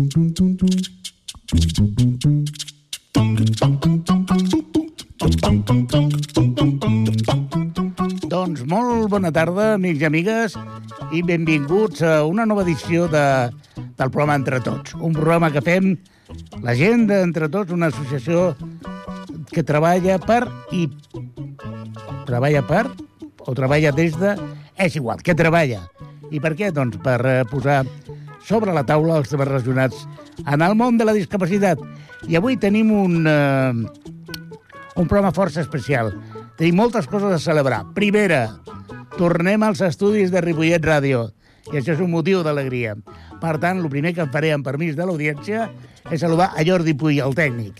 Doncs 0.00 0.32
molt 8.64 9.12
bona 9.12 9.28
tarda, 9.28 9.74
amics 9.74 10.00
i 10.00 10.06
amigues, 10.08 10.56
i 11.12 11.20
benvinguts 11.20 12.00
a 12.00 12.24
una 12.24 12.48
nova 12.48 12.64
edició 12.64 13.12
de, 13.12 13.52
del 13.76 14.08
programa 14.08 14.40
Entre 14.40 14.64
Tots. 14.64 14.96
Un 14.96 15.12
programa 15.12 15.52
que 15.52 15.60
fem 15.60 16.00
la 16.64 16.72
gent 16.78 17.04
d'Entre 17.10 17.50
Tots, 17.52 17.74
una 17.76 17.92
associació 17.92 18.56
que 19.52 19.60
treballa 19.66 20.16
per 20.24 20.48
i... 20.72 20.88
Treballa 22.24 22.64
per 22.64 22.88
o 23.44 23.52
treballa 23.52 23.92
des 23.92 24.16
de... 24.16 24.32
És 24.80 24.96
igual, 24.96 25.20
que 25.20 25.36
treballa. 25.36 25.84
I 26.32 26.40
per 26.40 26.56
què? 26.56 26.72
Doncs 26.72 26.96
per 27.04 27.20
eh, 27.26 27.44
posar 27.50 27.82
sobre 28.50 28.74
la 28.74 28.82
taula 28.82 29.20
els 29.20 29.30
temes 29.30 29.46
relacionats 29.46 30.06
en 30.42 30.62
el 30.66 30.74
món 30.74 30.98
de 30.98 31.06
la 31.06 31.14
discapacitat. 31.14 31.78
I 32.26 32.36
avui 32.40 32.58
tenim 32.58 32.90
un, 32.90 33.22
eh, 33.30 33.72
un 34.96 35.06
programa 35.06 35.30
força 35.32 35.62
especial. 35.62 36.10
Tenim 36.58 36.80
moltes 36.80 37.06
coses 37.06 37.32
a 37.32 37.38
celebrar. 37.38 37.84
Primera, 37.94 38.48
tornem 39.16 39.62
als 39.62 39.80
estudis 39.86 40.32
de 40.34 40.42
Ripollet 40.42 40.82
Ràdio. 40.82 41.28
I 41.70 41.78
això 41.78 41.94
és 41.94 42.02
un 42.02 42.10
motiu 42.10 42.42
d'alegria. 42.42 42.96
Per 43.40 43.54
tant, 43.62 43.78
el 43.78 43.88
primer 43.88 44.14
que 44.16 44.26
faré 44.32 44.50
amb 44.52 44.66
permís 44.66 44.96
de 44.98 45.06
l'audiència 45.06 45.70
és 46.10 46.20
saludar 46.20 46.50
a 46.56 46.64
Jordi 46.66 46.94
Puy, 46.98 47.20
el 47.20 47.36
tècnic, 47.38 47.78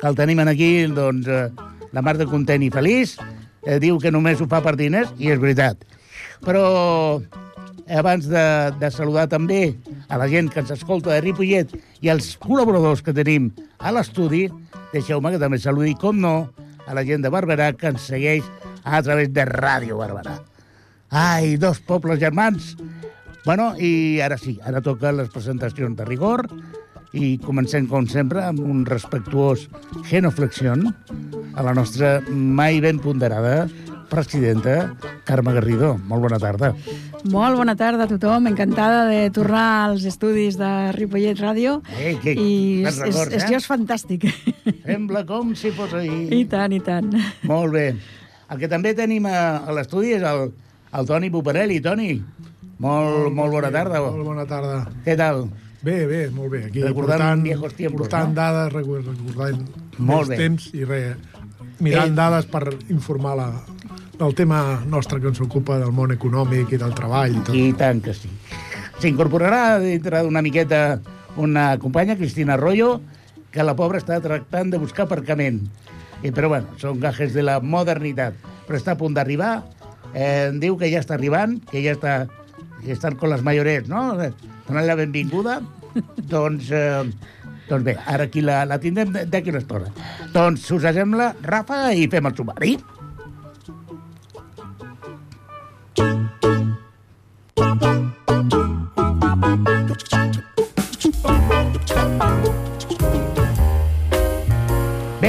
que 0.00 0.06
el 0.08 0.16
tenim 0.16 0.40
aquí, 0.40 0.86
doncs, 0.86 1.28
eh, 1.28 1.50
la 1.92 2.02
mar 2.02 2.16
de 2.16 2.26
content 2.26 2.62
i 2.62 2.70
feliç. 2.70 3.18
Eh, 3.66 3.78
diu 3.78 3.98
que 3.98 4.10
només 4.10 4.40
ho 4.40 4.46
fa 4.48 4.62
per 4.62 4.76
diners, 4.76 5.12
i 5.18 5.28
és 5.30 5.38
veritat. 5.38 5.76
Però 6.40 7.20
abans 7.90 8.28
de, 8.28 8.44
de 8.80 8.90
saludar 8.92 9.28
també 9.32 9.76
a 10.08 10.18
la 10.20 10.28
gent 10.28 10.50
que 10.52 10.60
ens 10.62 10.72
escolta 10.74 11.14
de 11.14 11.22
Ripollet 11.24 11.72
i 12.04 12.10
als 12.12 12.34
col·laboradors 12.40 13.02
que 13.04 13.14
tenim 13.16 13.50
a 13.78 13.92
l'estudi, 13.94 14.46
deixeu-me 14.92 15.32
que 15.32 15.40
també 15.40 15.60
saludi, 15.62 15.94
com 15.98 16.20
no, 16.20 16.36
a 16.86 16.96
la 16.96 17.04
gent 17.04 17.24
de 17.24 17.32
Barberà 17.32 17.72
que 17.76 17.92
ens 17.92 18.08
segueix 18.10 18.44
a 18.84 19.02
través 19.02 19.32
de 19.32 19.44
Ràdio 19.48 19.98
Barberà. 20.00 20.38
Ai, 21.10 21.56
dos 21.56 21.80
pobles 21.80 22.20
germans. 22.20 22.74
Bueno, 23.44 23.72
i 23.80 24.20
ara 24.20 24.36
sí, 24.36 24.58
ara 24.64 24.82
toca 24.84 25.12
les 25.12 25.30
presentacions 25.32 25.96
de 25.96 26.04
rigor 26.04 26.44
i 27.16 27.38
comencem, 27.40 27.86
com 27.88 28.04
sempre, 28.08 28.42
amb 28.44 28.60
un 28.60 28.84
respectuós 28.84 29.68
genoflexión 30.08 30.90
a 31.56 31.64
la 31.64 31.72
nostra 31.72 32.18
mai 32.28 32.82
ben 32.84 33.00
ponderada 33.00 33.66
presidenta 34.08 34.94
Carme 35.24 35.52
Garrido. 35.52 35.96
Molt 36.08 36.22
bona 36.24 36.38
tarda. 36.42 36.72
Molt 37.28 37.58
bona 37.58 37.74
tarda 37.76 38.06
a 38.06 38.10
tothom, 38.10 38.46
encantada 38.50 39.04
de 39.10 39.28
tornar 39.34 39.66
als 39.88 40.04
estudis 40.08 40.56
de 40.58 40.70
Ripollet 40.96 41.38
Ràdio. 41.40 41.78
Eh, 41.98 42.16
que, 42.22 42.32
I 42.34 42.84
és, 42.86 42.98
records, 43.02 43.34
és, 43.34 43.44
eh? 43.44 43.56
és 43.58 43.68
fantàstic. 43.68 44.28
Sembla 44.86 45.24
com 45.28 45.54
si 45.58 45.72
fos 45.76 45.92
ahir. 45.98 46.28
I 46.34 46.44
tant, 46.50 46.72
i 46.72 46.80
tant. 46.84 47.10
Molt 47.48 47.74
bé. 47.74 47.86
El 48.48 48.60
que 48.62 48.68
també 48.70 48.94
tenim 48.96 49.26
a, 49.28 49.38
a 49.68 49.74
l'estudi 49.76 50.14
és 50.16 50.24
el, 50.24 50.48
el 50.96 51.08
Toni 51.08 51.28
Puparelli. 51.30 51.80
Toni, 51.84 52.12
molt, 52.78 53.32
molt 53.34 53.52
bona 53.52 53.72
tarda. 53.74 54.00
Molt 54.06 54.24
bona 54.24 54.46
tarda. 54.48 54.84
Què 55.04 55.16
tal? 55.18 55.48
Bé, 55.82 56.06
bé, 56.10 56.22
molt 56.34 56.50
bé. 56.50 56.64
Aquí 56.66 56.82
Recordant 56.82 57.20
portant, 57.20 57.42
viejos 57.44 57.74
tiempos, 57.78 58.00
portant 58.06 58.32
no? 58.32 58.38
dades, 58.40 58.72
recordant 58.72 59.60
Molt 59.98 60.32
bé. 60.32 60.38
temps 60.40 60.70
i 60.74 60.82
res, 60.84 61.16
mirant 61.78 62.10
Eh. 62.10 62.16
dades 62.18 62.46
per 62.50 62.64
informar 62.90 63.36
la, 63.38 63.46
del 64.18 64.34
tema 64.34 64.82
nostre 64.86 65.20
que 65.22 65.30
ens 65.30 65.40
ocupa 65.40 65.78
del 65.78 65.92
món 65.94 66.12
econòmic 66.12 66.74
i 66.74 66.80
del 66.80 66.94
treball 66.96 67.36
i 67.36 67.44
tot. 67.46 67.54
I 67.54 67.70
tant 67.78 68.02
que 68.02 68.14
sí. 68.16 68.30
S'incorporarà 68.98 69.78
dintre 69.82 70.24
d'una 70.26 70.42
miqueta 70.42 70.98
una 71.38 71.70
companya, 71.78 72.16
Cristina 72.18 72.56
Arroyo, 72.56 72.98
que 73.54 73.62
la 73.62 73.76
pobra 73.78 74.00
està 74.02 74.18
tractant 74.20 74.72
de 74.74 74.80
buscar 74.82 75.06
aparcament. 75.06 75.62
I, 76.24 76.32
però 76.34 76.50
bueno, 76.50 76.74
són 76.82 76.98
gajes 76.98 77.32
de 77.32 77.46
la 77.46 77.60
modernitat. 77.62 78.34
Però 78.66 78.78
està 78.78 78.96
a 78.96 79.00
punt 79.00 79.14
d'arribar. 79.14 79.62
Eh, 80.12 80.50
diu 80.58 80.76
que 80.80 80.90
ja 80.90 80.98
està 81.04 81.14
arribant, 81.14 81.60
que 81.70 81.84
ja 81.84 81.94
està 81.94 82.18
que 82.82 82.92
estan 82.92 83.16
con 83.18 83.30
les 83.30 83.42
mayorets, 83.42 83.88
no? 83.90 84.12
Eh, 84.22 84.32
Donant 84.68 84.86
la 84.86 84.98
benvinguda. 84.98 85.60
doncs, 86.32 86.72
eh, 86.74 87.06
doncs 87.68 87.86
bé, 87.86 87.96
ara 88.06 88.26
aquí 88.28 88.42
la, 88.44 88.64
la 88.68 88.80
tindrem 88.82 89.14
d'aquí 89.30 89.54
una 89.54 89.62
estona. 89.62 89.94
Doncs, 90.34 90.66
si 90.66 90.74
us 90.74 90.86
sembla, 90.94 91.32
Rafa, 91.42 91.86
i 91.94 92.10
fem 92.10 92.26
el 92.28 92.36
sumari. 92.36 92.76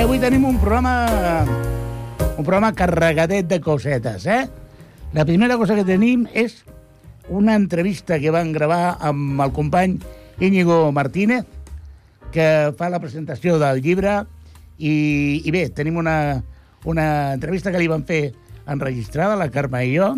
Avui 0.09 0.17
tenim 0.17 0.41
un 0.49 0.55
programa 0.57 1.45
un 1.45 2.41
programa 2.41 2.71
carregadet 2.73 3.45
de 3.45 3.59
cosetes, 3.61 4.23
eh? 4.25 4.47
La 5.13 5.21
primera 5.21 5.53
cosa 5.53 5.75
que 5.77 5.83
tenim 5.85 6.23
és 6.33 6.63
una 7.29 7.53
entrevista 7.53 8.17
que 8.17 8.31
van 8.33 8.49
gravar 8.49 8.97
amb 9.05 9.37
el 9.45 9.51
company 9.53 9.99
Íñigo 10.41 10.89
Martínez, 10.97 11.45
que 12.33 12.73
fa 12.79 12.89
la 12.89 12.97
presentació 13.03 13.59
del 13.61 13.83
llibre, 13.85 14.15
i, 14.81 15.43
i 15.45 15.53
bé, 15.53 15.67
tenim 15.69 15.99
una, 16.01 16.41
una 16.89 17.05
entrevista 17.35 17.69
que 17.69 17.77
li 17.77 17.91
van 17.91 18.07
fer 18.07 18.31
enregistrada, 18.65 19.37
la 19.37 19.51
Carme 19.53 19.83
i 19.85 19.93
jo, 19.93 20.15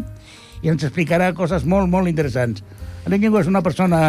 i 0.64 0.72
ens 0.72 0.86
explicarà 0.88 1.34
coses 1.36 1.68
molt, 1.68 1.92
molt 1.92 2.08
interessants. 2.08 2.64
L'Íñigo 3.12 3.44
és 3.44 3.52
una 3.52 3.60
persona 3.66 4.00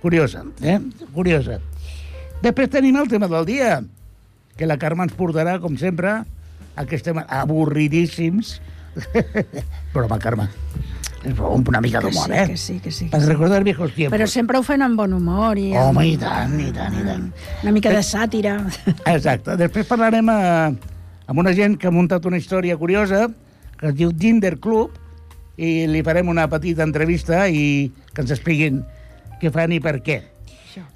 curiosa, 0.00 0.46
eh? 0.64 0.80
Curiosa. 1.12 1.60
Després 2.40 2.72
tenim 2.72 2.96
el 2.96 3.12
tema 3.12 3.28
del 3.28 3.44
dia, 3.44 3.74
que 4.56 4.66
la 4.66 4.78
Carme 4.80 5.04
ens 5.06 5.14
portarà, 5.16 5.58
com 5.60 5.76
sempre, 5.80 6.22
aquests 6.80 7.04
temes 7.10 7.26
avorridíssims. 7.28 8.56
Broma, 9.94 10.18
Carme. 10.18 10.48
Una 11.26 11.80
mica 11.80 11.98
Que 11.98 12.06
d'humor, 12.06 12.28
sí, 12.30 12.32
eh? 12.38 12.44
que 12.46 12.56
sí, 12.56 12.74
que 12.78 12.90
sí. 12.94 13.06
Per 13.10 13.18
recordar 13.24 13.64
viejos 13.64 13.90
tiempos. 13.96 14.14
Però 14.14 14.28
sempre 14.30 14.60
ho 14.60 14.62
fan 14.62 14.84
amb 14.84 14.94
bon 15.00 15.12
humor 15.16 15.58
i 15.58 15.72
amb 15.74 15.96
Home, 15.96 16.04
i 16.12 16.18
tant, 16.20 16.54
i 16.62 16.68
tant, 16.74 16.94
i 16.94 17.02
tant. 17.02 17.24
una 17.64 17.72
mica 17.74 17.90
de 17.90 18.02
sàtira. 18.06 18.60
Exacte. 19.10 19.56
Després 19.58 19.88
parlarem 19.90 20.30
a, 20.30 20.36
amb 21.26 21.42
una 21.42 21.52
gent 21.56 21.74
que 21.80 21.90
ha 21.90 21.94
muntat 21.94 22.28
una 22.30 22.38
història 22.38 22.76
curiosa 22.78 23.26
que 23.76 23.90
es 23.90 23.96
diu 23.98 24.12
Ginder 24.14 24.54
Club 24.62 24.94
i 25.58 25.88
li 25.90 26.04
farem 26.06 26.30
una 26.30 26.46
petita 26.52 26.84
entrevista 26.86 27.42
i 27.48 27.90
que 28.14 28.22
ens 28.22 28.30
expliquin 28.36 28.84
què 29.40 29.50
fan 29.52 29.74
i 29.74 29.80
per 29.82 29.98
què. 30.06 30.20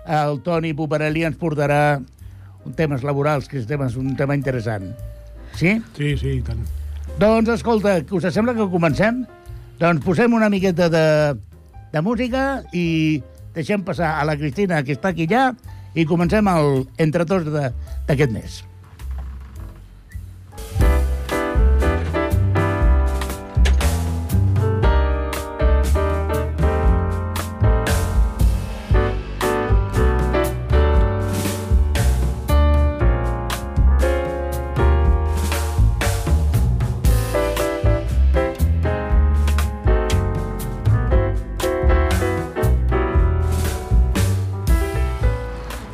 El 0.07 0.39
Toni 0.45 0.75
Puparelli 0.77 1.25
ens 1.27 1.41
portarà 1.41 1.99
temes 2.77 3.03
laborals, 3.07 3.49
que 3.49 3.59
és 3.61 3.67
temes, 3.67 3.97
un 3.97 4.15
tema 4.17 4.37
interessant. 4.37 4.91
Sí? 5.57 5.79
Sí, 5.97 6.15
sí, 6.21 6.37
i 6.39 6.43
tant. 6.47 6.61
Doncs, 7.19 7.49
escolta, 7.57 7.99
us 8.13 8.27
sembla 8.33 8.55
que 8.55 8.69
comencem? 8.71 9.25
Doncs 9.81 10.05
posem 10.05 10.33
una 10.37 10.51
miqueta 10.53 10.89
de, 10.93 11.05
de 11.93 12.03
música 12.05 12.63
i 12.77 13.23
deixem 13.57 13.83
passar 13.83 14.15
a 14.21 14.25
la 14.29 14.37
Cristina, 14.39 14.83
que 14.87 14.95
està 14.95 15.11
aquí 15.11 15.27
ja, 15.31 15.51
i 15.95 16.05
comencem 16.07 16.47
el 16.53 16.85
entre 17.03 17.25
tots 17.27 17.49
de- 17.51 17.73
d'aquest 18.07 18.31
mes. 18.31 18.61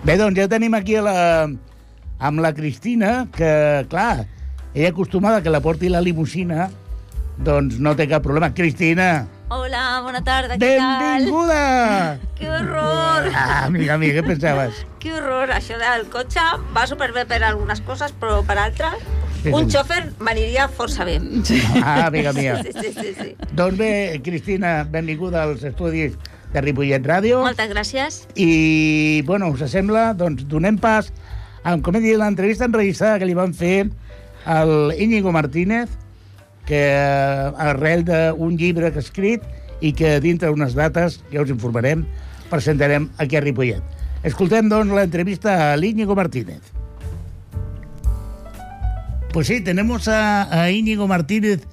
Bé, 0.07 0.15
doncs 0.21 0.39
ja 0.39 0.47
tenim 0.51 0.75
aquí 0.79 0.95
a 0.97 1.03
la, 1.03 1.15
amb 2.23 2.43
la 2.45 2.53
Cristina, 2.55 3.27
que, 3.35 3.85
clar, 3.91 4.27
ella 4.75 4.91
acostumada 4.93 5.43
que 5.43 5.51
la 5.51 5.61
porti 5.65 5.89
la 5.91 6.01
limusina, 6.05 6.69
doncs 7.43 7.81
no 7.83 7.97
té 7.99 8.07
cap 8.11 8.23
problema. 8.23 8.53
Cristina, 8.55 9.27
Hola, 9.49 10.01
bona 10.03 10.25
tarda, 10.27 10.57
què 10.59 10.73
tal? 10.79 11.03
benvinguda! 11.03 12.19
Que 12.39 12.49
horror! 12.51 13.29
Ah, 13.33 13.65
amiga, 13.67 13.95
amiga, 13.95 14.21
què 14.21 14.25
pensaves? 14.35 14.81
Que 15.03 15.13
horror! 15.15 15.53
Això 15.55 15.79
del 15.79 16.07
cotxe 16.11 16.43
va 16.75 16.87
superbé 16.91 17.23
per 17.31 17.39
algunes 17.47 17.83
coses, 17.87 18.15
però 18.21 18.41
per 18.47 18.59
altres, 18.63 18.97
Sí, 19.43 19.53
un 19.55 19.69
sí. 19.69 19.77
xòfer 19.77 20.01
m'aniria 20.19 20.65
força 20.67 21.05
bé. 21.07 21.21
Ah, 21.83 22.07
amiga 22.09 22.33
mia. 22.35 22.57
Sí, 22.65 22.73
sí, 22.75 22.91
sí, 22.97 23.13
sí. 23.15 23.29
Doncs 23.55 23.79
bé, 23.79 23.91
Cristina, 24.27 24.81
benvinguda 24.91 25.45
als 25.47 25.63
estudis 25.67 26.17
de 26.57 26.65
Ripollet 26.65 27.05
Ràdio. 27.05 27.43
Moltes 27.45 27.69
gràcies. 27.69 28.23
I, 28.41 29.23
bueno, 29.29 29.53
us 29.53 29.65
sembla, 29.71 30.09
doncs 30.17 30.47
donem 30.49 30.81
pas 30.81 31.13
a, 31.67 31.75
com 31.83 31.97
he 31.99 32.03
dit, 32.03 32.17
l'entrevista 32.17 32.69
enregistrada 32.69 33.21
que 33.21 33.29
li 33.29 33.37
van 33.37 33.53
fer 33.57 33.89
al 34.47 34.95
Íñigo 34.97 35.33
Martínez, 35.35 35.91
que 36.67 36.81
arrel 36.95 38.05
d'un 38.07 38.57
llibre 38.59 38.93
que 38.95 39.03
ha 39.03 39.05
escrit 39.05 39.45
i 39.85 39.93
que 39.93 40.17
dintre 40.23 40.51
unes 40.55 40.75
dates, 40.79 41.21
ja 41.33 41.43
us 41.43 41.53
informarem, 41.53 42.07
presentarem 42.51 43.11
aquí 43.19 43.37
a 43.37 43.45
Ripollet. 43.45 43.83
Escoltem, 44.27 44.71
doncs, 44.71 44.95
la 44.95 45.05
entrevista 45.07 45.59
a 45.73 45.77
Íñigo 45.77 46.17
Martínez. 46.17 46.63
Pues 49.33 49.49
sí, 49.49 49.61
tenemos 49.61 50.09
a, 50.09 50.49
a 50.49 50.71
Íñigo 50.71 51.07
Martínez 51.07 51.67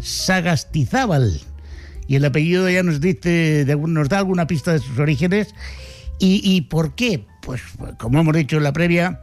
Sagastizábal. 0.00 1.40
Y 2.08 2.16
el 2.16 2.24
apellido 2.24 2.68
ya 2.70 2.82
nos 2.82 3.00
dice, 3.00 3.66
nos 3.78 4.08
da 4.08 4.18
alguna 4.18 4.46
pista 4.46 4.72
de 4.72 4.78
sus 4.78 4.98
orígenes. 4.98 5.54
¿Y, 6.18 6.40
y 6.42 6.62
por 6.62 6.94
qué? 6.94 7.26
Pues, 7.42 7.62
como 7.98 8.20
hemos 8.20 8.34
dicho 8.34 8.56
en 8.56 8.62
la 8.62 8.72
previa, 8.72 9.20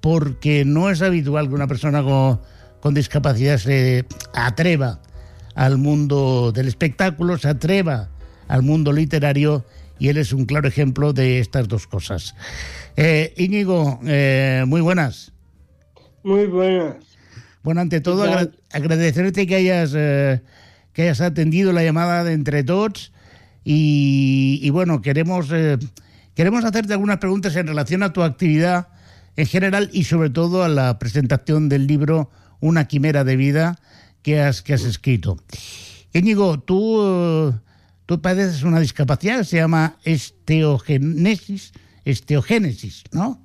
porque 0.00 0.64
no 0.64 0.90
es 0.90 1.02
habitual 1.02 1.48
que 1.48 1.54
una 1.54 1.66
persona 1.66 2.02
con, 2.02 2.40
con 2.80 2.94
discapacidad 2.94 3.58
se 3.58 4.04
atreva 4.34 5.00
al 5.54 5.78
mundo 5.78 6.52
del 6.52 6.68
espectáculo, 6.68 7.38
se 7.38 7.48
atreva 7.48 8.10
al 8.48 8.62
mundo 8.62 8.92
literario 8.92 9.64
y 9.98 10.08
él 10.08 10.18
es 10.18 10.32
un 10.32 10.44
claro 10.44 10.68
ejemplo 10.68 11.12
de 11.12 11.40
estas 11.40 11.68
dos 11.68 11.86
cosas. 11.86 12.34
Eh, 12.96 13.32
Íñigo, 13.36 13.98
eh, 14.06 14.64
muy 14.66 14.80
buenas. 14.80 15.32
Muy 16.22 16.46
buenas. 16.46 16.96
Bueno, 17.62 17.80
ante 17.80 18.00
todo, 18.00 18.24
agradecerte 18.70 19.46
que 19.46 19.54
hayas, 19.56 19.92
eh, 19.96 20.40
que 20.96 21.02
hayas 21.02 21.20
atendido 21.20 21.74
la 21.74 21.84
llamada 21.84 22.24
de 22.24 22.32
Entre 22.32 22.64
Tots 22.64 23.12
y, 23.62 24.60
y 24.62 24.70
bueno, 24.70 25.02
queremos, 25.02 25.48
eh, 25.52 25.76
queremos 26.34 26.64
hacerte 26.64 26.94
algunas 26.94 27.18
preguntas 27.18 27.54
en 27.56 27.66
relación 27.66 28.02
a 28.02 28.14
tu 28.14 28.22
actividad 28.22 28.88
en 29.36 29.44
general 29.44 29.90
y 29.92 30.04
sobre 30.04 30.30
todo 30.30 30.64
a 30.64 30.70
la 30.70 30.98
presentación 30.98 31.68
del 31.68 31.86
libro 31.86 32.30
Una 32.60 32.88
quimera 32.88 33.24
de 33.24 33.36
vida 33.36 33.78
que 34.22 34.40
has, 34.40 34.62
que 34.62 34.72
has 34.72 34.84
escrito. 34.84 35.36
Íñigo, 36.14 36.60
tú, 36.60 37.52
tú 38.06 38.22
padeces 38.22 38.62
una 38.62 38.80
discapacidad 38.80 39.40
que 39.40 39.44
se 39.44 39.58
llama 39.58 39.98
esteogenesis, 40.02 41.74
esteogénesis, 42.06 43.04
¿no? 43.12 43.42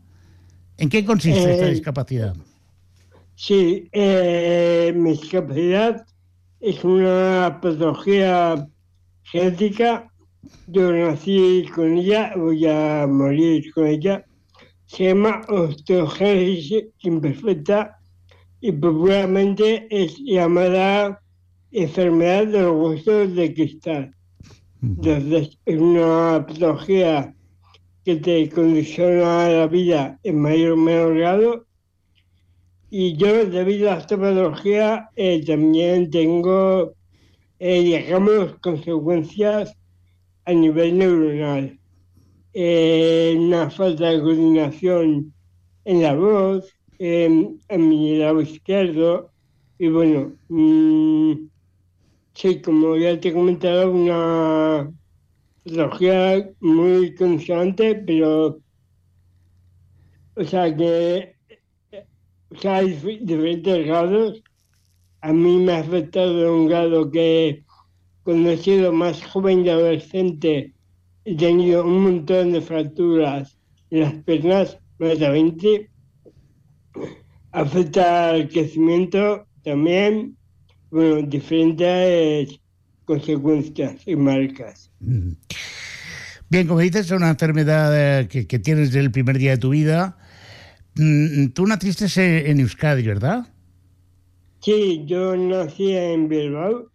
¿En 0.78 0.88
qué 0.88 1.04
consiste 1.04 1.52
esta 1.52 1.68
Eh, 1.68 1.72
discapacidad? 1.72 2.34
Sí, 3.36 3.90
eh, 3.92 4.94
mi 4.96 5.12
discapacidad 5.18 6.06
es 6.62 6.84
una 6.84 7.60
patología 7.62 8.68
genética. 9.24 10.08
Yo 10.68 10.92
nací 10.92 11.66
con 11.74 11.98
ella, 11.98 12.34
voy 12.38 12.66
a 12.68 13.08
morir 13.08 13.74
con 13.74 13.88
ella. 13.88 14.24
Se 14.86 15.06
llama 15.06 15.42
osteogénesis 15.48 16.86
imperfecta 17.00 17.98
y 18.60 18.72
popularmente 18.72 19.88
es 19.90 20.18
llamada 20.20 21.22
enfermedad 21.72 22.46
de 22.48 22.62
los 22.62 22.76
huesos 22.76 23.36
de 23.36 23.54
cristal. 23.54 24.16
Entonces, 24.84 25.58
es 25.66 25.80
una 25.80 26.46
patología 26.48 27.36
que 28.04 28.16
te 28.18 28.50
condiciona 28.50 29.50
la 29.50 29.68
vida 29.68 30.20
en 30.24 30.40
mayor 30.40 30.74
o 30.74 30.78
menor 30.78 31.18
grado. 31.18 31.66
Y 32.94 33.16
yo, 33.16 33.46
debido 33.46 33.90
a 33.90 34.00
esta 34.00 34.18
patología, 34.18 35.10
eh, 35.16 35.42
también 35.46 36.10
tengo, 36.12 36.94
eh, 37.60 38.14
consecuencias 38.62 39.74
a 40.46 40.52
nivel 40.54 40.98
neuronal. 40.98 41.80
Eh, 42.54 43.34
una 43.38 43.70
falta 43.70 44.10
de 44.10 44.20
coordinación 44.22 45.34
en 45.86 46.02
la 46.04 46.16
voz, 46.16 46.70
en, 47.00 47.62
en 47.70 47.90
mi 47.90 48.18
lado 48.18 48.42
izquierdo. 48.42 49.32
Y 49.80 49.88
bueno, 49.88 50.34
mm, 50.50 51.34
sí, 52.34 52.62
como 52.62 52.98
ya 52.98 53.20
te 53.20 53.30
he 53.30 53.34
comentado, 53.34 53.92
una 53.92 54.92
patología 55.64 56.50
muy 56.60 57.16
constante, 57.16 57.96
pero, 57.96 58.60
o 60.36 60.44
sea, 60.44 60.76
que 60.76 61.31
dif- 62.52 63.20
diferentes 63.22 63.86
grados. 63.86 64.42
A 65.22 65.32
mí 65.34 65.58
me 65.58 65.74
ha 65.74 65.80
afectado 65.80 66.56
un 66.56 66.68
grado 66.68 67.12
que 67.12 67.64
cuando 68.24 68.50
he 68.52 68.58
sido 68.58 68.92
más 68.92 69.24
joven 69.24 69.66
y 69.66 69.70
adolescente 69.70 70.74
he 71.26 71.36
tenido 71.36 71.86
un 71.86 72.04
montón 72.04 72.52
de 72.52 72.62
fracturas 72.62 73.58
en 73.92 74.00
las 74.02 74.14
piernas, 74.24 74.78
más 75.00 75.20
de 75.20 75.30
20. 75.30 75.90
Afecta 77.52 78.30
al 78.30 78.48
crecimiento 78.50 79.46
también, 79.64 80.38
bueno, 80.90 81.22
diferentes 81.28 82.60
consecuencias 83.06 84.08
y 84.08 84.16
marcas. 84.16 84.90
Mm. 85.00 85.34
Bien, 86.50 86.68
como 86.68 86.80
dices, 86.80 87.06
es 87.06 87.12
una 87.12 87.30
enfermedad 87.30 88.20
eh, 88.22 88.28
que, 88.28 88.48
que 88.48 88.60
tienes 88.60 88.90
desde 88.90 89.02
el 89.06 89.12
primer 89.12 89.38
día 89.38 89.52
de 89.52 89.58
tu 89.58 89.70
vida. 89.70 90.18
Mm, 90.96 91.48
Tú 91.54 91.66
naciste 91.68 92.06
en 92.50 92.60
Euskadi, 92.60 93.04
¿verdad? 93.04 93.48
Sí, 94.62 95.04
yo 95.06 95.36
nací 95.36 95.92
en 95.92 96.28
Bilbao 96.28 96.92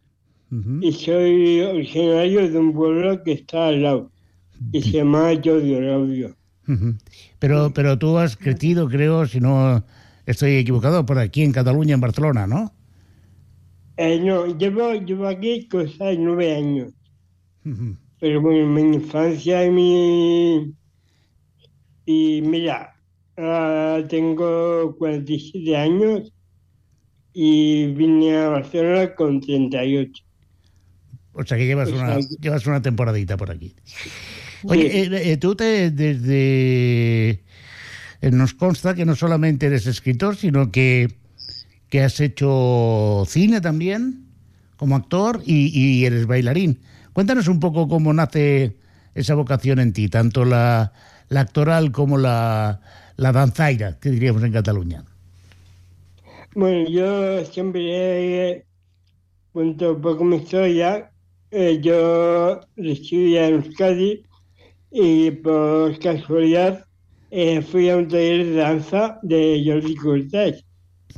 y 0.80 0.92
soy 0.92 1.60
originario 1.60 2.48
de 2.50 2.58
un 2.58 2.72
pueblo 2.72 3.22
que 3.24 3.32
está 3.32 3.68
al 3.68 3.82
lado, 3.82 4.12
que 4.72 4.80
se 4.80 4.90
llama 4.92 5.32
Llodio 5.34 5.80
Laudio. 5.80 6.36
Pero, 7.38 7.72
pero 7.74 7.98
tú 7.98 8.18
has 8.18 8.36
crecido, 8.36 8.88
creo, 8.88 9.26
si 9.26 9.40
no 9.40 9.84
estoy 10.26 10.56
equivocado, 10.56 11.04
por 11.06 11.18
aquí 11.18 11.42
en 11.42 11.52
Cataluña, 11.52 11.94
en 11.94 12.00
Barcelona, 12.00 12.46
¿no? 12.46 12.72
Eh, 13.96 14.20
no, 14.20 14.46
llevo, 14.58 14.92
llevo 14.94 15.26
aquí 15.26 15.68
cosa 15.68 16.06
de 16.06 16.18
nueve 16.18 16.54
años, 16.54 16.92
pero 18.20 18.40
bueno, 18.40 18.66
mi 18.68 18.82
infancia 18.96 19.64
y 19.64 19.70
mi... 19.70 20.74
Y 22.04 22.42
mira, 22.42 22.95
ah, 23.38 24.00
tengo 24.08 24.94
47 24.98 25.76
años 25.76 26.32
y 27.32 27.86
vine 27.92 28.36
a 28.36 28.48
Barcelona 28.48 29.14
con 29.14 29.40
38. 29.40 30.22
O 31.32 31.44
sea 31.44 31.58
que 31.58 31.66
llevas 31.66 31.90
una, 31.90 32.18
llevas 32.40 32.66
una 32.66 32.80
temporadita 32.80 33.36
por 33.36 33.50
aquí. 33.50 33.74
Oye, 34.64 34.90
Sí. 34.90 34.96
eh, 35.14 35.32
eh, 35.32 35.36
tú 35.36 35.54
te, 35.54 35.90
desde... 35.90 37.30
eh, 38.22 38.30
Nos 38.32 38.54
consta 38.54 38.94
que 38.94 39.04
no 39.04 39.14
solamente 39.14 39.66
eres 39.66 39.86
escritor, 39.86 40.36
sino 40.36 40.72
que, 40.72 41.14
que 41.90 42.00
has 42.02 42.20
hecho 42.20 43.24
cine 43.28 43.60
también, 43.60 44.24
como 44.76 44.96
actor, 44.96 45.42
y, 45.44 45.66
y 45.78 46.06
eres 46.06 46.26
bailarín. 46.26 46.80
Cuéntanos 47.12 47.48
un 47.48 47.60
poco 47.60 47.86
cómo 47.86 48.12
nace 48.14 48.76
esa 49.14 49.34
vocación 49.34 49.78
en 49.78 49.92
ti, 49.92 50.08
tanto 50.08 50.44
la, 50.46 50.92
la 51.28 51.40
actoral 51.40 51.92
como 51.92 52.18
la, 52.18 52.80
la 53.16 53.32
danzaira, 53.32 53.98
que 53.98 54.10
diríamos 54.10 54.42
en 54.42 54.52
Cataluña. 54.52 55.04
Bueno, 56.54 56.88
yo 56.88 57.44
siempre 57.44 58.50
eh, 58.50 58.64
cuento 59.52 60.00
poco 60.00 60.24
mi 60.24 60.36
historia. 60.36 61.10
Eh, 61.50 61.80
yo 61.82 62.60
residí 62.76 63.36
en 63.36 63.54
Euskadi 63.54 64.24
y 64.90 65.30
por 65.30 65.98
casualidad 65.98 66.84
eh, 67.30 67.60
fui 67.60 67.90
a 67.90 67.96
un 67.96 68.08
taller 68.08 68.46
de 68.46 68.54
danza 68.54 69.18
de 69.22 69.62
Jordi 69.66 69.94
Cortés, 69.96 70.64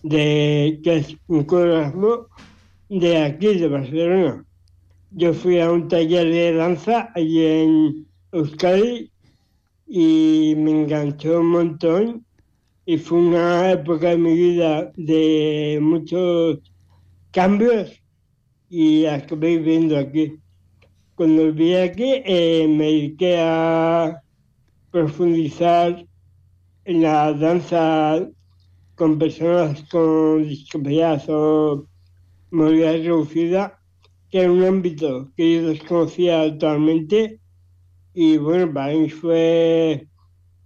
de, 0.02 0.80
que 0.82 0.96
es 0.96 1.16
un 1.28 1.44
coreógrafo 1.44 2.28
de 2.88 3.18
aquí, 3.18 3.58
de 3.58 3.68
Barcelona. 3.68 4.44
Yo 5.12 5.32
fui 5.32 5.60
a 5.60 5.70
un 5.70 5.88
taller 5.88 6.28
de 6.28 6.52
danza 6.54 7.10
allí 7.14 7.44
en 7.44 8.06
Euskadi 8.32 9.10
y 9.88 10.54
me 10.56 10.70
enganchó 10.82 11.40
un 11.40 11.46
montón 11.46 12.26
y 12.84 12.98
fue 12.98 13.18
una 13.18 13.72
época 13.72 14.10
de 14.10 14.18
mi 14.18 14.34
vida 14.34 14.92
de 14.96 15.78
muchos 15.80 16.58
cambios 17.30 18.02
y 18.68 19.06
acabé 19.06 19.56
viviendo 19.58 19.96
aquí. 19.98 20.38
Cuando 21.14 21.52
viví 21.52 21.74
aquí 21.74 22.22
eh, 22.24 22.66
me 22.68 22.84
dediqué 22.84 23.38
a 23.40 24.22
profundizar 24.90 26.06
en 26.84 27.02
la 27.02 27.32
danza 27.32 28.28
con 28.94 29.18
personas 29.18 29.82
con 29.90 30.46
discapacidad 30.48 31.22
o 31.28 31.86
movilidad 32.50 32.92
reducida, 32.92 33.78
que 34.30 34.40
era 34.40 34.52
un 34.52 34.64
ámbito 34.64 35.30
que 35.36 35.54
yo 35.54 35.68
desconocía 35.68 36.44
totalmente 36.52 37.40
y 38.14 38.38
mí 38.38 39.10
fue 39.10 40.06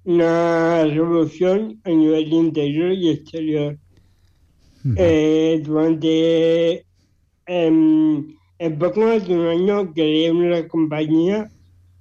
una 0.04 0.84
revolución 0.84 1.80
a 1.84 1.90
nivel 1.90 2.32
interior 2.32 2.92
y 2.92 3.10
exterior. 3.10 3.78
Eh, 4.96 5.62
durante 5.64 6.84
em, 7.46 8.36
en 8.58 8.78
poco 8.78 9.00
más 9.00 9.28
de 9.28 9.34
un 9.34 9.46
año 9.46 9.92
creé 9.92 10.32
una 10.32 10.66
compañía 10.66 11.50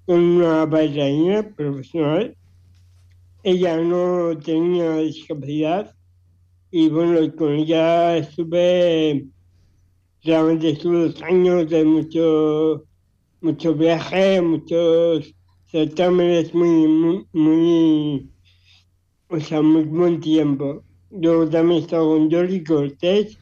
con 0.06 0.20
una 0.20 0.66
bailarina 0.66 1.44
profesional. 1.56 2.36
Ella 3.44 3.78
no 3.78 4.38
tenía 4.38 4.98
discapacidad 4.98 5.96
y 6.72 6.90
bueno, 6.90 7.36
con 7.36 7.54
ella 7.54 8.18
estuve, 8.18 9.28
realmente 10.24 10.70
estuve 10.70 11.10
dos 11.10 11.22
años 11.22 11.70
de 11.70 11.84
muchos 11.84 12.82
muchos 13.42 13.78
viajes, 13.78 14.42
muchos 14.42 15.34
certámenes 15.68 16.54
muy, 16.54 16.88
muy, 16.88 17.26
muy, 17.34 18.30
o 19.28 19.40
sea, 19.40 19.62
muy 19.62 19.84
buen 19.84 20.20
tiempo. 20.20 20.84
Luego 21.10 21.50
también 21.50 21.82
he 21.82 21.84
estado 21.84 22.10
con 22.10 22.32
Jordi 22.32 22.64
Cortés, 22.64 23.38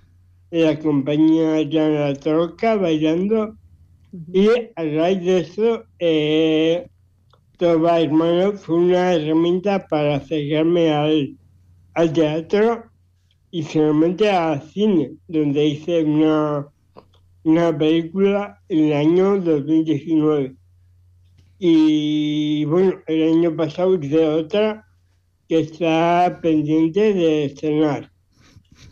de 0.51 0.61
la 0.63 0.79
compañía 0.79 1.61
Llana 1.61 2.09
La 2.09 2.15
Troca, 2.15 2.75
bailando. 2.75 3.55
Y 4.33 4.47
a 4.75 4.83
raíz 4.83 5.23
de 5.23 5.39
eso, 5.39 5.83
eh, 5.99 6.87
Toba 7.57 7.99
Hermano 7.99 8.53
fue 8.53 8.75
una 8.75 9.13
herramienta 9.13 9.85
para 9.87 10.15
acercarme 10.15 10.91
al, 10.91 11.37
al 11.93 12.13
teatro 12.13 12.85
y 13.51 13.63
finalmente 13.63 14.29
al 14.31 14.61
cine, 14.61 15.11
donde 15.27 15.65
hice 15.65 16.03
una, 16.03 16.67
una 17.43 17.77
película 17.77 18.61
en 18.69 18.85
el 18.85 18.93
año 18.93 19.39
2019. 19.39 20.55
Y 21.59 22.65
bueno, 22.65 22.93
el 23.07 23.33
año 23.33 23.55
pasado 23.55 23.95
hice 24.01 24.25
otra 24.27 24.85
que 25.47 25.59
está 25.61 26.39
pendiente 26.41 27.13
de 27.13 27.45
estrenar. 27.45 28.11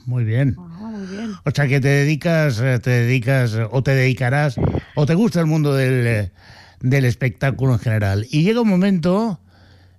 Muy 0.05 0.23
bien. 0.23 0.55
Ah, 0.57 0.91
muy 0.91 1.07
bien. 1.07 1.31
O 1.45 1.51
sea 1.51 1.67
que 1.67 1.79
te 1.79 1.87
dedicas, 1.87 2.59
eh, 2.59 2.79
te 2.79 2.89
dedicas 2.89 3.53
eh, 3.55 3.67
o 3.69 3.83
te 3.83 3.91
dedicarás 3.91 4.57
o 4.95 5.05
te 5.05 5.15
gusta 5.15 5.39
el 5.39 5.45
mundo 5.45 5.73
del, 5.75 6.07
eh, 6.07 6.31
del 6.81 7.05
espectáculo 7.05 7.73
en 7.73 7.79
general. 7.79 8.25
Y 8.29 8.43
llega 8.43 8.61
un 8.61 8.69
momento, 8.69 9.39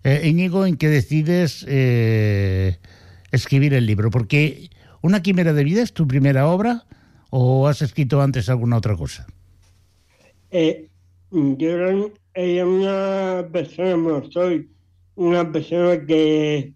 eh, 0.05 0.23
Íñigo, 0.25 0.67
en 0.67 0.77
que 0.77 0.89
decides 0.89 1.65
eh, 1.69 2.79
escribir 3.31 3.75
el 3.75 3.87
libro. 3.87 4.11
Porque 4.11 4.71
¿Una 5.01 5.23
quimera 5.23 5.53
de 5.53 5.65
vida 5.65 5.83
es 5.83 5.93
tu 5.93 6.09
primera 6.09 6.49
obra 6.49 6.85
o 7.31 7.67
has 7.67 7.83
escrito 7.83 8.21
antes 8.21 8.49
alguna 8.49 8.77
otra 8.77 8.97
cosa? 8.97 9.27
Eh, 10.51 10.89
yo 11.31 11.71
era, 11.71 12.65
una 12.67 13.49
persona, 13.53 13.97
bueno, 13.97 14.31
soy 14.31 14.71
una 15.17 15.51
persona 15.51 16.05
que 16.07 16.73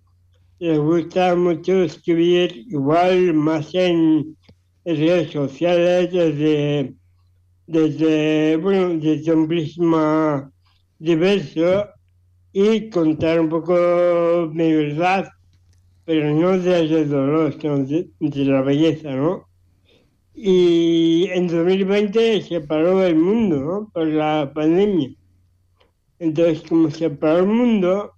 le 0.58 0.78
gusta 0.78 1.34
mucho 1.34 1.82
escribir 1.82 2.66
igual 2.68 3.34
más 3.34 3.74
en 3.74 4.36
redes 4.84 5.30
sociales 5.30 6.12
desde, 6.12 6.94
desde, 7.66 8.56
bueno, 8.56 8.98
desde 9.00 9.32
un 9.32 9.48
prisma 9.48 10.50
diverso 10.98 11.88
y 12.52 12.90
contar 12.90 13.40
un 13.40 13.48
poco 13.48 14.50
mi 14.52 14.72
verdad, 14.72 15.28
pero 16.04 16.30
no 16.34 16.58
desde 16.58 17.00
el 17.00 17.08
dolor, 17.08 17.56
sino 17.58 17.78
de, 17.78 18.10
de 18.20 18.44
la 18.44 18.60
belleza, 18.60 19.14
¿no? 19.14 19.51
Y 20.34 21.28
en 21.32 21.46
2020 21.48 22.42
se 22.42 22.60
paró 22.60 23.04
el 23.04 23.16
mundo. 23.16 23.90
Por 23.92 24.06
la 24.06 24.50
pandemia. 24.54 25.10
Entonces, 26.18 26.62
como 26.68 26.90
se 26.90 27.10
paró 27.10 27.40
el 27.40 27.46
mundo, 27.46 28.12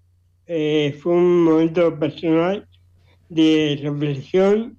eh, 0.46 0.96
fue 1.00 1.14
un 1.14 1.44
momento 1.44 1.98
personal 1.98 2.68
de 3.30 3.80
reflexión 3.82 4.78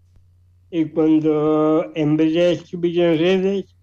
y 0.70 0.86
cuando 0.86 1.92
en 1.96 2.18
vez 2.18 2.34
de 2.34 2.51
escribir 2.51 3.00
en 3.00 3.18
redes, 3.18 3.75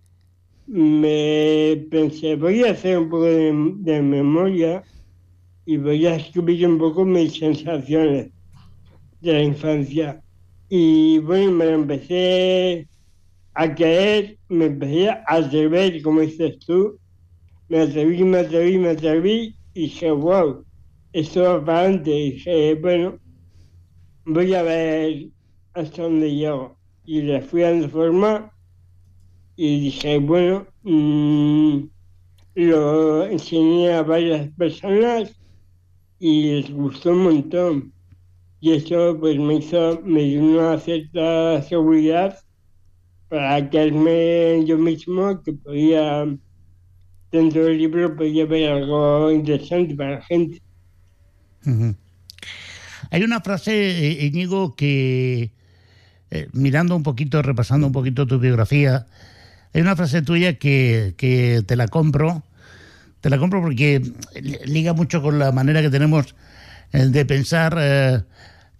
me 0.66 1.86
pensé, 1.90 2.36
voy 2.36 2.62
a 2.62 2.72
hacer 2.72 2.98
un 2.98 3.10
poco 3.10 3.24
de, 3.24 3.52
de 3.78 4.02
memoria 4.02 4.82
y 5.66 5.76
voy 5.76 6.06
a 6.06 6.16
escribir 6.16 6.66
un 6.66 6.78
poco 6.78 7.04
mis 7.04 7.34
sensaciones 7.34 8.30
de 9.20 9.32
la 9.32 9.42
infancia. 9.42 10.22
Y 10.68 11.18
bueno, 11.18 11.52
me 11.52 11.64
lo 11.64 11.72
empecé 11.72 12.88
a 13.54 13.74
caer, 13.74 14.38
me 14.48 14.66
empecé 14.66 15.10
a 15.10 15.24
atrever, 15.26 16.02
como 16.02 16.20
dices 16.20 16.58
tú, 16.60 16.98
me 17.68 17.80
atreví, 17.80 18.22
me 18.24 18.38
atreví, 18.38 18.78
me 18.78 18.90
atreví 18.90 19.56
y 19.74 19.82
dije, 19.82 20.10
wow, 20.10 20.64
esto 21.12 21.42
va 21.42 21.64
para 21.64 21.80
adelante. 21.80 22.10
Y 22.10 22.32
dije, 22.32 22.74
bueno, 22.74 23.18
voy 24.24 24.54
a 24.54 24.62
ver 24.62 25.28
hasta 25.74 26.02
dónde 26.02 26.34
llego. 26.34 26.76
Y 27.04 27.22
le 27.22 27.42
fui 27.42 27.62
dando 27.62 27.88
forma 27.88 28.52
y 29.56 29.80
dije, 29.80 30.18
bueno, 30.18 30.66
mmm, 30.82 31.84
lo 32.54 33.26
enseñé 33.26 33.92
a 33.92 34.02
varias 34.02 34.50
personas 34.54 35.34
y 36.18 36.54
les 36.54 36.70
gustó 36.70 37.10
un 37.10 37.24
montón. 37.24 37.92
Y 38.60 38.72
eso 38.72 39.16
pues 39.18 39.38
me 39.38 39.54
hizo, 39.56 40.00
me 40.04 40.22
dio 40.22 40.42
una 40.42 40.78
cierta 40.78 41.60
seguridad 41.62 42.38
para 43.32 43.66
creerme 43.70 44.62
yo 44.66 44.76
mismo 44.76 45.42
que 45.42 45.54
podía, 45.54 46.26
dentro 47.30 47.64
del 47.64 47.78
libro, 47.78 48.14
podía 48.14 48.44
ver 48.44 48.70
algo 48.70 49.30
interesante 49.30 49.94
para 49.94 50.16
la 50.16 50.22
gente. 50.22 50.60
Hay 53.10 53.22
una 53.22 53.40
frase, 53.40 53.72
eh, 53.72 54.26
Íñigo, 54.26 54.76
que 54.76 55.50
eh, 56.30 56.48
mirando 56.52 56.94
un 56.94 57.02
poquito, 57.02 57.40
repasando 57.40 57.86
un 57.86 57.94
poquito 57.94 58.26
tu 58.26 58.38
biografía, 58.38 59.06
hay 59.72 59.80
una 59.80 59.96
frase 59.96 60.20
tuya 60.20 60.58
que, 60.58 61.14
que 61.16 61.62
te 61.66 61.74
la 61.74 61.88
compro, 61.88 62.42
te 63.22 63.30
la 63.30 63.38
compro 63.38 63.62
porque 63.62 64.02
liga 64.66 64.92
mucho 64.92 65.22
con 65.22 65.38
la 65.38 65.52
manera 65.52 65.80
que 65.80 65.88
tenemos 65.88 66.34
eh, 66.92 67.06
de 67.06 67.24
pensar. 67.24 68.26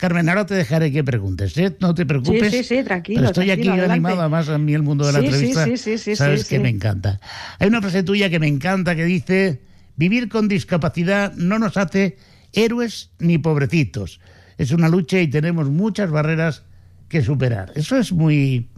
Carmen, 0.03 0.29
ahora 0.29 0.45
te 0.45 0.57
dejaré 0.57 0.91
que 0.91 1.05
preguntes, 1.05 1.57
¿eh? 1.59 1.77
no 1.79 1.95
te 1.95 2.05
preocupes. 2.05 2.51
Sí, 2.51 2.65
sí, 2.65 2.79
sí, 2.79 2.83
tranquilo. 2.83 3.21
Pero 3.21 3.29
estoy 3.29 3.47
tranquilo, 3.47 3.73
aquí 3.75 3.79
adelante. 3.79 3.93
animado, 3.93 4.21
además 4.21 4.49
a 4.49 4.59
mí 4.59 4.75
el 4.75 4.83
mundo 4.83 5.07
de 5.07 5.13
la 5.13 5.21
sí, 5.21 5.27
entrevista, 5.27 5.65
sí, 5.65 5.77
sí, 5.77 5.97
sí, 5.97 6.17
sabes 6.17 6.43
sí, 6.43 6.49
que 6.49 6.59
me 6.59 6.71
encanta. 6.71 7.21
Hay 7.61 7.69
una 7.69 7.81
frase 7.81 8.03
tuya 8.03 8.29
que 8.29 8.41
me 8.41 8.49
encanta 8.49 8.97
que 8.97 9.05
dice, 9.05 9.63
vivir 9.95 10.29
con 10.29 10.49
discapacidad 10.49 11.33
no 11.35 11.61
nos 11.61 11.77
hace 11.77 12.17
héroes 12.53 13.11
ni 13.21 13.39
pobrecitos. 13.39 14.19
Es 14.59 14.73
una 14.73 14.89
lucha 14.89 15.21
y 15.21 15.29
tenemos 15.29 15.71
muchas 15.71 16.11
barreras 16.11 16.65
que 17.09 17.23
superar. 17.23 17.71
Eso 17.77 17.97
es 17.97 18.11
muy, 18.11 18.71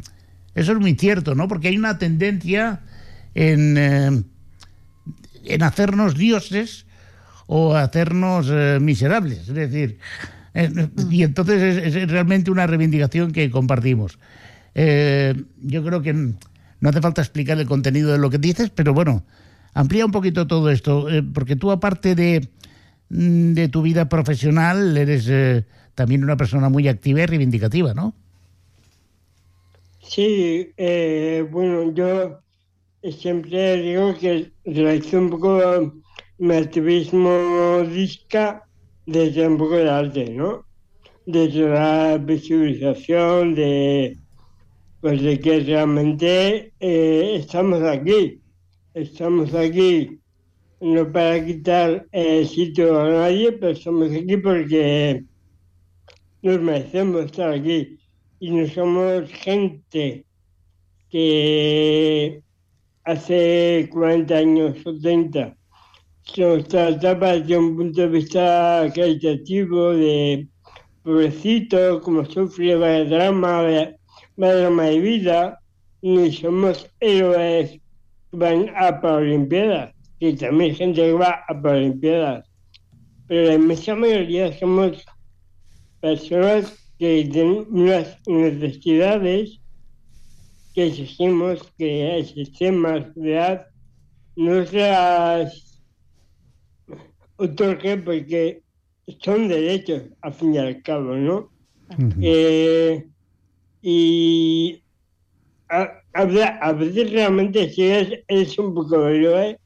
eso 0.54 0.72
es 0.72 0.78
muy 0.78 0.92
cierto, 0.92 1.34
¿no? 1.34 1.48
Porque 1.48 1.68
hay 1.68 1.78
una 1.78 1.96
tendencia 1.96 2.82
en, 3.34 3.78
eh, 3.78 4.22
en 5.46 5.62
hacernos 5.62 6.18
dioses 6.18 6.84
o 7.46 7.74
hacernos 7.74 8.48
eh, 8.50 8.76
miserables. 8.78 9.48
Es 9.48 9.54
decir, 9.54 9.98
y 11.10 11.22
entonces 11.24 11.78
es, 11.78 11.96
es, 11.96 12.10
realmente 12.10 12.50
una 12.50 12.66
reivindicación 12.66 13.32
que 13.32 13.50
compartimos. 13.50 14.18
Eh, 14.74 15.34
yo 15.62 15.84
creo 15.84 16.00
que 16.02 16.12
no 16.12 16.88
hace 16.88 17.00
falta 17.00 17.22
explicar 17.22 17.58
el 17.58 17.66
contenido 17.66 18.12
de 18.12 18.18
lo 18.18 18.30
que 18.30 18.38
dices, 18.38 18.70
pero 18.70 18.94
bueno, 18.94 19.24
amplía 19.74 20.06
un 20.06 20.12
poquito 20.12 20.46
todo 20.46 20.70
esto, 20.70 21.10
eh, 21.10 21.22
porque 21.22 21.56
tú 21.56 21.70
aparte 21.70 22.14
de, 22.14 22.48
de 23.08 23.68
tu 23.68 23.82
vida 23.82 24.08
profesional 24.08 24.96
eres 24.96 25.26
eh, 25.28 25.64
también 25.94 26.22
una 26.22 26.36
persona 26.36 26.68
muy 26.68 26.88
activa 26.88 27.22
y 27.22 27.26
reivindicativa, 27.26 27.94
¿no? 27.94 28.14
Sí, 30.02 30.72
eh, 30.76 31.46
bueno, 31.50 31.92
yo 31.94 32.38
siempre 33.18 33.80
digo 33.80 34.14
que 34.18 34.52
realizo 34.64 35.18
un 35.18 35.30
poco 35.30 35.94
mi 36.38 36.54
activismo 36.54 37.80
disca 37.90 38.63
desde 39.06 39.46
un 39.46 39.58
poco 39.58 39.76
de 39.76 39.90
arte, 39.90 40.30
¿no? 40.30 40.64
Desde 41.26 41.68
la 41.68 42.18
visualización 42.18 43.54
de, 43.54 44.18
pues 45.00 45.22
de 45.22 45.38
que 45.38 45.60
realmente 45.60 46.72
eh, 46.80 47.36
estamos 47.36 47.82
aquí, 47.82 48.40
estamos 48.94 49.54
aquí 49.54 50.20
no 50.80 51.10
para 51.10 51.44
quitar 51.44 52.06
el 52.12 52.46
sitio 52.46 53.00
a 53.00 53.08
nadie, 53.08 53.52
pero 53.52 53.72
estamos 53.72 54.12
aquí 54.12 54.36
porque 54.36 55.24
nos 56.42 56.60
merecemos 56.60 57.24
estar 57.24 57.52
aquí 57.52 57.98
y 58.38 58.50
no 58.50 58.66
somos 58.68 59.30
gente 59.30 60.26
que 61.08 62.42
hace 63.04 63.88
40 63.90 64.34
años 64.36 64.76
o 64.84 64.98
30 64.98 65.56
se 66.24 66.62
trataba 66.64 67.32
desde 67.32 67.56
un 67.56 67.76
punto 67.76 68.00
de 68.00 68.08
vista 68.08 68.90
caritativo 68.94 69.92
de 69.92 70.48
pobrecito, 71.02 72.00
como 72.00 72.24
sufre, 72.24 72.76
vaya 72.76 73.04
drama, 73.04 73.62
vaya 73.62 73.96
drama 74.36 74.84
de 74.84 75.00
vida, 75.00 75.58
ni 76.02 76.32
somos 76.32 76.90
héroes 77.00 77.70
que 77.70 77.80
van 78.32 78.70
a 78.76 79.00
Paralimpiadas, 79.00 79.94
que 80.18 80.32
también 80.34 80.70
hay 80.70 80.76
gente 80.76 81.00
que 81.02 81.12
va 81.12 81.44
a 81.46 81.60
Paralimpiadas, 81.60 82.48
pero 83.28 83.48
la 83.48 83.54
inmensa 83.54 83.94
mayoría 83.94 84.58
somos 84.58 85.04
personas 86.00 86.72
que 86.98 87.28
tienen 87.30 87.66
unas 87.70 88.16
necesidades 88.26 89.60
que 90.74 90.86
exigimos 90.86 91.62
que 91.78 92.18
el 92.18 92.26
sistema 92.26 92.92
de 92.94 93.04
sociedad 93.04 93.66
nos 94.36 94.70
las 97.38 97.50
otorgue 97.50 97.96
porque 97.98 98.62
son 99.20 99.48
derechos 99.48 100.02
al 100.22 100.32
fin 100.32 100.54
y 100.54 100.58
al 100.58 100.82
cabo, 100.82 101.14
¿no? 101.14 101.50
Uh 101.90 101.94
-huh. 101.96 102.14
eh, 102.22 103.06
y 103.82 104.82
a, 105.68 105.82
a, 106.14 106.22
a, 106.22 106.72
veces 106.72 107.10
realmente 107.12 107.68
si 107.70 107.82
eres, 107.82 108.24
eres 108.28 108.58
un 108.58 108.74
poco 108.74 109.08
héroe, 109.08 109.58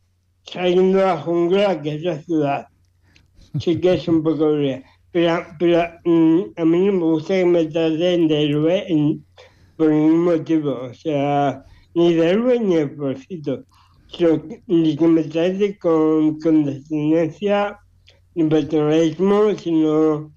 saliendo 0.43 0.99
de 0.99 1.05
la 1.05 1.19
jungla 1.19 1.81
que 1.83 1.95
es 1.95 2.03
la 2.03 2.21
ciudad. 2.23 2.67
Sí 3.61 3.81
que 3.81 3.95
es 3.95 4.09
un 4.09 4.23
poco 4.23 4.47
aburrida. 4.47 4.83
Pero, 5.13 5.47
pero 5.59 5.85
mm, 6.05 6.43
a 6.57 6.65
mí 6.65 6.87
no 6.87 6.93
me 6.93 7.05
gusta 7.05 7.35
que 7.35 7.45
me 7.45 7.65
traten 7.67 8.29
de 8.29 8.43
héroe 8.43 9.21
por 9.77 9.91
ningún 9.91 10.25
motivo. 10.25 10.81
O 10.83 10.95
sea, 10.95 11.65
ni 11.95 12.15
de 12.15 12.31
héroe 12.31 12.61
ni 12.61 12.77
de 12.77 12.87
porcito. 12.89 13.65
Ni 14.67 14.97
que 14.97 15.07
me 15.07 15.23
trate 15.25 15.79
con 15.79 16.41
condescendencia 16.41 17.79
ni 18.35 18.45
paternalismo, 18.49 19.55
sino 19.55 20.33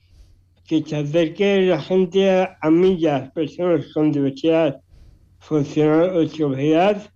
que 0.66 0.84
se 0.84 0.98
acerque 0.98 1.62
la 1.62 1.82
gente 1.82 2.30
a, 2.30 2.58
a 2.62 2.70
mí 2.70 2.98
y 3.00 3.08
a 3.08 3.20
las 3.20 3.32
personas 3.32 3.92
con 3.94 4.12
diversidad 4.12 4.80
funcional 5.40 6.16
o 6.16 6.20
discapacidad 6.20 7.12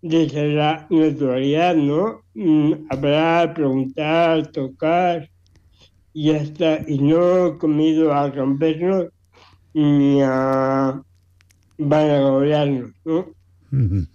desde 0.00 0.54
la 0.54 0.86
naturalidad, 0.90 1.74
¿no? 1.74 2.22
Mm, 2.34 2.86
Hablar, 2.90 3.54
preguntar, 3.54 4.50
tocar 4.52 5.28
y 6.12 6.26
ya 6.32 6.38
está. 6.38 6.84
Y 6.86 6.98
no 6.98 7.58
comido 7.58 8.12
a 8.12 8.30
rompernos 8.30 9.06
ni 9.74 10.22
a 10.22 11.02
vanagloriarnos, 11.78 12.92
¿no? 13.04 13.18
Ujú. 13.72 14.06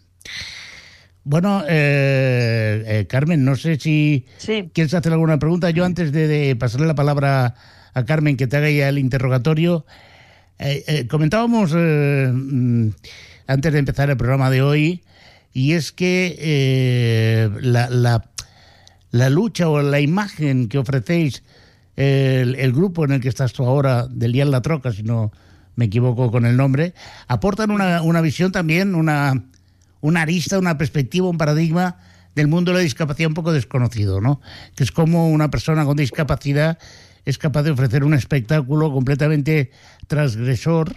Bueno, 1.32 1.64
eh, 1.66 2.84
eh, 2.86 3.08
Carmen, 3.08 3.46
no 3.46 3.56
sé 3.56 3.80
si 3.80 4.26
Sí. 4.38 4.70
quieres 4.74 4.94
hacer 4.94 5.14
alguna 5.14 5.40
pregunta. 5.40 5.70
Yo 5.70 5.86
antes 5.86 6.12
de, 6.12 6.28
de 6.28 6.58
pasarle 6.58 6.88
la 6.88 6.94
palabra 6.94 7.56
a 7.94 8.04
Carmen 8.04 8.36
que 8.36 8.48
te 8.48 8.58
haga 8.58 8.70
ya 8.70 8.90
el 8.90 8.98
interrogatorio, 9.00 9.86
eh, 10.60 10.84
eh, 10.88 11.08
comentábamos 11.08 11.72
eh, 11.74 12.30
mm, 12.34 12.90
antes 13.48 13.72
de 13.72 13.80
empezar 13.80 14.10
el 14.10 14.18
programa 14.18 14.50
de 14.50 14.62
hoy, 14.62 15.04
y 15.54 15.72
es 15.72 15.94
que 15.94 16.36
eh, 16.38 17.50
la, 17.62 17.90
la- 17.90 18.26
la 19.12 19.30
lucha 19.30 19.70
o 19.70 19.82
la 19.82 20.02
imagen 20.02 20.68
que 20.68 20.80
ofrecéis, 20.80 21.44
el, 21.96 22.56
el 22.56 22.74
grupo 22.74 23.06
en 23.06 23.14
el 23.14 23.22
que 23.22 23.30
estás 23.30 23.54
tú 23.54 23.66
ahora, 23.66 24.06
del 24.10 24.34
Día 24.34 24.44
en 24.44 24.52
la 24.52 24.62
Troca, 24.62 24.92
si 24.92 25.04
no 25.04 25.32
me 25.78 25.86
equivoco 25.86 26.30
con 26.30 26.46
el 26.46 26.58
nombre, 26.58 26.94
aportan 27.30 27.72
una, 27.72 28.02
una 28.02 28.20
visión 28.20 28.52
también, 28.52 28.96
una, 28.96 29.46
una 30.02 30.24
arista, 30.24 30.60
una 30.60 30.78
perspectiva, 30.78 31.30
un 31.30 31.38
paradigma 31.38 31.98
del 32.36 32.48
mundo 32.48 32.72
de 32.72 32.78
la 32.78 32.84
discapacidad 32.84 33.30
un 33.30 33.34
poco 33.34 33.52
desconocido, 33.52 34.22
¿no? 34.22 34.42
Que 34.76 34.84
es 34.84 34.92
como 34.92 35.30
una 35.30 35.50
persona 35.50 35.86
con 35.86 35.98
discapacidad 35.98 36.78
es 37.26 37.38
capaz 37.38 37.64
de 37.64 37.72
ofrecer 37.72 38.04
un 38.04 38.14
espectáculo 38.14 38.92
completamente 38.92 39.72
transgresor, 40.08 40.96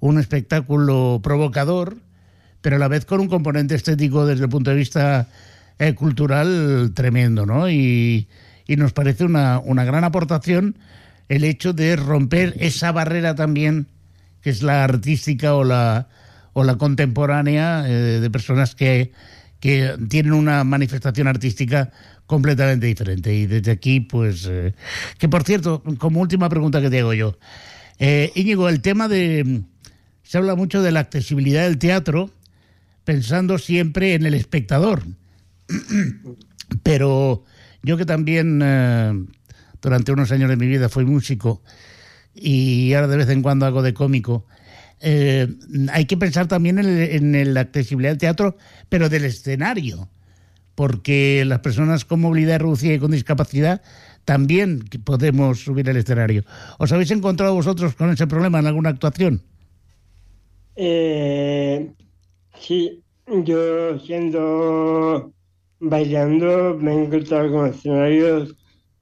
un 0.00 0.18
espectáculo 0.18 1.20
provocador, 1.22 1.98
pero 2.60 2.76
a 2.76 2.78
la 2.78 2.88
vez 2.88 3.04
con 3.04 3.20
un 3.20 3.28
componente 3.28 3.74
estético 3.74 4.26
desde 4.26 4.44
el 4.44 4.50
punto 4.50 4.70
de 4.70 4.76
vista 4.76 5.28
eh, 5.78 5.94
cultural 5.94 6.92
tremendo, 6.94 7.46
¿no? 7.46 7.70
Y, 7.70 8.26
y 8.66 8.76
nos 8.76 8.92
parece 8.92 9.24
una, 9.24 9.58
una 9.60 9.84
gran 9.84 10.04
aportación 10.04 10.76
el 11.28 11.44
hecho 11.44 11.72
de 11.72 11.96
romper 11.96 12.54
esa 12.58 12.92
barrera 12.92 13.34
también 13.34 13.86
que 14.42 14.50
es 14.50 14.62
la 14.62 14.84
artística 14.84 15.54
o 15.54 15.62
la, 15.62 16.08
o 16.52 16.64
la 16.64 16.76
contemporánea 16.76 17.84
eh, 17.88 18.20
de 18.20 18.30
personas 18.30 18.74
que, 18.74 19.12
que 19.60 19.96
tienen 20.08 20.32
una 20.32 20.64
manifestación 20.64 21.28
artística 21.28 21.90
completamente 22.26 22.86
diferente. 22.86 23.34
Y 23.34 23.46
desde 23.46 23.70
aquí, 23.70 24.00
pues, 24.00 24.46
eh, 24.50 24.74
que 25.18 25.28
por 25.28 25.44
cierto, 25.44 25.82
como 25.98 26.20
última 26.20 26.48
pregunta 26.48 26.80
que 26.80 26.90
te 26.90 27.00
hago 27.00 27.14
yo, 27.14 27.38
eh, 27.98 28.32
Íñigo, 28.34 28.68
el 28.68 28.80
tema 28.80 29.06
de, 29.08 29.62
se 30.22 30.38
habla 30.38 30.54
mucho 30.54 30.82
de 30.82 30.92
la 30.92 31.00
accesibilidad 31.00 31.64
del 31.64 31.78
teatro, 31.78 32.30
pensando 33.04 33.58
siempre 33.58 34.14
en 34.14 34.26
el 34.26 34.34
espectador. 34.34 35.02
Pero 36.82 37.44
yo 37.82 37.96
que 37.96 38.06
también 38.06 38.60
eh, 38.64 39.24
durante 39.80 40.12
unos 40.12 40.32
años 40.32 40.48
de 40.48 40.56
mi 40.56 40.66
vida 40.66 40.88
fui 40.88 41.04
músico 41.04 41.62
y 42.34 42.94
ahora 42.94 43.08
de 43.08 43.16
vez 43.18 43.28
en 43.28 43.42
cuando 43.42 43.66
hago 43.66 43.82
de 43.82 43.92
cómico, 43.92 44.46
eh, 45.02 45.48
hay 45.92 46.04
que 46.04 46.16
pensar 46.16 46.46
también 46.46 46.78
en, 46.78 47.54
la 47.54 47.60
accesibilidad 47.60 48.12
del 48.12 48.18
teatro, 48.18 48.56
pero 48.88 49.08
del 49.08 49.24
escenario, 49.24 50.08
porque 50.76 51.44
las 51.44 51.58
personas 51.58 52.04
con 52.04 52.20
movilidad 52.20 52.60
reducida 52.60 52.94
y 52.94 52.98
con 53.00 53.10
discapacidad 53.10 53.82
también 54.24 54.84
podemos 55.04 55.60
subir 55.60 55.90
al 55.90 55.96
escenario. 55.96 56.44
¿Os 56.78 56.92
habéis 56.92 57.10
encontrado 57.10 57.52
vosotros 57.54 57.96
con 57.96 58.10
ese 58.10 58.28
problema 58.28 58.60
en 58.60 58.66
alguna 58.66 58.90
actuación? 58.90 59.42
Eh, 60.76 61.90
sí, 62.60 63.02
yo 63.26 63.98
siendo 63.98 65.32
bailando 65.80 66.78
me 66.80 66.92
he 66.92 67.04
encontrado 67.04 67.50
con 67.50 67.70
escenarios 67.70 68.54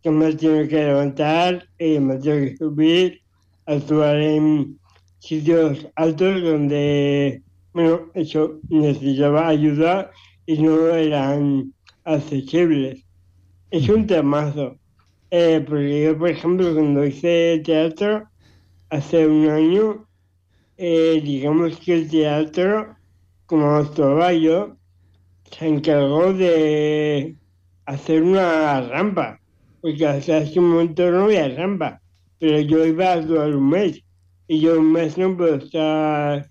que 0.03 0.11
me 0.11 0.33
tengo 0.33 0.67
que 0.67 0.77
levantar 0.77 1.69
y 1.79 1.99
me 1.99 2.17
tengo 2.17 2.47
que 2.47 2.57
subir, 2.57 3.21
actuar 3.67 4.17
en 4.17 4.80
sitios 5.21 5.87
altos 5.95 6.43
donde, 6.43 7.43
bueno, 7.73 8.11
eso 8.15 8.59
necesitaba 8.69 9.49
ayuda 9.49 10.11
y 10.47 10.61
no 10.61 10.89
eran 10.89 11.73
accesibles. 12.05 13.05
Es 13.71 13.89
un 13.89 14.07
temazo. 14.07 14.77
Eh, 15.31 15.65
porque 15.67 16.03
yo, 16.05 16.19
por 16.19 16.31
ejemplo, 16.31 16.75
cuando 16.75 17.07
hice 17.07 17.63
teatro 17.65 18.29
hace 18.89 19.27
un 19.27 19.49
año, 19.49 20.09
eh, 20.77 21.21
digamos 21.25 21.79
que 21.79 21.95
el 21.95 22.11
teatro, 22.11 22.97
como 23.47 23.81
yo, 24.33 24.77
se 25.53 25.69
encargó 25.69 26.33
de 26.33 27.37
hacer 27.85 28.23
una 28.23 28.81
rampa, 28.81 29.39
porque 29.81 30.07
hasta 30.07 30.39
ese 30.39 30.61
momento 30.61 31.09
no 31.11 31.25
había 31.25 31.49
rampa, 31.49 32.01
pero 32.39 32.61
yo 32.61 32.85
iba 32.85 33.11
a 33.11 33.13
actuar 33.15 33.55
un 33.55 33.69
mes, 33.69 34.03
y 34.51 34.59
yo 34.59 34.83
no 34.83 35.37
puedo 35.37 35.55
estar 35.55 36.51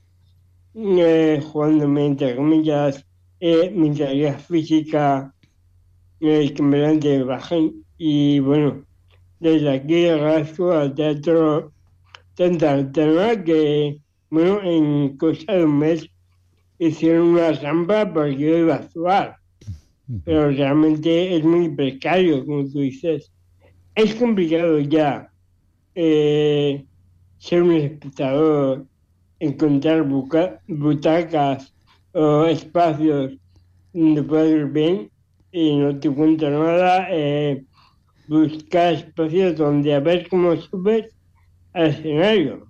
eh, 0.74 1.44
jugando 1.44 2.00
entre 2.00 2.34
comillas, 2.34 3.06
eh, 3.42 3.70
mi 3.76 3.94
tarea 3.94 4.40
física, 4.40 5.36
eh, 6.22 6.54
que 6.54 6.64
me 6.64 6.80
dan 6.80 7.02
de 7.02 7.24
bajen, 7.24 7.84
y 7.98 8.40
bueno, 8.40 8.86
desde 9.42 9.70
aquí 9.70 10.08
agradezco 10.08 10.72
al 10.72 10.96
teatro 10.96 11.74
tanta 12.36 12.72
alterna 12.72 13.44
que, 13.44 14.00
bueno, 14.30 14.62
en 14.64 15.18
cosa 15.18 15.52
de 15.52 15.66
un 15.66 15.80
mes 15.80 16.10
hicieron 16.78 17.28
una 17.28 17.52
rampa 17.52 18.14
porque 18.14 18.38
yo 18.38 18.58
iba 18.60 18.76
a 18.76 18.78
actuar. 18.78 19.36
Pero 20.24 20.52
realmente 20.52 21.36
es 21.36 21.44
muy 21.44 21.68
precario, 21.68 22.46
como 22.46 22.64
tú 22.64 22.80
dices. 22.80 23.30
Es 23.94 24.16
complicado 24.16 24.80
ya 24.80 25.30
eh, 25.96 26.86
ser 27.40 27.64
un 27.64 27.74
espectador, 27.74 28.86
encontrar 29.40 30.08
butacas 30.68 31.74
o 32.14 32.46
espacios 32.46 33.34
donde 33.94 34.24
puedas 34.24 34.50
ver 34.52 34.66
bien 34.68 35.12
y 35.52 35.78
no 35.78 36.00
te 36.00 36.10
cuento 36.10 36.50
nada. 36.50 37.08
eh, 37.10 37.64
buscar 38.28 38.94
espacios 38.94 39.58
donde 39.58 39.96
a 39.96 40.00
ver 40.00 40.28
cómo 40.30 40.56
subes 40.56 41.08
al 41.74 41.88
escenario 41.88 42.70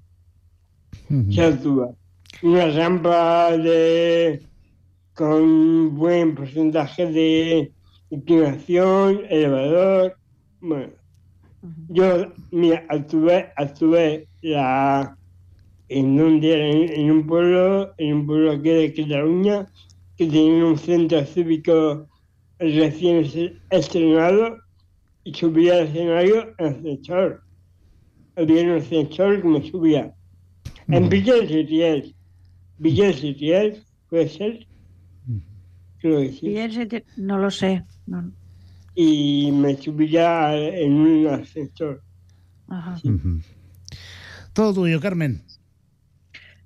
se 1.32 1.44
actúa. 1.44 1.94
Una 2.42 2.68
rampa 2.72 3.58
de 3.58 4.48
con 5.14 5.96
buen 5.98 6.36
porcentaje 6.36 7.06
de 7.08 7.74
inclinación, 8.10 9.24
elevador. 9.30 10.16
Bueno, 10.62 10.94
yo 11.90 12.34
mira, 12.52 12.86
actué, 12.90 13.52
actué 13.56 14.28
la 14.42 15.16
en 15.90 16.20
un 16.22 16.40
día 16.40 16.58
en, 16.58 16.90
en 16.94 17.12
un 17.12 17.26
pueblo, 17.26 17.94
en 17.98 18.14
un 18.18 18.28
pueblo 18.28 18.52
aquí 18.52 18.70
de 18.70 18.94
Cataluña, 18.94 19.68
que 20.16 20.26
tenía 20.28 20.66
un 20.66 20.78
centro 20.78 21.24
cívico 21.26 22.08
recién 22.60 23.18
es- 23.18 23.52
estrenado 23.72 24.58
y 25.24 25.34
subía 25.34 25.74
al 25.80 25.88
escenario 25.88 26.54
en 26.60 26.66
ascensor. 26.68 27.42
Había 28.36 28.64
un 28.64 28.72
ascensor 28.78 29.42
que 29.42 29.48
me 29.48 29.70
subía. 29.70 30.14
En 30.88 31.10
Villas 31.10 31.50
de 31.50 31.64
Riel. 31.64 32.16
Villas 32.78 33.22
de 33.22 33.84
puede 34.10 34.30
ser. 34.30 34.68
Creo 36.00 36.20
que 36.22 36.32
sí. 36.32 36.48
No 37.18 37.38
lo 37.38 37.52
sé. 37.52 37.84
no. 38.06 38.32
Y 39.02 39.54
me 39.54 39.78
subía 39.78 40.54
en 40.58 40.92
un 40.92 41.28
ascensor. 41.28 42.02
Ajá. 42.68 42.98
Todo 44.52 44.74
tuyo, 44.74 45.00
Carmen. 45.00 45.42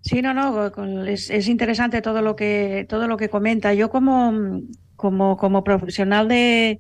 Sí, 0.02 0.24
no, 0.24 0.34
no, 0.34 1.06
es, 1.06 1.30
es 1.30 1.48
interesante 1.48 2.02
todo 2.02 2.24
lo 2.24 2.36
que 2.36 2.88
todo 2.90 3.08
lo 3.08 3.18
que 3.18 3.30
comenta. 3.30 3.76
Yo 3.76 3.92
como 3.92 4.62
como 4.96 5.38
como 5.38 5.64
profesional 5.64 6.28
de, 6.28 6.80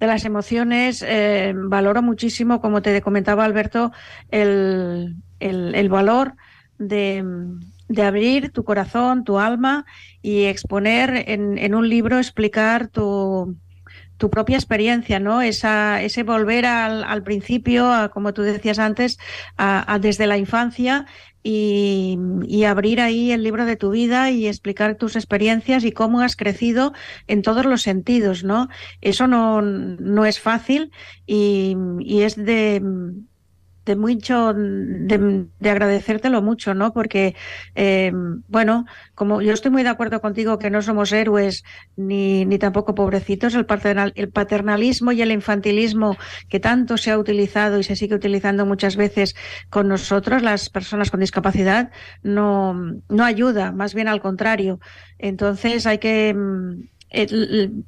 de 0.00 0.06
las 0.06 0.24
emociones 0.24 1.04
eh, 1.06 1.52
valoro 1.54 2.00
muchísimo, 2.00 2.62
como 2.62 2.80
te 2.80 3.02
comentaba 3.02 3.44
Alberto, 3.44 3.92
el, 4.30 5.16
el, 5.38 5.74
el 5.74 5.88
valor 5.90 6.34
de, 6.78 7.22
de 7.88 8.02
abrir 8.02 8.52
tu 8.52 8.64
corazón, 8.64 9.24
tu 9.24 9.38
alma 9.38 9.84
y 10.22 10.44
exponer 10.44 11.24
en, 11.28 11.58
en 11.58 11.74
un 11.74 11.90
libro, 11.90 12.16
explicar 12.16 12.88
tu 12.88 13.54
tu 14.18 14.30
propia 14.30 14.56
experiencia, 14.56 15.20
¿no? 15.20 15.40
Esa, 15.42 16.02
ese 16.02 16.22
volver 16.24 16.66
al, 16.66 17.04
al 17.04 17.22
principio, 17.22 17.90
a, 17.92 18.10
como 18.10 18.34
tú 18.34 18.42
decías 18.42 18.78
antes, 18.78 19.18
a, 19.56 19.92
a 19.92 19.98
desde 19.98 20.26
la 20.26 20.36
infancia 20.36 21.06
y, 21.42 22.18
y, 22.46 22.64
abrir 22.64 23.00
ahí 23.00 23.30
el 23.30 23.42
libro 23.42 23.64
de 23.64 23.76
tu 23.76 23.90
vida 23.90 24.30
y 24.30 24.46
explicar 24.48 24.96
tus 24.96 25.16
experiencias 25.16 25.84
y 25.84 25.92
cómo 25.92 26.20
has 26.20 26.36
crecido 26.36 26.92
en 27.28 27.42
todos 27.42 27.64
los 27.64 27.82
sentidos, 27.82 28.44
¿no? 28.44 28.68
Eso 29.00 29.28
no, 29.28 29.62
no 29.62 30.26
es 30.26 30.40
fácil 30.40 30.90
y, 31.26 31.76
y 32.00 32.22
es 32.22 32.36
de, 32.36 32.82
de 33.88 33.96
mucho, 33.96 34.52
de, 34.54 35.46
de, 35.58 35.70
agradecértelo 35.70 36.42
mucho, 36.42 36.74
¿no? 36.74 36.92
Porque, 36.92 37.34
eh, 37.74 38.12
bueno, 38.46 38.84
como 39.14 39.40
yo 39.40 39.54
estoy 39.54 39.70
muy 39.70 39.82
de 39.82 39.88
acuerdo 39.88 40.20
contigo 40.20 40.58
que 40.58 40.68
no 40.68 40.82
somos 40.82 41.10
héroes 41.10 41.64
ni, 41.96 42.44
ni 42.44 42.58
tampoco 42.58 42.94
pobrecitos, 42.94 43.54
el, 43.54 43.64
paternal, 43.64 44.12
el 44.14 44.28
paternalismo 44.28 45.10
y 45.12 45.22
el 45.22 45.32
infantilismo 45.32 46.18
que 46.50 46.60
tanto 46.60 46.98
se 46.98 47.10
ha 47.10 47.18
utilizado 47.18 47.78
y 47.78 47.82
se 47.82 47.96
sigue 47.96 48.14
utilizando 48.14 48.66
muchas 48.66 48.96
veces 48.96 49.34
con 49.70 49.88
nosotros, 49.88 50.42
las 50.42 50.68
personas 50.68 51.10
con 51.10 51.20
discapacidad, 51.20 51.90
no, 52.22 52.74
no 53.08 53.24
ayuda, 53.24 53.72
más 53.72 53.94
bien 53.94 54.08
al 54.08 54.20
contrario. 54.20 54.80
Entonces 55.18 55.86
hay 55.86 55.96
que 55.96 56.36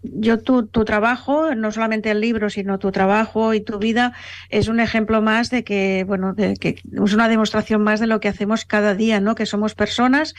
yo 0.02 0.38
tu, 0.38 0.66
tu, 0.66 0.85
trabajo, 0.85 1.54
no 1.54 1.72
solamente 1.72 2.11
el 2.11 2.20
libro, 2.20 2.48
sino 2.48 2.78
tu 2.78 2.90
trabajo 2.90 3.52
y 3.54 3.61
tu 3.61 3.78
vida 3.78 4.12
es 4.48 4.68
un 4.68 4.80
ejemplo 4.80 5.20
más 5.20 5.50
de 5.50 5.62
que, 5.62 6.04
bueno, 6.06 6.33
de 6.33 6.56
que 6.56 6.80
es 6.92 7.12
una 7.14 7.28
demostración 7.28 7.83
más 7.83 8.00
de 8.00 8.06
lo 8.06 8.20
que 8.20 8.28
hacemos 8.28 8.64
cada 8.64 8.94
día, 8.94 9.20
¿no? 9.20 9.35
Que 9.35 9.46
somos 9.46 9.74
personas 9.74 10.35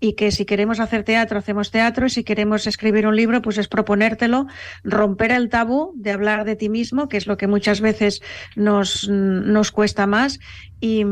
y 0.00 0.14
que 0.14 0.32
si 0.32 0.44
queremos 0.44 0.80
hacer 0.80 1.04
teatro, 1.04 1.38
hacemos 1.38 1.70
teatro 1.70 2.06
y 2.06 2.10
si 2.10 2.24
queremos 2.24 2.66
escribir 2.66 3.06
un 3.06 3.14
libro, 3.14 3.40
pues 3.40 3.58
es 3.58 3.68
proponértelo, 3.68 4.48
romper 4.82 5.30
el 5.30 5.48
tabú 5.48 5.92
de 5.94 6.10
hablar 6.10 6.44
de 6.44 6.56
ti 6.56 6.68
mismo, 6.68 7.08
que 7.08 7.18
es 7.18 7.26
lo 7.26 7.36
que 7.36 7.46
muchas 7.46 7.80
veces 7.80 8.20
nos, 8.56 9.08
nos 9.08 9.70
cuesta 9.70 10.06
más 10.06 10.40
y 10.80 11.04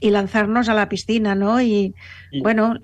y 0.00 0.10
lanzarnos 0.10 0.68
a 0.68 0.74
la 0.74 0.88
piscina, 0.88 1.34
¿no? 1.34 1.60
Y, 1.60 1.94
y, 2.30 2.40
bueno, 2.40 2.74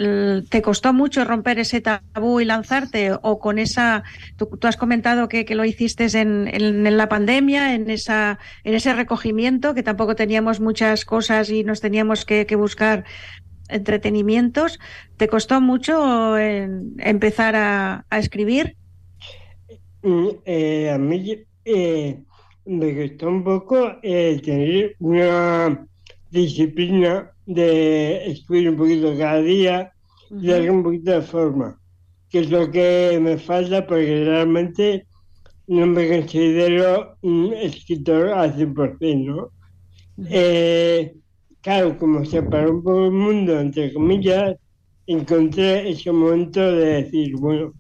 ¿te 0.48 0.62
costó 0.62 0.92
mucho 0.92 1.25
romper 1.25 1.59
ese 1.59 1.81
tabú 1.81 2.40
y 2.40 2.44
lanzarte? 2.44 3.12
¿O 3.22 3.38
con 3.38 3.59
esa, 3.59 4.03
tú, 4.37 4.46
tú 4.46 4.66
has 4.66 4.77
comentado 4.77 5.29
que, 5.29 5.44
que 5.44 5.55
lo 5.55 5.64
hiciste 5.64 6.07
en, 6.18 6.48
en, 6.48 6.87
en, 6.87 6.96
la 6.96 7.09
pandemia, 7.09 7.75
en, 7.75 7.90
esa, 7.90 8.38
en 8.64 8.75
ese 8.75 8.94
recogimiento, 8.94 9.75
que 9.75 9.83
tampoco 9.83 10.16
teníamos 10.16 10.61
muchas 10.61 11.05
cosas 11.05 11.51
y 11.51 11.64
nos 11.64 11.81
teníamos 11.81 12.25
que, 12.25 12.46
que 12.46 12.57
buscar 12.57 13.05
entretenimientos. 13.68 14.79
¿Te 15.16 15.29
costó 15.29 15.61
mucho 15.61 16.38
en, 16.38 16.94
empezar 16.98 17.57
a, 17.57 18.07
a, 18.09 18.18
escribir? 18.18 18.77
Eh, 20.03 20.90
a 20.90 20.98
mí 20.98 21.44
eh, 21.64 22.18
me 22.64 23.09
costó 23.09 23.29
un 23.29 23.44
poco 23.44 23.96
eh, 24.03 24.40
tener 24.42 24.96
una 24.98 25.87
disciplina 26.33 27.31
de 27.47 28.31
escribir 28.31 28.71
un 28.71 28.77
poquito 28.77 29.16
cada 29.16 29.40
día 29.42 29.92
uh 30.31 30.35
-huh. 30.35 30.42
y 30.42 30.47
darle 30.49 30.71
un 30.71 30.83
poquito 30.83 31.11
de 31.12 31.23
forma, 31.23 31.79
que 32.31 32.40
es 32.40 32.51
lo 32.51 32.71
que 32.71 33.18
me 33.21 33.37
falta 33.37 33.87
porque 33.87 34.25
realmente 34.25 35.07
no 35.66 35.87
me 35.87 36.09
considero 36.09 37.16
un 37.23 37.53
escritor 37.53 38.31
al 38.31 38.57
100%, 38.57 39.27
¿no? 39.27 39.42
Uh 39.45 40.23
-huh. 40.23 40.27
eh, 40.31 41.14
claro, 41.61 41.97
como 41.99 42.25
se 42.25 42.42
paró 42.42 42.73
un 42.77 42.83
poco 42.83 43.05
el 43.07 43.12
mundo, 43.12 43.61
entre 43.61 43.92
comillas, 43.92 44.57
encontré 45.07 45.90
ese 45.90 46.11
momento 46.12 46.61
de 46.61 47.03
decir, 47.03 47.37
bueno, 47.37 47.73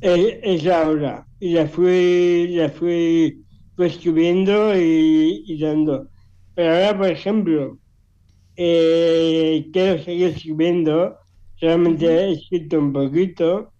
es, 0.00 0.38
es 0.42 0.64
la 0.64 0.88
hora. 0.88 1.26
Y 1.40 1.52
la 1.52 1.66
fui, 1.66 2.48
la 2.56 2.68
fui 2.68 3.44
pues, 3.76 3.92
escribiendo 3.92 4.76
y, 4.76 5.44
y 5.46 5.58
dando. 5.58 6.08
Pero 6.58 6.74
ahora, 6.74 6.98
por 6.98 7.06
ejemplo, 7.06 7.78
eh, 8.56 9.64
quiero 9.72 10.02
seguir 10.02 10.30
escribiendo, 10.30 11.16
solamente 11.54 12.04
he 12.04 12.32
escrito 12.32 12.80
un 12.80 12.92
poquito, 12.92 13.72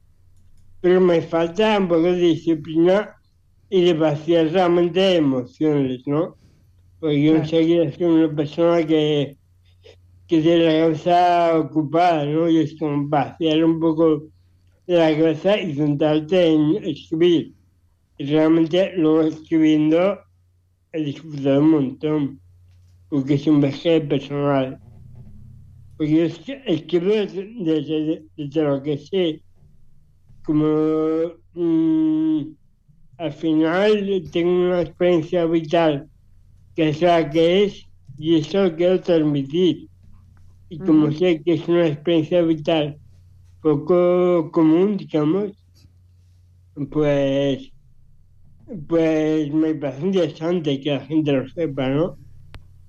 pero 0.81 1.01
me 1.01 1.21
falta 1.21 1.77
un 1.77 1.89
poco 1.89 2.03
de 2.03 2.19
disciplina 2.19 3.17
y 3.69 3.83
de 3.83 3.95
vaciar 3.95 4.53
realmente 4.53 5.01
de 5.01 5.17
emociones, 5.17 6.07
¿no? 6.07 6.37
Porque 7.01 7.21
yo 7.21 7.35
enseguida 7.35 7.91
soy 7.91 8.05
una 8.05 8.37
persona 8.37 8.87
que, 8.87 9.37
que 10.29 10.41
tiene 10.41 10.65
la 10.67 10.85
cabeza 10.85 11.59
ocupada, 11.59 12.27
¿no? 12.27 12.49
Y 12.49 12.59
es 12.59 12.79
como 12.79 13.09
vaciar 13.09 13.65
un 13.65 13.81
poco 13.81 14.23
la 14.87 15.11
cabeza 15.17 15.59
y 15.61 15.75
centrarte 15.75 16.47
en 16.47 16.77
escribir. 16.85 17.55
Y 18.19 18.27
realmente 18.27 18.93
luego 18.95 19.23
escribiendo 19.23 20.21
he 20.93 21.03
disfrutado 21.03 21.59
un 21.59 21.71
montón 21.71 22.41
porque 23.09 23.35
es 23.35 23.47
un 23.47 23.61
viaje 23.61 24.01
personal. 24.01 24.79
Porque 25.97 26.13
yo 26.13 26.25
escribo 26.67 27.13
desde, 27.13 27.53
desde, 27.59 28.25
desde, 28.37 28.63
lo 28.63 28.83
que 28.83 28.99
sé. 28.99 29.43
Como 30.45 31.33
mmm, 31.55 32.43
al 33.19 33.33
final 33.33 34.23
tengo 34.33 34.51
una 34.51 34.83
experiencia 34.83 35.45
vital 35.45 36.09
que 36.75 36.91
es 36.91 37.03
la 37.03 37.29
que 37.29 37.65
es 37.65 37.85
y 38.17 38.37
eso 38.37 38.65
lo 38.65 38.77
quiero 38.77 39.01
transmitir. 39.01 39.89
Y 40.69 40.79
como 40.79 41.07
uh 41.07 41.09
-huh. 41.09 41.19
sé 41.19 41.43
que 41.43 41.55
es 41.55 41.69
una 41.69 41.87
experiencia 41.89 42.43
vital 42.43 42.99
poco 43.61 44.51
común, 44.53 44.97
digamos, 44.97 45.53
pues, 46.91 47.73
pues 48.87 49.53
me 49.53 49.75
parece 49.75 50.07
interesante 50.07 50.81
que 50.81 50.91
la 50.91 51.01
gente 51.01 51.33
lo 51.33 51.49
sepa, 51.49 51.89
¿no? 51.89 52.17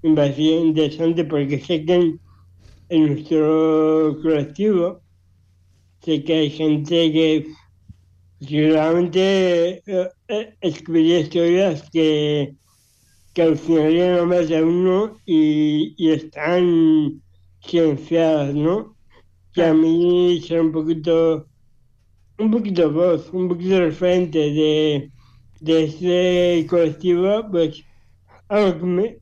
Me 0.02 0.16
parecía 0.16 0.60
interesante 0.60 1.26
porque 1.26 1.60
sé 1.60 1.86
que 1.86 1.94
en, 1.94 2.20
en, 2.90 3.06
nuestro 3.08 4.18
colectivo 4.22 5.02
sé 6.02 6.24
que 6.24 6.34
hay 6.34 6.50
gente 6.50 7.12
que 7.12 7.48
seguramente 8.42 9.84
eh, 9.86 10.10
eh, 10.30 10.56
escribiría 10.62 11.20
historias 11.20 11.90
que, 11.92 12.56
que 13.34 13.42
a 13.44 14.26
más 14.26 14.50
de 14.50 14.64
uno 14.64 15.18
y, 15.26 15.94
y 15.98 16.12
están 16.12 17.22
silenciadas, 17.62 18.56
¿no? 18.56 18.96
Que 19.54 19.66
a 19.66 19.74
mí 19.74 20.42
ser 20.48 20.62
un 20.62 20.72
poquito, 20.72 21.48
un 22.38 22.52
poquito 22.52 22.92
voz, 22.92 23.30
un 23.34 23.50
poquito 23.50 23.80
referente 23.80 24.40
de, 24.40 25.12
de 25.60 25.84
ese 25.84 26.68
colectivo, 26.70 27.46
pues 27.52 27.84
algo 28.48 28.80
que 28.80 28.86
me, 28.86 29.18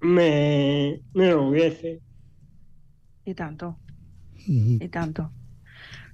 me, 0.00 1.00
me 1.14 1.26
enorgullece. 1.26 2.00
Y 3.24 3.34
tanto, 3.34 3.78
y 4.36 4.88
tanto. 4.88 5.30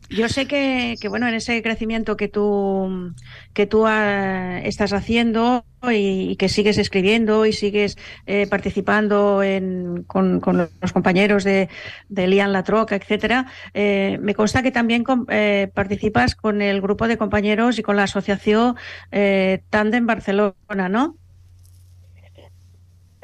Yo 0.08 0.28
sé 0.28 0.46
que, 0.46 0.94
que, 1.00 1.08
bueno, 1.08 1.26
en 1.26 1.34
ese 1.34 1.60
crecimiento 1.62 2.16
que 2.16 2.28
tú, 2.28 3.12
que 3.54 3.66
tú 3.66 3.86
uh, 3.86 4.60
estás 4.62 4.92
haciendo 4.92 5.64
y, 5.82 6.30
y, 6.30 6.36
que 6.36 6.48
sigues 6.48 6.78
escribiendo 6.78 7.44
y 7.44 7.52
sigues 7.52 7.98
eh, 8.26 8.46
participando 8.48 9.42
en, 9.42 10.04
con, 10.04 10.40
con, 10.40 10.68
los 10.80 10.92
compañeros 10.92 11.42
de, 11.42 11.68
de 12.08 12.26
Lian 12.28 12.52
La 12.52 12.62
Troca, 12.62 12.94
etcétera, 12.94 13.46
eh, 13.74 14.18
me 14.20 14.34
consta 14.34 14.62
que 14.62 14.70
también 14.70 15.02
con, 15.02 15.26
eh, 15.28 15.70
participas 15.74 16.36
con 16.36 16.62
el 16.62 16.80
grupo 16.80 17.08
de 17.08 17.18
compañeros 17.18 17.78
y 17.78 17.82
con 17.82 17.96
la 17.96 18.04
asociación 18.04 18.76
eh, 19.10 19.62
Tandem 19.70 20.06
Barcelona, 20.06 20.88
¿no? 20.88 21.16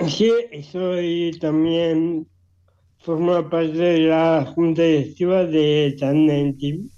Sí, 0.08 0.32
soy 0.70 1.36
también 1.40 2.26
forma 2.98 3.48
parte 3.48 3.76
de 3.76 3.98
la 4.00 4.44
junta 4.54 4.82
directiva 4.82 5.44
de 5.44 5.96
Tandem 5.98 6.56
Team. 6.56 6.88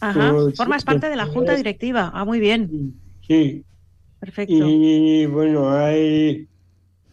Ajá, 0.00 0.30
Como 0.30 0.50
formas 0.52 0.84
parte 0.84 1.08
de 1.08 1.16
la 1.16 1.26
junta 1.26 1.54
directiva. 1.54 2.10
Ah, 2.14 2.24
muy 2.24 2.40
bien. 2.40 2.94
Sí. 3.26 3.64
Perfecto. 4.20 4.54
Y 4.54 5.26
bueno, 5.26 5.70
hay 5.70 6.48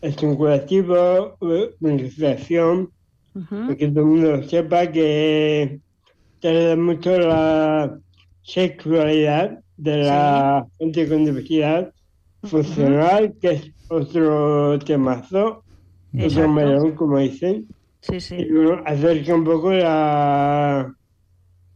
es 0.02 0.22
un 0.22 0.36
colectivo, 0.36 1.36
una 1.40 1.96
asociación, 1.96 2.92
uh 3.34 3.40
-huh. 3.40 3.66
para 3.66 3.76
que 3.76 3.88
todo 3.88 4.00
el 4.02 4.06
mundo 4.06 4.44
sepa 4.44 4.92
que 4.92 5.80
trata 6.40 6.76
mucho 6.76 7.18
la 7.20 8.00
sexualidad 8.44 9.60
de 9.78 9.98
la 9.98 10.66
sí. 10.68 10.76
gente 10.80 11.10
con 11.10 11.26
diversidad 11.26 11.92
funcional, 12.44 13.24
uh 13.26 13.28
-huh. 13.28 13.40
que 13.40 13.52
es 13.52 13.75
otro 13.90 14.80
temazo, 14.80 15.64
Exacto. 16.14 16.40
otro 16.40 16.54
melón, 16.54 16.92
como 16.96 17.20
dicen. 17.20 17.68
Sí, 18.02 18.20
sí. 18.20 18.36
Y 18.36 18.52
bueno, 18.52 18.82
acerca 18.86 19.34
un 19.36 19.44
poco 19.44 19.72
la 19.74 20.94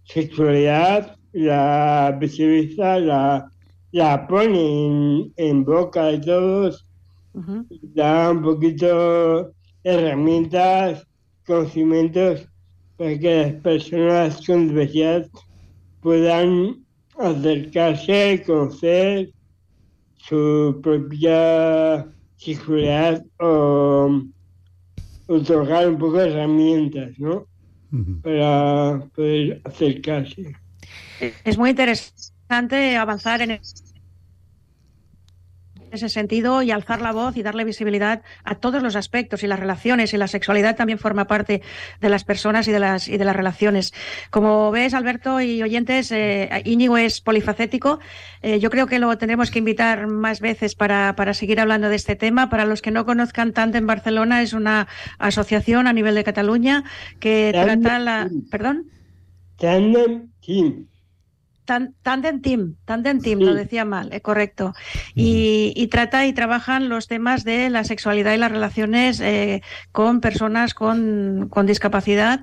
sexualidad, 0.04 1.16
la 1.34 2.18
visibiliza, 2.20 3.00
la, 3.00 3.52
la 3.92 4.28
pone 4.28 4.86
en, 4.86 5.34
en, 5.38 5.64
boca 5.64 6.06
de 6.06 6.20
todos, 6.20 6.86
uh 7.34 7.42
-huh. 7.42 7.66
da 7.96 8.32
un 8.32 8.42
poquito 8.42 9.52
herramientas, 9.84 11.06
conocimientos 11.46 12.48
para 12.98 13.18
que 13.18 13.42
las 13.42 13.54
personas 13.62 14.46
con 14.46 14.68
diversidad 14.68 15.28
puedan 16.02 16.84
acercarse, 17.18 18.44
conocer 18.46 19.32
su 20.20 20.80
propia 20.84 22.08
sexualidad 22.38 23.24
o 23.40 24.24
otorgar 25.28 25.90
un 25.90 25.98
poco 25.98 26.18
de 26.18 26.30
herramientas, 26.30 27.18
¿no? 27.18 27.48
Para 28.22 29.00
poder 29.16 29.62
acercarse. 29.66 30.56
Es 31.44 31.58
muy 31.58 31.72
interesante 31.72 32.96
avanzar 32.96 33.42
en 33.42 33.52
ese 35.92 36.10
sentido 36.10 36.62
y 36.62 36.72
alzar 36.72 37.02
la 37.02 37.12
voz 37.12 37.38
y 37.38 37.44
darle 37.44 37.64
visibilidad 37.64 38.22
a 38.44 38.56
todos 38.56 38.84
los 38.84 38.96
aspectos 38.96 39.44
y 39.44 39.48
las 39.48 39.60
relaciones 39.60 40.14
y 40.14 40.18
la 40.18 40.28
sexualidad 40.28 40.76
también 40.76 41.00
forma 41.00 41.26
parte 41.26 41.62
de 42.02 42.10
las 42.10 42.24
personas 42.24 42.68
y 42.68 42.72
de 42.72 42.80
las 42.80 43.08
y 43.08 43.18
de 43.18 43.26
las 43.26 43.36
relaciones. 43.36 43.94
Como 44.30 44.72
ves, 44.72 44.94
Alberto 44.94 45.42
y 45.42 45.62
oyentes, 45.62 46.12
eh, 46.12 46.50
Íñigo 46.66 46.98
es 46.98 47.22
polifacético. 47.22 48.00
Eh, 48.42 48.60
yo 48.60 48.70
creo 48.70 48.88
que 48.88 49.00
lo 49.00 49.18
tendremos 49.18 49.52
que 49.52 49.60
invitar 49.60 50.08
más 50.08 50.40
veces 50.40 50.76
para, 50.76 51.16
para 51.16 51.34
seguir 51.34 51.60
hablando 51.60 51.90
de 51.90 51.96
este 51.96 52.16
tema. 52.16 52.50
Para 52.50 52.66
los 52.66 52.82
que 52.82 52.92
no 52.92 53.06
conozcan, 53.06 53.54
Tandem 53.54 53.88
Barcelona 53.88 54.42
es 54.42 54.54
una 54.54 54.88
asociación 55.18 55.88
a 55.88 55.94
nivel 55.94 56.16
de 56.16 56.24
Cataluña 56.24 56.84
que 57.20 57.52
Tandem 57.54 57.82
trata 57.82 58.00
la... 58.00 58.28
Team. 58.28 58.50
¿Perdón? 58.50 58.86
Tandem 59.58 60.30
Team. 60.46 60.88
Tan- 61.70 61.94
Tandem 62.02 62.42
Team, 62.42 62.78
Tandem 62.86 63.20
Team, 63.22 63.38
Sí. 63.40 63.46
lo 63.46 63.54
decía 63.54 63.86
mal, 63.86 64.10
eh, 64.12 64.22
correcto. 64.22 64.74
Y, 65.14 65.72
y 65.76 65.86
trata 65.86 66.26
y 66.26 66.34
trabajan 66.34 66.90
los 66.90 67.06
temas 67.08 67.44
de 67.44 67.70
la 67.70 67.84
sexualidad 67.84 68.34
y 68.34 68.38
las 68.38 68.52
relaciones 68.52 69.20
eh, 69.20 69.62
con 69.92 70.20
personas 70.20 70.74
con, 70.74 71.48
con 71.52 71.68
discapacidad 71.68 72.40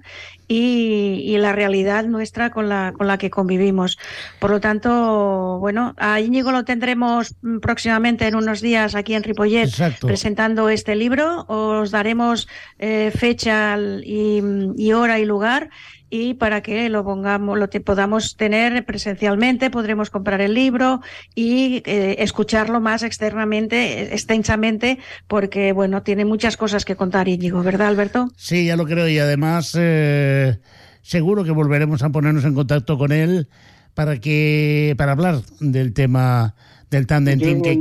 y, 0.47 1.23
y 1.25 1.39
la 1.39 1.51
realidad 1.53 2.05
nuestra 2.05 2.51
con 2.51 2.69
la, 2.69 2.93
con 2.97 3.09
la 3.09 3.19
que 3.19 3.29
convivimos. 3.31 3.99
Por 4.39 4.51
lo 4.53 4.61
tanto, 4.61 5.59
bueno, 5.59 5.95
a 5.97 6.21
Íñigo 6.21 6.53
lo 6.53 6.65
tendremos 6.65 7.35
mm, 7.43 7.59
próximamente 7.59 8.29
en 8.29 8.37
unos 8.37 8.61
días 8.61 8.95
aquí 8.95 9.15
en 9.15 9.25
Ripollet 9.25 9.65
Exacto. 9.65 10.07
presentando 10.07 10.69
este 10.69 10.95
libro. 10.95 11.47
Os 11.49 11.91
daremos 11.91 12.47
eh, 12.79 13.11
fecha 13.13 13.77
y, 14.05 14.41
y 14.77 14.93
hora 14.93 15.19
y 15.19 15.25
lugar 15.25 15.69
y 16.11 16.35
para 16.35 16.61
que 16.63 16.89
lo 16.89 17.05
pongamos, 17.05 17.59
lo 17.59 17.69
te- 17.69 17.81
podamos 17.81 18.37
tener 18.37 18.85
presencialmente, 18.85 19.71
podremos 19.71 20.11
comprar 20.11 20.41
el 20.41 20.55
libro 20.55 21.01
y 21.35 21.83
eh, 21.87 22.17
escucharlo 22.21 22.81
más 22.81 23.03
externamente, 23.03 24.01
eh, 24.03 24.09
extensamente, 24.13 24.99
porque 25.27 25.73
bueno, 25.73 26.03
tiene 26.03 26.25
muchas 26.25 26.57
cosas 26.57 26.85
que 26.85 26.97
contar 26.97 27.29
Íñigo, 27.29 27.63
¿verdad, 27.63 27.89
Alberto? 27.89 28.29
Sí, 28.37 28.67
ya 28.67 28.77
lo 28.77 28.85
creo 28.87 29.09
y 29.09 29.19
además 29.19 29.77
eh, 29.79 30.59
seguro 31.03 31.43
que 31.45 31.51
volveremos 31.51 32.03
a 32.03 32.11
ponernos 32.11 32.45
en 32.45 32.55
contacto 32.55 32.97
con 32.99 33.13
él 33.13 33.49
para 33.95 34.19
que 34.21 34.95
para 34.99 35.13
hablar 35.13 35.41
del 35.61 35.93
tema 35.93 36.55
del 36.91 37.07
tandem 37.07 37.41
team, 37.41 37.63
que- 37.63 37.73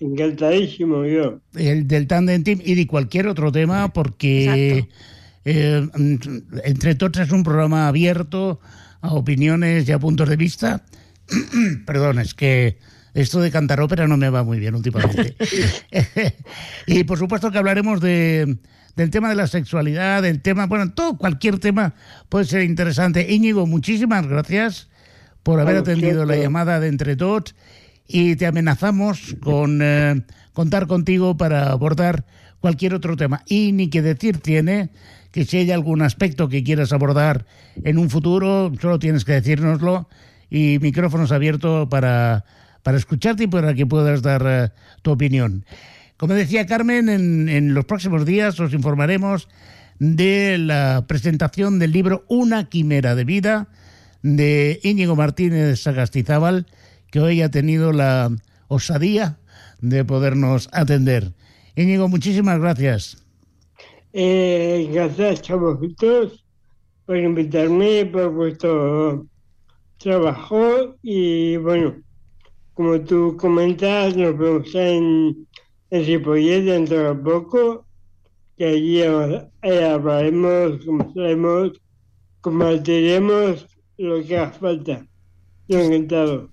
encantadísimo 0.00 1.04
yo. 1.04 1.40
el 1.56 1.88
del 1.88 2.06
tandem 2.06 2.44
team 2.44 2.60
y 2.64 2.74
de 2.74 2.86
cualquier 2.86 3.26
otro 3.26 3.50
tema 3.50 3.92
porque 3.92 4.86
eh, 5.44 5.88
entre 6.64 6.94
tots 6.94 7.18
es 7.18 7.30
un 7.32 7.42
programa 7.42 7.88
abierto 7.88 8.60
a 9.00 9.14
opiniones 9.14 9.88
y 9.88 9.92
a 9.92 9.98
puntos 9.98 10.28
de 10.28 10.36
vista. 10.36 10.84
Perdón, 11.86 12.18
es 12.18 12.34
que 12.34 12.78
esto 13.14 13.40
de 13.40 13.50
cantar 13.50 13.80
ópera 13.80 14.06
no 14.06 14.16
me 14.16 14.30
va 14.30 14.42
muy 14.42 14.58
bien 14.58 14.74
últimamente. 14.74 15.36
y 16.86 17.04
por 17.04 17.18
supuesto 17.18 17.50
que 17.50 17.58
hablaremos 17.58 18.00
de, 18.00 18.58
del 18.96 19.10
tema 19.10 19.28
de 19.28 19.34
la 19.34 19.46
sexualidad, 19.46 20.22
del 20.22 20.40
tema, 20.40 20.66
bueno, 20.66 20.92
todo, 20.92 21.18
cualquier 21.18 21.58
tema 21.58 21.94
puede 22.28 22.44
ser 22.46 22.62
interesante. 22.62 23.32
Íñigo, 23.32 23.66
muchísimas 23.66 24.26
gracias 24.26 24.88
por 25.42 25.60
haber 25.60 25.76
atendido 25.76 26.24
la 26.24 26.36
llamada 26.36 26.80
de 26.80 26.88
Entre 26.88 27.16
Tots 27.16 27.54
y 28.06 28.36
te 28.36 28.46
amenazamos 28.46 29.36
con 29.42 29.80
eh, 29.82 30.22
contar 30.52 30.86
contigo 30.86 31.36
para 31.36 31.70
abordar 31.70 32.24
cualquier 32.60 32.94
otro 32.94 33.16
tema. 33.16 33.42
Y 33.46 33.72
ni 33.72 33.88
que 33.90 34.02
decir 34.02 34.38
tiene 34.38 34.90
que 35.32 35.44
si 35.44 35.56
hay 35.56 35.70
algún 35.70 36.02
aspecto 36.02 36.48
que 36.48 36.62
quieras 36.62 36.92
abordar 36.92 37.46
en 37.82 37.98
un 37.98 38.10
futuro, 38.10 38.70
solo 38.80 38.98
tienes 38.98 39.24
que 39.24 39.32
decírnoslo 39.32 40.08
y 40.50 40.78
micrófonos 40.80 41.32
abiertos 41.32 41.88
para, 41.88 42.44
para 42.82 42.98
escucharte 42.98 43.44
y 43.44 43.46
para 43.48 43.74
que 43.74 43.86
puedas 43.86 44.22
dar 44.22 44.44
eh, 44.46 44.68
tu 45.00 45.10
opinión. 45.10 45.64
Como 46.18 46.34
decía 46.34 46.66
Carmen, 46.66 47.08
en, 47.08 47.48
en 47.48 47.74
los 47.74 47.86
próximos 47.86 48.26
días 48.26 48.60
os 48.60 48.74
informaremos 48.74 49.48
de 49.98 50.58
la 50.58 51.04
presentación 51.08 51.78
del 51.78 51.92
libro 51.92 52.24
Una 52.28 52.68
quimera 52.68 53.14
de 53.14 53.24
vida 53.24 53.68
de 54.22 54.78
Íñigo 54.82 55.16
Martínez 55.16 55.80
Sagastizábal, 55.80 56.66
que 57.10 57.20
hoy 57.20 57.42
ha 57.42 57.50
tenido 57.50 57.92
la 57.92 58.30
osadía 58.68 59.38
de 59.80 60.04
podernos 60.04 60.68
atender. 60.72 61.32
Íñigo, 61.76 62.08
muchísimas 62.08 62.60
gracias. 62.60 63.21
Eh, 64.12 64.90
gracias 64.92 65.48
a 65.50 65.56
vosotros 65.56 66.44
por 67.06 67.16
invitarme, 67.16 68.06
por 68.06 68.30
vuestro 68.30 69.26
trabajo 69.98 70.96
y 71.02 71.56
bueno, 71.56 71.96
como 72.74 73.00
tú 73.00 73.36
comentas, 73.38 74.16
nos 74.16 74.36
vemos 74.36 74.74
en, 74.74 75.46
en 75.90 76.06
Ripollet 76.06 76.62
dentro 76.62 77.14
de 77.14 77.22
poco, 77.22 77.86
que 78.56 78.66
allí 78.66 79.02
eh, 79.02 79.84
hablaremos, 79.84 80.84
comentaremos, 80.84 81.80
compartiremos 82.40 83.66
lo 83.98 84.22
que 84.24 84.38
haga 84.38 84.52
falta. 84.52 85.06
Yo 85.68 85.80
encantado. 85.80 86.50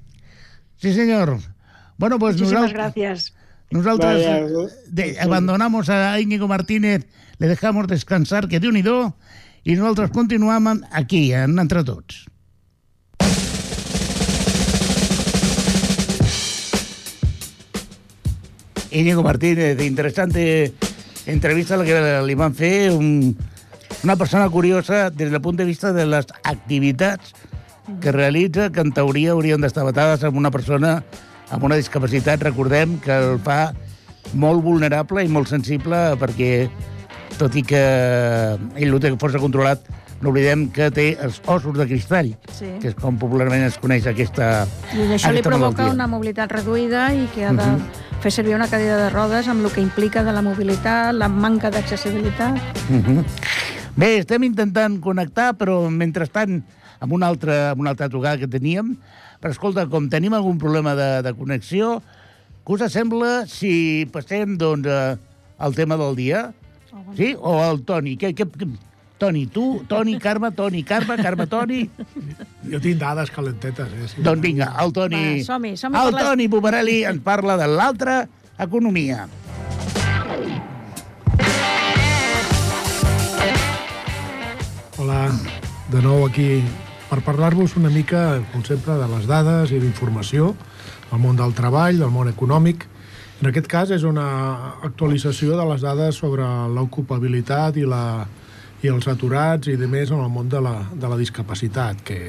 Sí, 0.77 0.93
señor. 0.93 1.39
Bueno, 1.97 2.19
pues 2.19 2.37
Muchísimas 2.37 2.71
gracias. 2.71 3.33
Vaya, 3.71 4.39
eh, 4.39 4.47
de, 4.87 5.19
abandonamos 5.19 5.89
a 5.89 6.19
Íñigo 6.19 6.47
Martínez, 6.47 7.05
le 7.39 7.47
dejamos 7.47 7.87
descansar, 7.87 8.47
que 8.47 8.59
déu 8.59 8.71
nhi 8.71 8.83
i 9.63 9.75
nosaltres 9.75 10.11
continuem 10.11 10.67
aquí, 10.91 11.33
en 11.33 11.59
Entre 11.59 11.83
Tots. 11.83 12.27
Íñigo 18.91 19.23
Martínez, 19.23 19.79
interesante 19.81 20.73
entrevista 21.25 21.77
la 21.77 21.85
que 21.85 21.99
li 22.25 22.35
van 22.35 22.55
fer 22.55 22.91
un, 22.91 23.37
una 24.03 24.15
persona 24.15 24.49
curiosa 24.49 25.09
des 25.09 25.29
del 25.31 25.41
punt 25.41 25.57
de 25.57 25.65
vista 25.65 25.93
de 25.93 26.07
les 26.07 26.25
activitats 26.43 27.35
que 28.01 28.11
realitza, 28.11 28.71
que 28.71 28.81
en 28.81 28.91
teoria 28.91 29.31
haurien 29.31 29.61
d'estar 29.61 29.85
batades 29.85 30.23
amb 30.23 30.37
una 30.37 30.51
persona 30.51 31.03
amb 31.49 31.63
una 31.63 31.77
discapacitat. 31.77 32.41
Recordem 32.43 32.97
que 33.03 33.13
el 33.13 33.39
fa 33.45 33.73
molt 34.33 34.63
vulnerable 34.63 35.23
i 35.25 35.29
molt 35.31 35.49
sensible 35.49 36.15
perquè, 36.21 36.69
tot 37.37 37.55
i 37.55 37.63
que 37.63 37.79
ell 38.75 38.93
ho 38.93 38.99
té 38.99 39.11
força 39.19 39.39
controlat, 39.39 39.83
no 40.19 40.33
oblidem 40.33 40.67
que 40.75 40.89
té 40.91 41.13
els 41.23 41.37
ossos 41.47 41.77
de 41.77 41.85
cristall, 41.87 42.33
Sí. 42.51 42.67
que 42.81 42.89
és 42.89 42.95
com 42.95 43.17
popularment 43.17 43.63
es 43.63 43.77
coneix 43.79 44.05
aquesta 44.07 44.65
I 44.93 44.97
això 45.15 45.31
li 45.31 45.39
aquesta 45.39 45.49
provoca 45.49 45.83
malaltia. 45.83 45.93
una 45.93 46.07
mobilitat 46.07 46.51
reduïda 46.51 47.13
i 47.15 47.27
que 47.33 47.45
ha 47.45 47.53
de 47.53 47.65
Mhm. 47.65 47.79
fer 48.19 48.31
servir 48.31 48.55
una 48.55 48.67
cadira 48.67 48.97
de 48.97 49.09
rodes 49.09 49.47
amb 49.47 49.63
el 49.65 49.71
que 49.71 49.79
implica 49.81 50.23
de 50.23 50.33
la 50.33 50.41
mobilitat, 50.41 51.13
la 51.13 51.29
manca 51.29 51.69
d'accessibilitat. 51.71 52.55
Mhm. 52.89 53.23
Bé, 53.95 54.17
estem 54.19 54.43
intentant 54.43 54.99
connectar, 54.99 55.55
però 55.57 55.89
mentrestant 55.89 56.63
amb 56.99 57.13
una 57.13 57.27
altra, 57.27 57.71
amb 57.71 57.79
una 57.81 57.91
altra 57.91 58.09
trucada 58.09 58.37
que 58.37 58.47
teníem. 58.47 58.97
Però 59.41 59.51
escolta, 59.51 59.87
com 59.87 60.09
tenim 60.09 60.33
algun 60.33 60.57
problema 60.57 60.95
de, 60.95 61.21
de 61.21 61.33
connexió, 61.33 62.01
què 62.65 62.73
us 62.83 62.91
sembla 62.91 63.47
si 63.47 64.05
passem 64.11 64.57
doncs, 64.57 64.85
eh, 64.85 65.17
al 65.57 65.75
tema 65.75 65.95
del 65.95 66.15
dia? 66.15 66.53
Sí? 67.17 67.33
O 67.39 67.57
al 67.63 67.81
Toni? 67.87 68.15
Què, 68.17 68.33
què, 68.35 68.45
què? 68.49 68.67
Toni, 69.19 69.45
tu, 69.51 69.83
Toni, 69.89 70.13
Carme, 70.17 70.51
Toni, 70.55 70.81
Carme, 70.87 71.17
Carme, 71.19 71.45
Toni... 71.51 71.81
Jo 72.71 72.79
tinc 72.79 73.01
dades 73.01 73.31
calentetes, 73.35 73.91
eh? 73.91 74.07
Sí. 74.13 74.21
Doncs 74.23 74.41
vinga, 74.45 74.69
el 74.79 74.93
Toni... 74.95 75.19
Va, 75.41 75.43
som-hi, 75.43 75.73
som-hi 75.81 75.99
el 75.99 76.13
per 76.13 76.15
les- 76.21 76.29
Toni 76.29 76.47
Pomerelli 76.53 76.97
ens 77.09 77.19
parla 77.25 77.57
de 77.59 77.67
l'altra 77.67 78.21
economia. 78.57 79.25
Hola, 84.99 85.29
de 85.91 86.01
nou 86.03 86.25
aquí 86.27 86.59
per 87.09 87.21
parlar-vos 87.25 87.75
una 87.79 87.89
mica, 87.89 88.41
com 88.51 88.63
sempre, 88.67 88.97
de 88.99 89.07
les 89.09 89.25
dades 89.29 89.71
i 89.73 89.79
d'informació 89.81 90.51
del 91.09 91.21
món 91.23 91.39
del 91.39 91.55
treball, 91.57 91.97
del 92.01 92.11
món 92.13 92.29
econòmic. 92.29 92.83
En 93.39 93.47
aquest 93.47 93.69
cas 93.71 93.91
és 93.95 94.03
una 94.03 94.27
actualització 94.83 95.55
de 95.55 95.65
les 95.69 95.83
dades 95.85 96.17
sobre 96.19 96.43
l'ocupabilitat 96.75 97.77
i, 97.79 97.85
la, 97.87 98.25
i 98.83 98.91
els 98.91 99.07
aturats 99.07 99.69
i 99.71 99.77
de 99.79 99.87
més 99.87 100.11
en 100.11 100.19
el 100.19 100.27
món 100.33 100.49
de 100.51 100.59
la, 100.59 100.73
de 100.91 101.07
la 101.07 101.15
discapacitat, 101.15 102.01
que 102.03 102.19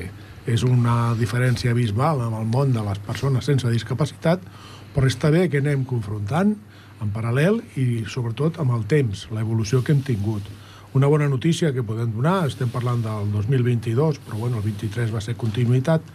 és 0.47 0.63
una 0.63 1.17
diferència 1.19 1.75
abismal 1.75 2.23
en 2.29 2.39
el 2.39 2.47
món 2.47 2.71
de 2.77 2.87
les 2.87 3.03
persones 3.03 3.51
sense 3.51 3.67
discapacitat, 3.75 4.47
però 4.95 5.11
està 5.11 5.33
bé 5.35 5.49
que 5.51 5.59
anem 5.59 5.83
confrontant 5.83 6.55
en 7.03 7.11
paral·lel 7.11 7.59
i 7.75 8.05
sobretot 8.07 8.63
amb 8.63 8.79
el 8.79 8.87
temps, 8.87 9.27
l'evolució 9.35 9.83
que 9.83 9.97
hem 9.97 10.07
tingut. 10.07 10.47
Una 10.95 11.11
bona 11.11 11.27
notícia 11.31 11.75
que 11.75 11.83
podem 11.87 12.15
donar, 12.15 12.45
estem 12.47 12.71
parlant 12.71 13.03
del 13.03 13.35
2022, 13.35 14.23
però 14.23 14.45
bueno, 14.45 14.63
el 14.63 14.71
23 14.71 15.11
va 15.11 15.27
ser 15.27 15.35
continuïtat 15.35 16.07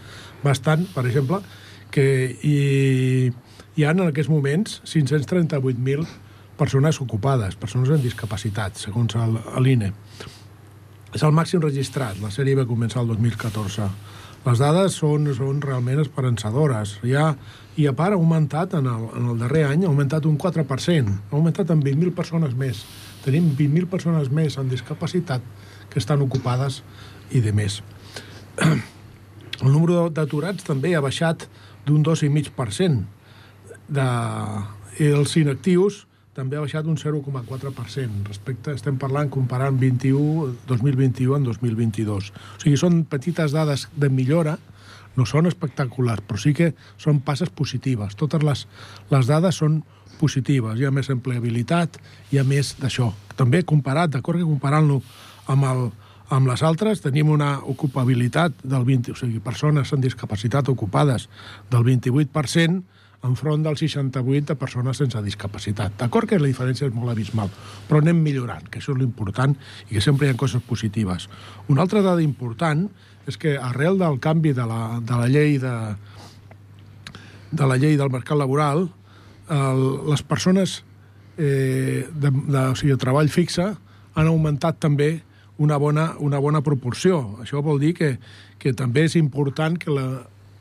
bastant, 0.44 0.88
per 0.96 1.04
exemple, 1.04 1.44
que 1.92 2.08
hi, 2.44 3.32
hi 3.76 3.84
ha 3.84 3.92
en 3.92 4.06
aquests 4.06 4.32
moments 4.32 4.80
538.000 4.88 6.06
persones 6.56 7.02
ocupades, 7.04 7.58
persones 7.60 7.92
amb 7.92 8.04
discapacitat, 8.04 8.78
segons 8.80 9.18
l'INE. 9.60 9.92
És 11.16 11.24
el 11.24 11.34
màxim 11.36 11.60
registrat. 11.64 12.20
La 12.24 12.32
sèrie 12.32 12.56
va 12.56 12.68
començar 12.68 13.02
el 13.04 13.12
2014. 13.12 13.90
Les 14.46 14.62
dades 14.62 14.96
són, 15.02 15.28
són 15.36 15.60
realment 15.64 16.00
esperançadores. 16.04 16.98
Ja, 17.04 17.34
I 17.76 17.88
a 17.90 17.94
part 17.98 18.14
ha 18.14 18.20
augmentat 18.20 18.76
en 18.78 18.86
el, 18.88 19.08
en 19.18 19.26
el 19.34 19.40
darrer 19.42 19.66
any, 19.68 19.84
ha 19.84 19.90
augmentat 19.90 20.28
un 20.30 20.38
4%. 20.40 20.64
Ha 20.64 21.36
augmentat 21.36 21.72
en 21.74 21.82
20.000 21.84 22.14
persones 22.16 22.56
més. 22.56 22.86
Tenim 23.26 23.50
20.000 23.58 23.90
persones 23.92 24.30
més 24.32 24.56
amb 24.62 24.72
discapacitat 24.72 25.44
que 25.92 26.00
estan 26.00 26.24
ocupades 26.24 26.84
i 27.36 27.42
de 27.44 27.52
més. 27.52 27.82
El 29.64 29.72
número 29.72 30.08
d'aturats 30.14 30.64
també 30.68 30.94
ha 30.96 31.04
baixat 31.04 31.48
d'un 31.88 32.04
2,5%. 32.04 33.15
De... 33.88 34.06
I 34.96 35.10
els 35.12 35.34
inactius 35.36 36.06
també 36.36 36.58
ha 36.58 36.64
baixat 36.64 36.88
un 36.88 36.98
0,4% 37.00 38.28
respecte, 38.28 38.74
estem 38.76 38.98
parlant 39.00 39.30
comparant 39.32 39.76
21, 39.80 40.50
2021 40.68 41.36
amb 41.38 41.48
2022. 41.48 42.32
O 42.32 42.64
sigui, 42.64 42.76
són 42.80 43.04
petites 43.08 43.56
dades 43.56 43.88
de 43.96 44.10
millora, 44.12 44.58
no 45.16 45.24
són 45.28 45.48
espectaculars, 45.48 46.26
però 46.28 46.40
sí 46.40 46.52
que 46.56 46.74
són 47.00 47.22
passes 47.24 47.52
positives. 47.56 48.18
Totes 48.20 48.44
les, 48.44 48.66
les 49.12 49.30
dades 49.32 49.62
són 49.64 49.80
positives. 50.20 50.80
Hi 50.80 50.88
ha 50.88 50.92
més 50.96 51.12
empleabilitat, 51.12 52.00
hi 52.32 52.40
ha 52.40 52.44
més 52.48 52.74
d'això. 52.82 53.14
També 53.40 53.64
comparat, 53.68 54.12
d'acord 54.12 54.40
que 54.40 54.48
comparant-lo 54.48 55.00
amb, 55.52 55.70
el, 55.72 55.86
amb 56.36 56.52
les 56.52 56.64
altres, 56.68 57.04
tenim 57.04 57.32
una 57.32 57.58
ocupabilitat 57.64 58.60
del 58.64 58.84
20, 58.88 59.16
o 59.16 59.20
sigui, 59.20 59.40
persones 59.44 59.92
amb 59.96 60.04
discapacitat 60.04 60.72
ocupades 60.72 61.30
del 61.72 61.88
28%, 61.88 62.84
enfront 63.26 63.64
del 63.66 63.78
68 63.78 64.54
de 64.54 64.56
persones 64.60 65.02
sense 65.02 65.22
discapacitat. 65.26 65.96
D'acord 66.00 66.30
que 66.30 66.40
la 66.40 66.50
diferència 66.50 66.88
és 66.88 66.96
molt 66.96 67.12
abismal, 67.14 67.52
però 67.90 68.02
anem 68.02 68.22
millorant, 68.24 68.66
que 68.70 68.80
això 68.82 68.94
és 68.96 69.02
l'important 69.02 69.56
i 69.90 69.96
que 69.96 70.04
sempre 70.04 70.28
hi 70.28 70.34
ha 70.34 70.40
coses 70.40 70.64
positives. 70.66 71.30
Una 71.68 71.86
altra 71.86 72.04
dada 72.06 72.24
important 72.24 72.88
és 73.26 73.40
que 73.42 73.58
arrel 73.58 73.98
del 74.00 74.20
canvi 74.22 74.54
de 74.54 74.66
la, 74.70 75.00
de 75.02 75.22
la 75.22 75.30
llei 75.32 75.58
de, 75.62 75.76
de 77.52 77.70
la 77.70 77.78
llei 77.82 77.98
del 77.98 78.14
mercat 78.14 78.38
laboral, 78.38 78.90
el, 79.50 79.86
les 80.10 80.22
persones 80.26 80.84
eh, 81.38 82.06
de, 82.10 82.32
de, 82.32 82.62
o 82.72 82.76
sigui, 82.76 82.94
de 82.94 83.02
treball 83.02 83.32
fixe 83.34 83.72
han 84.16 84.30
augmentat 84.30 84.80
també 84.80 85.18
una 85.58 85.78
bona, 85.80 86.14
una 86.20 86.40
bona 86.44 86.62
proporció. 86.62 87.40
Això 87.44 87.62
vol 87.64 87.80
dir 87.80 87.94
que, 87.96 88.16
que 88.60 88.74
també 88.76 89.06
és 89.08 89.16
important 89.20 89.78
que 89.80 89.94
la, 89.94 90.06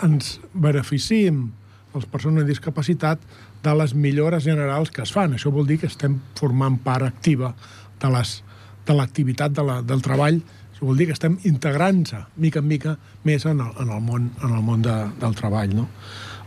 ens 0.04 0.38
beneficiem 0.52 1.48
les 1.94 2.06
persones 2.10 2.42
amb 2.42 2.50
discapacitat 2.50 3.22
de 3.62 3.74
les 3.78 3.94
millores 3.94 4.44
generals 4.44 4.90
que 4.90 5.02
es 5.02 5.12
fan. 5.14 5.34
Això 5.34 5.50
vol 5.54 5.66
dir 5.68 5.78
que 5.82 5.90
estem 5.90 6.18
formant 6.38 6.78
part 6.82 7.06
activa 7.06 7.54
de 8.02 8.10
les 8.12 8.42
de 8.84 8.92
l'activitat 8.92 9.52
de 9.56 9.62
la, 9.64 9.82
del 9.82 10.02
treball, 10.04 10.42
això 10.74 10.84
vol 10.88 10.98
dir 10.98 11.06
que 11.08 11.14
estem 11.16 11.38
integrant-se 11.48 12.18
mica 12.42 12.58
en 12.60 12.66
mica 12.68 12.92
més 13.24 13.46
en 13.48 13.60
el, 13.62 13.72
en 13.80 13.88
el 13.94 14.02
món, 14.04 14.22
en 14.42 14.50
el 14.52 14.62
món 14.66 14.82
de, 14.84 14.96
del 15.20 15.34
treball. 15.38 15.70
No? 15.76 15.84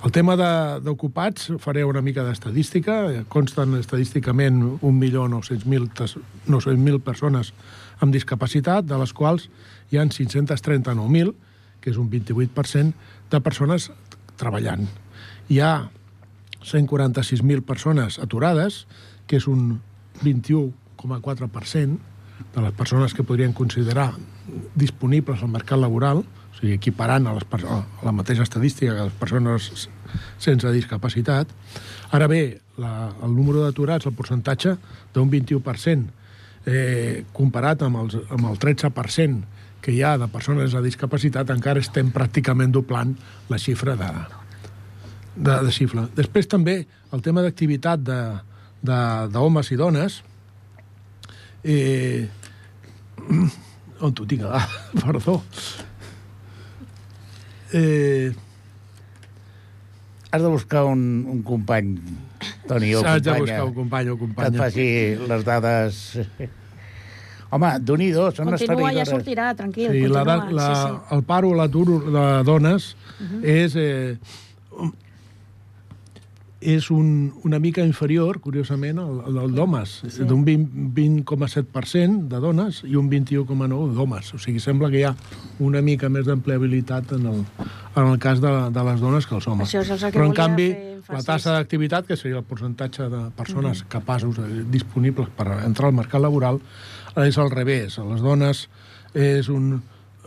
El 0.05 0.11
tema 0.13 0.35
d'ocupats, 0.37 1.51
faré 1.63 1.83
una 1.87 2.03
mica 2.05 2.23
d'estadística, 2.27 2.93
consten 3.33 3.73
estadísticament 3.79 4.61
1.900.000 4.83 7.01
persones 7.01 7.53
amb 8.03 8.13
discapacitat, 8.13 8.85
de 8.85 8.97
les 9.01 9.13
quals 9.17 9.49
hi 9.89 9.97
han 9.97 10.13
539.000, 10.13 11.33
que 11.81 11.89
és 11.89 11.97
un 11.97 12.11
28%, 12.13 12.93
de 13.31 13.39
persones 13.41 13.89
treballant 14.37 14.85
hi 15.47 15.59
ha 15.59 15.89
146.000 16.63 17.63
persones 17.63 18.19
aturades, 18.19 18.85
que 19.27 19.39
és 19.39 19.47
un 19.47 19.79
21,4% 20.23 21.97
de 22.55 22.61
les 22.61 22.73
persones 22.73 23.13
que 23.13 23.23
podrien 23.23 23.53
considerar 23.53 24.11
disponibles 24.75 25.41
al 25.41 25.51
mercat 25.53 25.79
laboral, 25.79 26.23
o 26.23 26.59
sigui, 26.59 26.73
equiparant 26.75 27.27
a, 27.27 27.35
les, 27.37 27.45
a 27.65 27.81
la 28.05 28.13
mateixa 28.15 28.43
estadística 28.43 28.95
que 28.95 29.07
les 29.09 29.17
persones 29.19 29.87
sense 30.41 30.71
discapacitat. 30.73 31.51
Ara 32.11 32.27
bé, 32.27 32.59
la, 32.81 33.11
el 33.23 33.35
número 33.35 33.63
d'aturats, 33.63 34.07
el 34.07 34.15
percentatge 34.17 34.75
d'un 35.13 35.29
21%, 35.31 36.07
eh, 36.67 37.23
comparat 37.33 37.85
amb, 37.87 38.03
els, 38.03 38.17
amb 38.33 38.49
el 38.51 38.59
13% 38.59 39.55
que 39.81 39.93
hi 39.93 40.01
ha 40.03 40.17
de 40.19 40.27
persones 40.31 40.73
a 40.75 40.81
discapacitat, 40.83 41.53
encara 41.53 41.83
estem 41.83 42.11
pràcticament 42.11 42.73
doblant 42.75 43.13
la 43.51 43.59
xifra 43.61 43.95
de, 43.99 44.11
de, 45.37 45.53
de 45.67 45.71
xifra. 45.71 46.07
Després 46.17 46.47
també 46.49 46.79
el 47.13 47.21
tema 47.25 47.43
d'activitat 47.45 48.01
d'homes 49.33 49.71
i 49.71 49.77
dones, 49.79 50.21
eh, 51.63 52.27
on 54.01 54.13
t'ho 54.13 54.25
tinc? 54.29 54.43
Ah, 54.49 54.67
perdó. 55.05 55.41
Eh, 57.73 58.31
Has 60.29 60.41
de 60.43 60.47
buscar 60.51 60.83
un, 60.85 61.25
un 61.31 61.41
company, 61.41 61.95
Toni, 62.67 62.93
o 62.95 62.99
Has 62.99 63.21
companya, 63.23 63.33
de 63.33 63.39
buscar 63.39 63.63
un 63.63 63.73
company 63.73 64.09
o 64.09 64.17
que 64.17 64.23
et 64.25 64.27
companya. 64.27 64.57
faci 64.59 64.87
les 65.27 65.45
dades... 65.47 66.01
Home, 67.55 67.69
d'un 67.79 68.01
i 68.03 68.09
dos, 68.11 68.35
són 68.35 68.49
Continua, 68.51 68.89
ja 68.91 69.05
sortirà, 69.07 69.53
tranquil, 69.55 69.93
Sí, 69.95 70.01
la, 70.11 70.25
continua. 70.27 70.51
la, 70.51 70.65
sí, 70.67 70.81
sí. 70.81 71.15
el 71.15 71.21
paro, 71.23 71.53
l'atur 71.55 71.85
de 72.11 72.25
dones 72.43 72.89
uh 72.91 73.23
-huh. 73.23 73.39
és, 73.47 73.75
eh, 73.79 74.17
és 76.59 76.89
un, 76.89 77.33
una 77.45 77.59
mica 77.61 77.83
inferior, 77.85 78.39
curiosament, 78.41 78.97
al, 78.97 79.19
al 79.29 79.35
del 79.41 79.53
d'homes, 79.53 79.91
sí. 80.09 80.25
d'un 80.25 80.43
20 80.45 80.87
20,7% 80.97 82.27
de 82.31 82.39
dones 82.41 82.81
i 82.87 82.95
un 82.97 83.09
21,9% 83.11 83.93
d'homes. 83.93 84.33
O 84.33 84.39
sigui, 84.41 84.61
sembla 84.63 84.89
que 84.89 85.01
hi 85.01 85.05
ha 85.05 85.13
una 85.63 85.83
mica 85.85 86.09
més 86.09 86.25
d'empleabilitat 86.25 87.13
en, 87.17 87.27
el, 87.29 87.43
en 87.93 88.07
el 88.07 88.17
cas 88.23 88.41
de, 88.41 88.53
de 88.73 88.85
les 88.89 89.03
dones 89.03 89.27
que 89.29 89.37
els 89.37 89.47
homes. 89.47 89.69
Això 89.69 89.83
és 89.85 89.91
el 89.93 90.09
que 90.09 90.17
Però, 90.17 90.29
en 90.29 90.37
canvi, 90.37 90.69
la 91.07 91.21
tassa 91.25 91.53
d'activitat, 91.53 92.07
que 92.09 92.17
seria 92.17 92.41
el 92.41 92.47
percentatge 92.47 93.09
de 93.13 93.21
persones 93.37 93.83
capaços, 93.91 94.41
eh, 94.41 94.63
disponibles 94.73 95.29
per 95.37 95.51
entrar 95.59 95.91
al 95.91 95.99
mercat 95.99 96.23
laboral, 96.25 96.61
és 97.21 97.37
al 97.37 97.53
revés. 97.53 97.99
A 98.01 98.07
les 98.09 98.25
dones 98.25 98.65
és 99.13 99.49
un, 99.53 99.77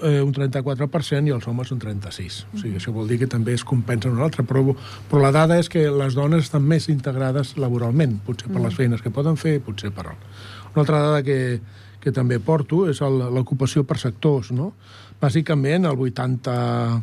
eh, 0.03 0.21
un 0.23 0.33
34% 0.35 1.27
i 1.29 1.33
els 1.35 1.47
homes 1.49 1.71
un 1.75 1.81
36%. 1.81 2.47
O 2.55 2.59
sigui, 2.61 2.77
això 2.79 2.93
vol 2.95 3.09
dir 3.09 3.19
que 3.21 3.27
també 3.31 3.53
es 3.57 3.65
compensa 3.65 4.09
una 4.11 4.25
altra, 4.27 4.43
però, 4.45 4.75
però 5.11 5.23
la 5.23 5.33
dada 5.33 5.59
és 5.61 5.69
que 5.69 5.87
les 5.91 6.15
dones 6.15 6.45
estan 6.45 6.63
més 6.67 6.89
integrades 6.89 7.57
laboralment, 7.57 8.19
potser 8.27 8.49
per 8.53 8.61
les 8.65 8.75
feines 8.75 9.03
que 9.03 9.11
poden 9.11 9.37
fer, 9.41 9.59
potser 9.65 9.91
per... 9.95 10.07
Una 10.71 10.81
altra 10.85 11.01
dada 11.03 11.23
que, 11.27 11.61
que 12.01 12.13
també 12.13 12.39
porto 12.39 12.85
és 12.91 13.01
el- 13.03 13.25
l'ocupació 13.35 13.83
per 13.85 13.99
sectors, 13.99 14.53
no? 14.55 14.73
Bàsicament, 15.21 15.85
el 15.85 15.97
81% 15.99 17.03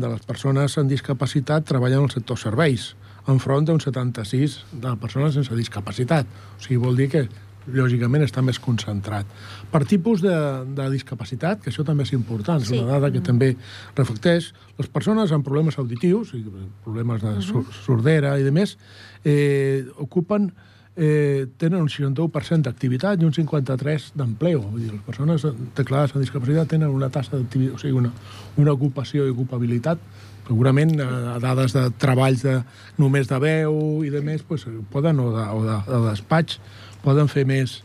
de 0.00 0.08
les 0.08 0.26
persones 0.26 0.78
amb 0.78 0.90
discapacitat 0.90 1.64
treballen 1.68 2.02
al 2.04 2.10
sector 2.12 2.38
serveis, 2.40 2.92
enfront 3.30 3.64
d'un 3.68 3.78
76 3.80 4.56
de 4.82 4.96
persones 4.98 5.34
sense 5.36 5.54
discapacitat. 5.54 6.26
O 6.58 6.60
sigui, 6.64 6.80
vol 6.82 6.96
dir 6.98 7.08
que 7.12 7.28
lògicament 7.66 8.24
està 8.24 8.42
més 8.42 8.58
concentrat. 8.58 9.26
Per 9.70 9.84
tipus 9.88 10.22
de, 10.24 10.34
de 10.74 10.88
discapacitat, 10.90 11.62
que 11.62 11.70
això 11.70 11.84
també 11.86 12.02
és 12.06 12.12
important, 12.16 12.60
és 12.62 12.68
Sí. 12.68 12.78
una 12.78 12.98
dada 12.98 13.12
que 13.12 13.20
també 13.20 13.56
reflecteix, 13.96 14.52
les 14.78 14.88
persones 14.88 15.32
amb 15.32 15.44
problemes 15.44 15.78
auditius, 15.78 16.34
i 16.34 16.44
problemes 16.84 17.22
de 17.22 17.40
sur 17.42 17.64
sordera 17.84 18.38
i 18.38 18.42
de 18.42 18.50
més, 18.50 18.76
eh, 19.24 19.84
ocupen 19.98 20.52
eh, 20.96 21.46
tenen 21.56 21.80
un 21.80 21.88
61% 21.88 22.66
d'activitat 22.66 23.20
i 23.22 23.24
un 23.24 23.32
53% 23.32 24.12
d'empleo. 24.14 24.60
Les 24.76 25.00
persones 25.06 25.46
declarades 25.76 26.12
amb 26.12 26.20
discapacitat 26.20 26.68
tenen 26.68 26.90
una 26.92 27.08
tassa 27.08 27.38
d'activitat, 27.38 27.76
o 27.76 27.78
sigui, 27.80 27.96
una, 27.96 28.12
una 28.60 28.72
ocupació 28.72 29.24
i 29.26 29.32
ocupabilitat 29.32 29.98
segurament 30.46 30.98
eh, 31.00 31.06
a 31.06 31.38
dades 31.40 31.72
de 31.72 31.86
treballs 32.02 32.42
de, 32.44 32.58
només 32.98 33.28
de 33.30 33.38
veu 33.40 34.02
i 34.04 34.10
de 34.10 34.20
més, 34.26 34.42
pues, 34.42 34.66
poden, 34.92 35.20
o 35.22 35.30
de, 35.32 35.44
o 35.48 35.62
de, 35.64 35.76
de 35.88 36.00
despatx, 36.10 36.58
poden 37.02 37.30
fer 37.30 37.44
més. 37.48 37.80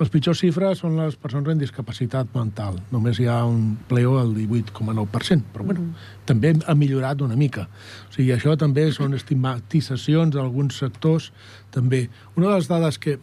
Les 0.00 0.08
pitjors 0.08 0.38
xifres 0.40 0.80
són 0.80 0.94
les 0.96 1.16
persones 1.20 1.52
amb 1.52 1.60
discapacitat 1.60 2.30
mental. 2.32 2.78
Només 2.88 3.18
hi 3.20 3.26
ha 3.28 3.42
un 3.44 3.74
pleo 3.88 4.14
al 4.16 4.30
18,9%, 4.32 5.52
però 5.52 5.66
bueno, 5.68 5.90
també 6.24 6.54
ha 6.64 6.76
millorat 6.78 7.20
una 7.20 7.36
mica. 7.36 7.66
O 8.08 8.14
sigui, 8.14 8.30
això 8.32 8.56
també 8.56 8.86
són 8.96 9.12
estigmatitzacions 9.18 10.32
d'alguns 10.38 10.80
sectors. 10.80 11.28
També. 11.74 12.06
Una 12.36 12.48
de 12.48 12.54
les 12.54 12.70
dades 12.70 12.96
que 12.96 13.18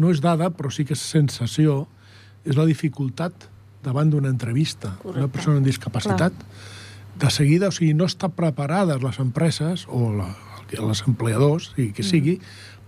no 0.00 0.08
és 0.14 0.24
dada, 0.24 0.48
però 0.48 0.72
sí 0.72 0.88
que 0.88 0.96
és 0.96 1.04
sensació, 1.04 1.82
és 2.48 2.56
la 2.56 2.64
dificultat 2.64 3.50
davant 3.84 4.08
d'una 4.08 4.32
entrevista. 4.32 4.94
Correcte. 5.02 5.20
Una 5.26 5.32
persona 5.34 5.60
amb 5.60 5.68
discapacitat, 5.68 6.44
de 7.18 7.30
seguida, 7.34 7.68
o 7.68 7.74
sigui, 7.74 7.92
no 7.98 8.06
està 8.08 8.30
preparades 8.32 9.02
les 9.02 9.18
empreses 9.20 9.84
o 9.90 10.08
la, 10.14 10.30
els 10.76 11.04
empleadors, 11.08 11.72
i 11.80 11.90
que 11.96 12.04
sigui, 12.04 12.38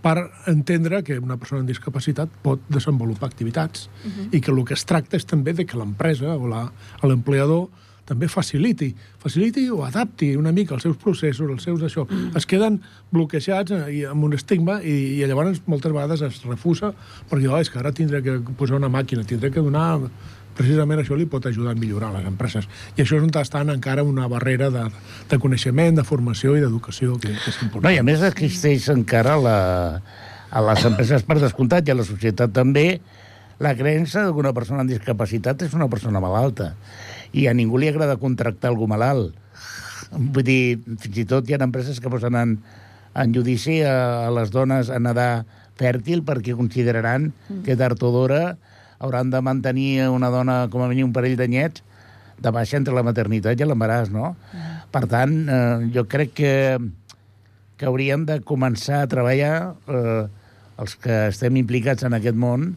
per 0.01 0.17
entendre 0.49 1.03
que 1.05 1.19
una 1.21 1.37
persona 1.37 1.61
amb 1.61 1.69
discapacitat 1.69 2.29
pot 2.41 2.61
desenvolupar 2.69 3.29
activitats 3.29 3.87
i 4.31 4.41
que 4.41 4.51
el 4.51 4.63
que 4.65 4.73
es 4.73 4.85
tracta 4.85 5.17
és 5.17 5.25
també 5.29 5.53
de 5.53 5.65
que 5.65 5.77
l'empresa 5.77 6.33
o 6.37 6.49
l'empleador 6.49 7.69
també 8.11 8.27
faciliti, 8.27 8.89
faciliti 9.21 9.67
o 9.71 9.85
adapti 9.85 10.33
una 10.35 10.51
mica 10.51 10.75
els 10.75 10.83
seus 10.83 10.97
processos, 10.99 11.47
els 11.47 11.63
seus 11.63 11.83
això. 11.85 12.07
Es 12.35 12.47
queden 12.49 12.81
bloquejats 13.13 13.71
eh, 13.71 13.81
i 13.99 14.03
amb 14.09 14.25
un 14.27 14.35
estigma 14.35 14.79
i, 14.81 15.21
i 15.21 15.29
llavors 15.29 15.61
moltes 15.71 15.93
vegades 15.93 16.25
es 16.27 16.41
refusa 16.43 16.91
perquè 17.29 17.47
oh, 17.47 17.59
és 17.61 17.71
que 17.71 17.79
ara 17.79 17.93
tindré 17.95 18.23
que 18.25 18.39
posar 18.57 18.81
una 18.81 18.91
màquina, 18.91 19.27
tindré 19.27 19.53
que 19.53 19.63
donar... 19.63 20.09
Precisament 20.57 20.99
això 21.01 21.15
li 21.15 21.27
pot 21.29 21.45
ajudar 21.47 21.75
a 21.75 21.79
millorar 21.79 22.11
les 22.15 22.25
empreses. 22.27 22.67
I 22.97 23.05
això 23.05 23.17
és 23.17 23.23
on 23.23 23.31
està 23.41 23.61
encara 23.63 24.03
una 24.03 24.27
barrera 24.31 24.69
de, 24.73 24.83
de 25.29 25.39
coneixement, 25.39 25.95
de 25.95 26.03
formació 26.03 26.57
i 26.57 26.63
d'educació, 26.63 27.15
que, 27.21 27.31
que 27.31 27.53
és 27.53 27.61
important. 27.63 27.87
No, 27.87 27.93
i 27.95 28.01
a 28.01 28.05
més 28.05 28.23
existeix 28.27 28.89
encara 28.93 29.37
la, 29.39 29.57
a 30.51 30.63
les 30.67 30.85
empreses 30.89 31.23
per 31.23 31.39
descomptat 31.39 31.87
i 31.87 31.93
a 31.93 31.97
la 31.97 32.07
societat 32.07 32.51
també 32.53 32.99
la 33.61 33.75
creença 33.77 34.25
que 34.25 34.41
una 34.41 34.53
persona 34.57 34.81
amb 34.83 34.91
discapacitat 34.91 35.61
és 35.67 35.75
una 35.77 35.87
persona 35.87 36.19
malalta 36.19 36.73
i 37.37 37.45
a 37.47 37.53
ningú 37.55 37.79
li 37.79 37.91
agrada 37.91 38.19
contractar 38.19 38.71
algú 38.71 38.87
malalt. 38.89 39.35
Vull 40.11 40.43
dir, 40.43 40.79
fins 40.99 41.21
i 41.21 41.25
tot 41.29 41.47
hi 41.47 41.55
ha 41.55 41.61
empreses 41.63 42.01
que 42.01 42.11
posen 42.11 42.35
en, 42.35 42.57
en 43.15 43.35
judici 43.35 43.79
a, 43.85 44.27
a 44.27 44.31
les 44.35 44.51
dones 44.51 44.89
a 44.91 44.99
nedar 44.99 45.45
fèrtil 45.79 46.25
perquè 46.27 46.57
consideraran 46.57 47.31
que 47.65 47.77
tard 47.79 48.01
o 48.03 48.11
d'hora 48.13 48.43
hauran 49.01 49.31
de 49.33 49.41
mantenir 49.41 50.07
una 50.13 50.29
dona 50.29 50.67
com 50.71 50.83
a 50.85 50.89
mínim 50.91 51.09
un 51.09 51.15
parell 51.15 51.37
d'anyets 51.39 51.83
de 52.41 52.53
baixa 52.53 52.77
entre 52.79 52.93
la 52.97 53.03
maternitat 53.05 53.59
i 53.59 53.67
l'embaràs, 53.67 54.09
no? 54.13 54.35
Per 54.93 55.03
tant, 55.09 55.33
eh, 55.49 55.89
jo 55.93 56.05
crec 56.09 56.33
que, 56.37 56.53
que 57.77 57.89
hauríem 57.89 58.25
de 58.29 58.39
començar 58.45 59.03
a 59.03 59.09
treballar, 59.09 59.55
eh, 59.89 60.23
els 60.81 60.95
que 60.97 61.27
estem 61.29 61.59
implicats 61.61 62.07
en 62.07 62.17
aquest 62.17 62.37
món, 62.37 62.71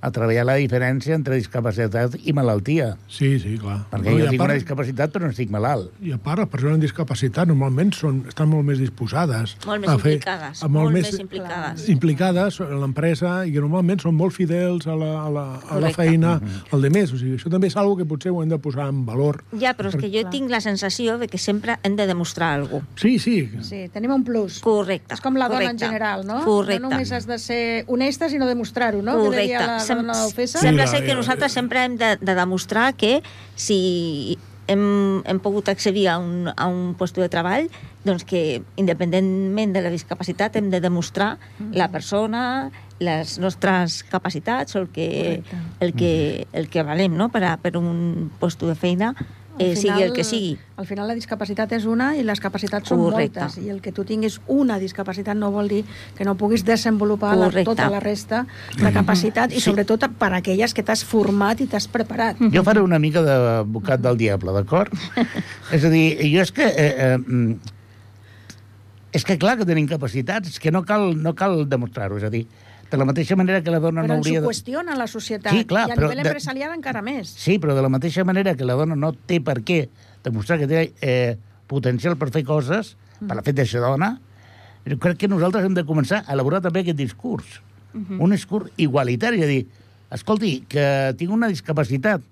a 0.00 0.10
treballar 0.10 0.44
la 0.48 0.54
diferència 0.56 1.14
entre 1.14 1.36
discapacitat 1.36 2.14
i 2.24 2.32
malaltia. 2.32 2.96
Sí, 3.08 3.38
sí, 3.40 3.56
clar. 3.60 3.82
Perquè 3.90 4.10
No, 4.10 4.18
jo 4.18 4.28
tinc 4.30 4.38
part- 4.40 4.50
una 4.50 4.54
discapacitat 4.58 5.12
però 5.12 5.26
no 5.26 5.30
estic 5.34 5.50
malalt. 5.50 5.90
I 6.00 6.12
a 6.12 6.18
part, 6.18 6.38
les 6.40 6.48
persones 6.48 6.74
amb 6.78 6.82
discapacitat 6.82 7.46
normalment 7.48 7.92
són, 7.92 8.24
estan 8.28 8.48
molt 8.48 8.64
més 8.64 8.78
disposades 8.78 9.56
Molt 9.66 9.80
més 9.82 9.90
a 9.90 9.98
fer... 9.98 10.14
implicades, 10.14 10.62
a 10.62 10.68
molt 10.68 10.92
més 10.92 11.12
implicades. 11.18 11.88
implicades 11.88 12.60
en 12.60 12.80
l'empresa 12.80 13.44
i 13.46 13.52
que 13.52 13.60
normalment 13.60 14.00
són 14.00 14.14
molt 14.16 14.32
fidels 14.34 14.86
a 14.86 14.94
la, 14.96 15.10
a 15.26 15.28
la, 15.30 15.44
a 15.54 15.58
la 15.58 15.90
Correcte. 15.90 15.94
feina 15.96 16.40
al 16.72 16.80
de 16.82 16.90
més. 16.90 17.12
O 17.12 17.18
sigui, 17.18 17.36
això 17.36 17.50
també 17.52 17.68
és 17.68 17.76
algo 17.76 17.96
que 17.96 18.04
potser 18.08 18.32
ho 18.32 18.42
hem 18.42 18.48
de 18.48 18.58
posar 18.58 18.88
en 18.88 19.04
valor. 19.06 19.42
Ja, 19.60 19.74
però 19.76 19.88
és 19.92 19.96
que 20.00 20.10
jo 20.10 20.24
tinc 20.30 20.50
la 20.50 20.60
sensació 20.60 21.18
de 21.18 21.28
que 21.28 21.38
sempre 21.38 21.78
hem 21.82 21.96
de 21.96 22.06
demostrar 22.06 22.54
alguna 22.54 22.80
cosa. 22.86 23.00
Sí, 23.00 23.18
sí. 23.18 23.50
Sí, 23.62 23.88
tenim 23.92 24.12
un 24.12 24.24
plus. 24.24 24.60
Correcte. 24.64 25.14
És 25.14 25.20
com 25.20 25.36
la 25.36 25.48
dona 25.48 25.60
en 25.70 25.76
correcte, 25.76 25.86
general, 25.86 26.24
no? 26.26 26.40
Correcte. 26.44 26.80
No 26.80 26.90
només 26.90 27.12
has 27.12 27.26
de 27.26 27.38
ser 27.38 27.84
honesta, 27.88 28.28
sinó 28.28 28.46
demostrar-ho, 28.46 29.02
no? 29.02 29.12
Que 29.18 29.24
Correcte. 29.26 29.46
deia 29.46 29.66
la 29.66 29.80
Sem- 29.90 30.68
Sembla 30.68 30.84
la- 30.84 30.90
ser 30.90 31.04
que 31.04 31.14
nosaltres 31.14 31.52
sempre 31.52 31.84
hem 31.84 31.96
de, 31.98 32.16
de 32.20 32.34
demostrar 32.34 32.94
que 32.94 33.22
si 33.56 34.38
hem, 34.70 35.22
hem 35.26 35.40
pogut 35.42 35.68
accedir 35.68 36.08
a 36.08 36.18
un, 36.18 36.52
a 36.56 36.66
un 36.70 36.94
lloc 36.94 37.20
de 37.24 37.28
treball, 37.28 37.66
doncs 38.04 38.22
que 38.24 38.62
independentment 38.76 39.72
de 39.74 39.82
la 39.82 39.90
discapacitat 39.90 40.54
hem 40.56 40.70
de 40.70 40.80
demostrar 40.80 41.38
la 41.72 41.88
persona, 41.90 42.70
les 43.00 43.38
nostres 43.40 44.02
capacitats 44.04 44.76
o 44.76 44.80
el 44.84 44.88
que, 44.88 45.42
el 45.80 45.92
que, 45.94 46.46
el 46.52 46.68
que 46.68 46.82
valem 46.84 47.16
no? 47.16 47.30
per, 47.32 47.42
a, 47.44 47.56
per 47.56 47.76
un 47.80 48.30
lloc 48.38 48.68
de 48.68 48.74
feina, 48.76 49.14
eh, 49.60 49.76
sigui 49.76 50.02
el 50.02 50.12
que 50.16 50.24
sigui. 50.24 50.56
Al 50.80 50.86
final 50.88 51.08
la 51.10 51.16
discapacitat 51.16 51.72
és 51.76 51.86
una 51.88 52.10
i 52.16 52.24
les 52.26 52.40
capacitats 52.40 52.88
són 52.88 53.02
Correcte. 53.04 53.40
moltes. 53.40 53.58
I 53.62 53.72
el 53.74 53.80
que 53.84 53.92
tu 53.92 54.04
tinguis 54.08 54.40
una 54.48 54.78
discapacitat 54.80 55.36
no 55.38 55.50
vol 55.54 55.68
dir 55.68 55.82
que 56.16 56.24
no 56.24 56.36
puguis 56.40 56.64
desenvolupar 56.64 57.36
la, 57.38 57.50
tota 57.64 57.90
la 57.92 58.00
resta 58.00 58.44
de 58.76 58.92
capacitat 58.94 59.52
i 59.52 59.60
sobretot 59.60 60.08
per 60.18 60.32
aquelles 60.38 60.74
que 60.74 60.84
t'has 60.86 61.04
format 61.04 61.60
i 61.60 61.68
t'has 61.70 61.88
preparat. 61.90 62.40
Jo 62.54 62.64
faré 62.66 62.80
una 62.84 62.98
mica 63.02 63.22
d'advocat 63.26 64.00
del 64.00 64.16
diable, 64.20 64.54
d'acord? 64.56 64.94
és 65.76 65.84
a 65.84 65.92
dir, 65.92 66.06
jo 66.30 66.40
és 66.46 66.54
que... 66.56 66.66
Eh, 66.66 66.94
eh, 66.96 67.18
mm, 67.18 67.76
és 69.10 69.24
que 69.26 69.34
clar 69.42 69.56
que 69.58 69.66
tenim 69.66 69.88
capacitats, 69.90 70.52
és 70.52 70.60
que 70.62 70.70
no 70.70 70.84
cal, 70.86 71.16
no 71.18 71.34
cal 71.34 71.64
demostrar-ho, 71.68 72.20
és 72.20 72.26
a 72.28 72.30
dir, 72.30 72.44
de 72.90 72.96
la 72.98 73.04
mateixa 73.06 73.36
manera 73.38 73.62
que 73.62 73.70
la 73.70 73.78
dona 73.78 74.02
Però 74.02 74.08
no 74.08 74.14
ens 74.18 74.26
hauria 74.26 74.40
ho 74.40 74.42
de... 74.42 74.48
qüestiona 74.48 74.96
la 74.98 75.06
societat. 75.06 75.52
Sí, 75.54 75.64
clar, 75.64 75.88
I 75.88 75.92
a 75.92 75.96
però 75.96 76.08
nivell 76.10 76.24
de- 76.24 76.30
empresarial 76.32 76.72
encara 76.74 77.02
més. 77.06 77.28
Sí, 77.38 77.58
però 77.62 77.74
de 77.76 77.82
la 77.82 77.88
mateixa 77.92 78.24
manera 78.24 78.54
que 78.58 78.64
la 78.66 78.74
dona 78.74 78.96
no 78.98 79.12
té 79.14 79.40
per 79.40 79.60
què 79.62 79.84
demostrar 80.24 80.58
que 80.58 80.66
té 80.70 80.82
eh, 81.00 81.36
potencial 81.70 82.16
per 82.18 82.30
fer 82.34 82.42
coses, 82.44 82.96
per 83.20 83.36
la 83.38 83.42
fet 83.46 83.54
de 83.60 83.66
ser 83.66 83.80
dona, 83.84 84.14
jo 84.88 84.96
crec 84.98 85.18
que 85.22 85.28
nosaltres 85.28 85.64
hem 85.68 85.74
de 85.76 85.84
començar 85.86 86.24
a 86.26 86.32
elaborar 86.34 86.60
també 86.64 86.80
aquest 86.82 86.98
discurs. 86.98 87.60
Un 87.94 88.30
discurs 88.30 88.70
igualitari, 88.78 89.40
és 89.40 89.44
a 89.44 89.48
dir, 89.50 89.62
escolti, 90.14 90.52
que 90.70 90.84
tinc 91.18 91.30
una 91.34 91.48
discapacitat, 91.50 92.22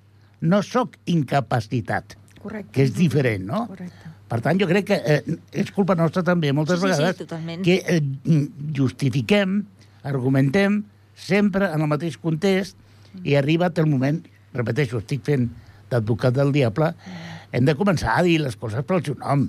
no 0.40 0.60
sóc 0.62 0.94
incapacitat, 1.10 2.14
Correcte. 2.42 2.70
que 2.72 2.82
és 2.86 2.92
diferent, 2.94 3.44
no? 3.46 3.64
Correcte. 3.70 4.14
Per 4.28 4.38
tant, 4.44 4.58
jo 4.60 4.66
crec 4.68 4.84
que 4.90 4.98
eh, 5.02 5.22
és 5.56 5.70
culpa 5.72 5.94
nostra 5.98 6.22
també, 6.22 6.52
moltes 6.52 6.78
Sí, 6.78 6.86
sí, 6.86 6.92
sí, 6.92 6.98
vegades, 6.98 7.16
totalment. 7.22 7.62
que 7.64 7.78
eh, 7.86 8.00
justifiquem, 8.76 9.62
argumentem, 10.06 10.82
sempre 11.18 11.70
en 11.72 11.82
el 11.82 11.90
mateix 11.90 12.18
context, 12.20 12.76
i 13.24 13.34
ha 13.34 13.42
arribat 13.42 13.78
el 13.78 13.88
moment, 13.90 14.20
repeteixo, 14.54 15.00
estic 15.02 15.24
fent 15.26 15.48
d'advocat 15.90 16.36
del 16.36 16.52
diable, 16.54 16.92
hem 17.52 17.64
de 17.64 17.74
començar 17.78 18.18
a 18.18 18.24
dir 18.26 18.38
les 18.42 18.56
coses 18.60 18.84
pel 18.86 19.02
seu 19.04 19.16
nom. 19.20 19.46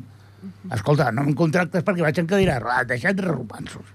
Escolta, 0.73 1.09
no 1.11 1.25
em 1.27 1.35
contractes 1.37 1.83
perquè 1.85 2.05
vaig 2.05 2.21
en 2.21 2.29
cadira 2.29 2.55
de 2.57 2.63
rodes, 2.63 2.87
deixa't 2.93 3.17
de 3.17 3.27
romansos. 3.27 3.85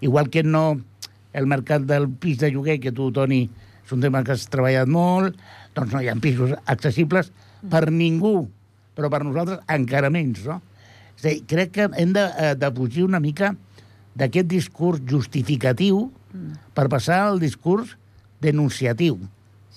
Igual 0.00 0.30
que 0.32 0.42
no 0.42 0.80
el 1.32 1.46
mercat 1.46 1.84
del 1.88 2.08
pis 2.08 2.40
de 2.40 2.50
lloguer, 2.52 2.78
que 2.80 2.92
tu, 2.92 3.10
Toni, 3.12 3.44
és 3.84 3.92
un 3.92 4.02
tema 4.04 4.22
que 4.24 4.34
has 4.34 4.48
treballat 4.50 4.88
molt, 4.88 5.36
doncs 5.76 5.92
no 5.94 6.02
hi 6.02 6.08
ha 6.10 6.16
pisos 6.20 6.54
accessibles 6.70 7.30
per 7.70 7.86
ningú, 7.92 8.48
però 8.96 9.10
per 9.12 9.22
nosaltres 9.24 9.62
encara 9.72 10.10
menys, 10.12 10.44
no? 10.48 10.60
És 11.16 11.24
a 11.24 11.28
dir, 11.28 11.42
crec 11.48 11.72
que 11.76 11.88
hem 12.00 12.12
de, 12.16 12.24
eh, 12.24 12.54
de 12.58 12.72
fugir 12.74 13.04
una 13.04 13.20
mica 13.20 13.52
d'aquest 14.18 14.48
discurs 14.50 15.02
justificatiu 15.08 16.10
per 16.76 16.88
passar 16.92 17.22
al 17.28 17.40
discurs 17.42 17.96
denunciatiu. 18.42 19.18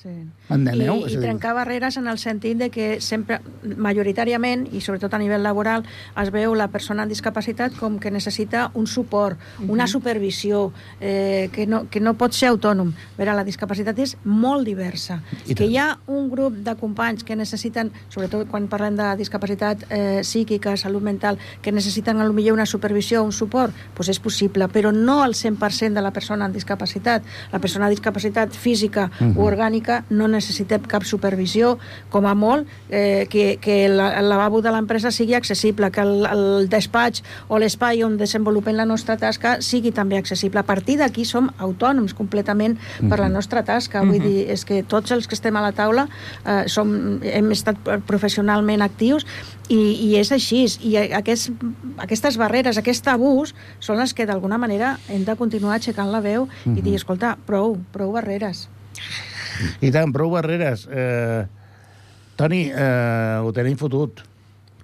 Sí. 0.06 0.12
M'enteneu? 0.51 0.99
I, 1.10 1.16
I 1.16 1.18
trencar 1.18 1.56
barreres 1.58 1.95
en 1.97 2.06
el 2.06 2.20
sentit 2.22 2.60
de 2.60 2.68
que 2.70 2.99
sempre, 3.01 3.39
majoritàriament, 3.66 4.68
i 4.70 4.82
sobretot 4.84 5.16
a 5.18 5.20
nivell 5.22 5.41
laboral, 5.41 5.82
es 6.22 6.30
veu 6.34 6.53
la 6.53 6.68
persona 6.70 7.01
amb 7.01 7.10
discapacitat 7.10 7.74
com 7.80 7.95
que 7.97 8.12
necessita 8.14 8.68
un 8.78 8.86
suport, 8.86 9.41
una 9.66 9.88
supervisió, 9.89 10.68
eh, 10.99 11.49
que, 11.51 11.66
no, 11.66 11.88
que 11.89 12.03
no 12.03 12.14
pot 12.20 12.38
ser 12.38 12.51
autònom. 12.51 12.91
A 12.93 13.18
veure, 13.18 13.34
la 13.34 13.45
discapacitat 13.47 13.97
és 14.03 14.14
molt 14.24 14.68
diversa. 14.70 15.24
I 15.49 15.58
que 15.58 15.66
hi 15.66 15.80
ha 15.82 15.88
un 16.06 16.30
grup 16.30 16.62
de 16.68 16.76
companys 16.78 17.26
que 17.26 17.36
necessiten, 17.36 17.89
sobretot 18.14 18.45
quan 18.51 18.70
parlem 18.70 18.99
de 18.99 19.10
discapacitat 19.18 19.88
eh, 19.89 20.22
psíquica, 20.22 20.76
salut 20.78 21.01
mental, 21.01 21.41
que 21.66 21.74
necessiten 21.74 22.22
potser 22.22 22.53
una 22.53 22.70
supervisió, 22.70 23.24
un 23.26 23.34
suport, 23.34 23.74
doncs 23.97 24.14
és 24.14 24.22
possible, 24.22 24.70
però 24.70 24.93
no 24.93 25.24
el 25.26 25.34
100% 25.34 25.97
de 25.97 26.06
la 26.06 26.14
persona 26.14 26.45
amb 26.45 26.53
discapacitat. 26.53 27.26
La 27.51 27.58
persona 27.58 27.89
amb 27.89 27.97
discapacitat 27.97 28.53
física 28.53 29.10
Mhm. 29.20 29.38
o 29.38 29.49
orgànica 29.49 29.94
no 30.09 30.27
necessita 30.31 30.79
cap 30.89 31.05
supervisió, 31.07 31.75
com 32.13 32.27
a 32.27 32.33
molt, 32.35 32.69
eh, 32.89 33.27
que, 33.31 33.57
que 33.61 33.87
la, 33.89 34.11
el 34.19 34.29
lavabo 34.29 34.61
de 34.65 34.73
l'empresa 34.73 35.11
sigui 35.11 35.35
accessible, 35.37 35.91
que 35.91 36.03
el, 36.03 36.25
el 36.29 36.69
despatx 36.71 37.23
o 37.47 37.59
l'espai 37.61 38.03
on 38.05 38.17
desenvolupem 38.19 38.75
la 38.75 38.87
nostra 38.89 39.17
tasca 39.21 39.57
sigui 39.65 39.93
també 39.95 40.19
accessible. 40.19 40.61
A 40.61 40.67
partir 40.67 40.97
d'aquí 41.01 41.25
som 41.25 41.49
autònoms 41.57 42.15
completament 42.17 42.77
per 43.09 43.19
la 43.19 43.29
nostra 43.29 43.63
tasca. 43.65 44.03
Vull 44.05 44.21
dir, 44.21 44.45
és 44.51 44.65
que 44.67 44.81
tots 44.83 45.11
els 45.15 45.27
que 45.27 45.35
estem 45.37 45.55
a 45.55 45.63
la 45.63 45.73
taula 45.75 46.07
eh, 46.45 46.65
som, 46.71 47.19
hem 47.23 47.51
estat 47.55 47.79
professionalment 48.07 48.83
actius 48.85 49.25
i, 49.69 49.77
i 49.77 50.15
és 50.19 50.31
així. 50.35 50.65
I 50.87 50.95
aquest, 51.19 51.51
aquestes 52.01 52.39
barreres, 52.41 52.79
aquest 52.81 53.07
abús, 53.11 53.55
són 53.79 54.01
les 54.01 54.13
que 54.15 54.27
d'alguna 54.29 54.59
manera 54.61 54.95
hem 55.09 55.25
de 55.27 55.37
continuar 55.39 55.77
aixecant 55.79 56.11
la 56.13 56.23
veu 56.23 56.49
i 56.65 56.81
dir, 56.81 56.95
escolta, 56.99 57.35
prou, 57.47 57.77
prou 57.93 58.15
barreres. 58.15 58.67
I 59.82 59.91
tant, 59.91 60.12
prou 60.16 60.32
barreres. 60.34 60.88
Eh, 60.91 61.45
Toni, 62.36 62.66
eh, 62.74 63.39
ho 63.41 63.51
tenim 63.56 63.78
fotut. 63.80 64.22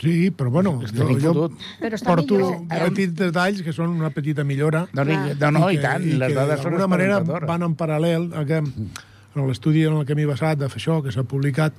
Sí, 0.02 0.32
però 0.34 0.50
bueno, 0.50 0.80
jo, 0.82 1.08
jo. 1.22 1.34
Però 1.80 1.98
porto 2.08 2.34
millor. 2.40 2.88
petits 2.88 3.14
detalls 3.20 3.60
que 3.62 3.70
són 3.76 3.92
una 3.94 4.10
petita 4.10 4.42
millora. 4.44 4.88
No, 4.98 5.04
no, 5.06 5.52
no, 5.52 5.68
i, 5.70 5.78
que- 5.78 5.84
tant, 5.84 6.08
les 6.18 6.32
que 6.32 6.38
dades 6.40 6.64
són 6.64 6.74
d'alguna 6.74 6.88
manera 6.90 7.20
van 7.46 7.68
en 7.68 7.76
paral·lel 7.78 8.32
a 8.34 8.42
que 8.50 8.64
en 9.36 9.48
l'estudi 9.48 9.86
en 9.88 9.94
el 9.96 10.06
que 10.06 10.16
m'he 10.18 10.26
basat 10.28 10.60
de 10.60 10.68
fer 10.68 10.80
això, 10.82 10.98
que 11.04 11.12
s'ha 11.14 11.24
publicat, 11.24 11.72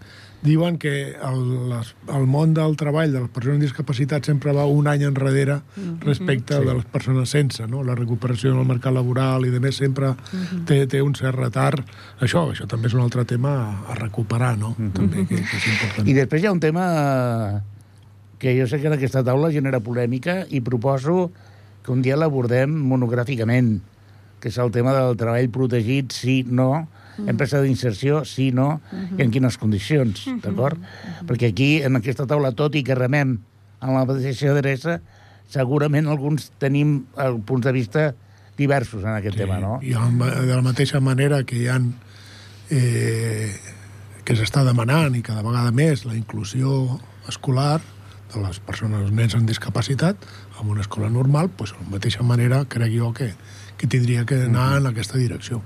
diuen 0.43 0.79
que 0.81 1.13
el, 1.15 1.43
les, 1.71 1.91
el 2.11 2.25
món 2.27 2.55
del 2.57 2.73
treball 2.81 3.13
de 3.13 3.21
les 3.21 3.29
persones 3.31 3.59
amb 3.59 3.63
discapacitat 3.67 4.25
sempre 4.27 4.55
va 4.57 4.65
un 4.67 4.89
any 4.91 5.05
enrere 5.07 5.59
respecte 6.01 6.57
Sí. 6.59 6.65
de 6.65 6.75
les 6.79 6.85
persones 6.91 7.29
sense, 7.31 7.67
no? 7.69 7.83
La 7.85 7.95
recuperació 7.95 8.55
en 8.55 8.59
el 8.63 8.67
mercat 8.67 8.95
laboral 8.97 9.45
i 9.47 9.51
de 9.53 9.61
més 9.61 9.77
sempre 9.77 10.15
té, 10.67 10.87
té 10.87 11.03
un 11.05 11.15
cert 11.15 11.37
retard. 11.39 11.85
Això, 12.21 12.47
això 12.51 12.67
també 12.67 12.89
és 12.89 12.95
un 12.97 13.05
altre 13.05 13.25
tema 13.29 13.53
a, 13.53 13.93
a 13.93 13.99
recuperar, 14.01 14.57
no? 14.59 14.73
També, 14.97 15.27
que, 15.29 15.37
que 15.37 15.57
és 15.61 15.69
important. 15.77 16.09
I 16.09 16.17
després 16.17 16.43
hi 16.43 16.49
ha 16.51 16.53
un 16.57 16.61
tema 16.65 16.89
que 18.43 18.57
jo 18.59 18.67
sé 18.67 18.81
que 18.81 18.89
en 18.91 18.97
aquesta 18.97 19.23
taula 19.23 19.53
genera 19.55 19.79
polèmica 19.85 20.41
i 20.51 20.61
proposo 20.65 21.31
que 21.85 21.93
un 21.93 22.03
dia 22.03 22.17
l'abordem 22.19 22.73
monogràficament, 22.91 23.77
que 24.43 24.51
és 24.51 24.59
el 24.59 24.73
tema 24.75 24.91
del 24.97 25.15
treball 25.21 25.49
protegit, 25.55 26.11
sí, 26.17 26.41
no, 26.49 26.89
mm. 27.17 27.29
empresa 27.29 27.61
d'inserció, 27.63 28.25
sí, 28.25 28.51
no, 28.53 28.81
mm 28.91 28.99
-hmm. 28.99 29.19
i 29.19 29.23
en 29.23 29.31
quines 29.31 29.59
condicions, 29.59 30.27
mm 30.27 30.33
-hmm. 30.33 30.41
d'acord? 30.41 30.79
Mm 30.79 30.85
-hmm. 30.85 31.27
Perquè 31.27 31.49
aquí, 31.51 31.83
en 31.83 31.97
aquesta 31.97 32.27
taula, 32.27 32.53
tot 32.53 32.75
i 32.75 32.83
que 32.83 32.95
remem 32.95 33.39
en 33.83 33.95
la 33.95 34.05
mateixa 34.05 34.51
adreça, 34.51 35.01
segurament 35.49 36.07
alguns 36.07 36.51
tenim 36.59 37.05
el 37.17 37.41
punts 37.41 37.67
de 37.67 37.73
vista 37.73 38.15
diversos 38.57 39.03
en 39.05 39.11
aquest 39.11 39.37
Sí, 39.37 39.43
tema, 39.43 39.59
no? 39.59 39.79
I 39.83 39.93
de 39.93 40.55
la 40.55 40.63
mateixa 40.63 41.01
manera 41.01 41.45
que 41.45 41.57
hi 41.57 41.69
ha 41.69 41.81
eh, 42.71 43.53
que 44.25 44.37
s'està 44.39 44.65
demanant 44.65 45.15
i 45.19 45.23
cada 45.23 45.43
vegada 45.43 45.73
més 45.75 46.05
la 46.05 46.15
inclusió 46.15 47.01
escolar 47.29 47.81
de 48.33 48.41
les 48.41 48.61
persones, 48.65 49.03
els 49.03 49.13
nens 49.13 49.35
amb 49.37 49.49
discapacitat 49.49 50.17
en 50.61 50.71
una 50.71 50.81
escola 50.85 51.11
normal, 51.11 51.51
doncs, 51.57 51.75
de 51.75 51.85
la 51.85 51.97
mateixa 51.99 52.25
manera 52.25 52.63
crec 52.65 52.95
jo 52.95 53.13
que, 53.17 53.33
que 53.83 53.89
tindria 53.91 54.23
que 54.25 54.37
anar 54.47 54.77
en 54.79 54.85
aquesta 54.93 55.19
direcció. 55.19 55.59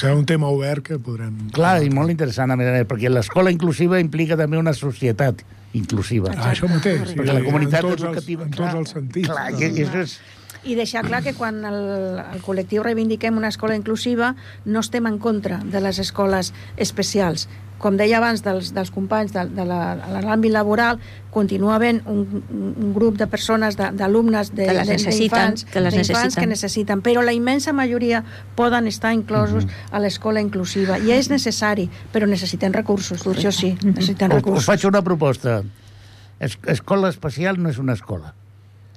Serà 0.00 0.14
un 0.16 0.24
tema 0.24 0.48
obert 0.48 0.86
que 0.86 0.96
podrem... 0.96 1.34
Clar, 1.52 1.74
i 1.84 1.90
molt 1.92 2.08
interessant, 2.08 2.48
a 2.48 2.56
més 2.56 2.70
a 2.70 2.72
més, 2.72 2.86
perquè 2.88 3.10
l'escola 3.12 3.52
inclusiva 3.52 4.00
implica 4.00 4.38
també 4.40 4.56
una 4.56 4.72
societat 4.72 5.42
inclusiva. 5.76 6.32
Ah, 6.32 6.54
això 6.54 6.70
mateix. 6.70 7.02
sí, 7.10 7.18
perquè 7.18 7.34
la 7.36 7.42
comunitat 7.44 7.84
en 7.84 7.90
tots 7.90 8.06
educativa... 8.06 8.46
Els, 8.46 8.54
en 8.54 8.56
tots 8.62 8.78
els 8.80 8.94
sentits. 8.96 9.28
Clar, 9.28 9.50
i, 9.52 9.60
i 9.60 9.84
això 9.84 10.06
és... 10.06 10.16
I 10.64 10.74
deixar 10.74 11.04
clar 11.04 11.22
que 11.22 11.34
quan 11.36 11.64
el, 11.68 12.20
el 12.32 12.40
col·lectiu 12.42 12.82
reivindiquem 12.82 13.36
una 13.36 13.48
escola 13.52 13.76
inclusiva 13.76 14.34
no 14.64 14.80
estem 14.80 15.06
en 15.06 15.18
contra 15.18 15.58
de 15.64 15.80
les 15.84 15.98
escoles 15.98 16.54
especials. 16.76 17.48
Com 17.84 17.98
deia 17.98 18.16
abans 18.16 18.40
dels, 18.40 18.70
dels 18.72 18.88
companys 18.94 19.34
de, 19.34 19.42
de 19.50 19.64
la- 19.68 20.20
l'àmbit 20.24 20.52
laboral, 20.54 21.00
continua 21.34 21.74
havent 21.74 21.98
un, 22.08 22.22
un 22.48 22.92
grup 22.94 23.18
de 23.20 23.26
persones, 23.26 23.76
de- 23.76 23.90
d'alumnes, 23.92 24.54
de, 24.54 24.64
Que 24.70 24.76
les 24.78 24.88
necessiten, 24.88 25.54
que 25.72 25.80
les 25.84 25.94
necessiten. 25.98 26.40
que 26.40 26.46
necessiten, 26.46 27.02
però 27.02 27.20
la 27.26 27.34
immensa 27.36 27.74
majoria 27.76 28.22
poden 28.56 28.86
estar 28.88 29.12
inclosos 29.12 29.66
a 29.90 30.00
l'escola 30.00 30.40
inclusiva. 30.40 30.96
I 30.98 31.12
és 31.18 31.28
necessari, 31.28 31.90
però 32.14 32.24
necessiten 32.30 32.72
recursos, 32.72 33.26
això 33.26 33.52
sí, 33.52 33.74
necessiten 33.82 34.30
Us, 34.32 34.36
us 34.38 34.40
recursos. 34.40 34.64
faig 34.70 34.86
una 34.88 35.02
proposta. 35.02 35.60
Es, 36.40 36.56
escola 36.66 37.10
especial 37.10 37.60
no 37.60 37.68
és 37.68 37.76
una 37.78 37.92
escola, 37.92 38.32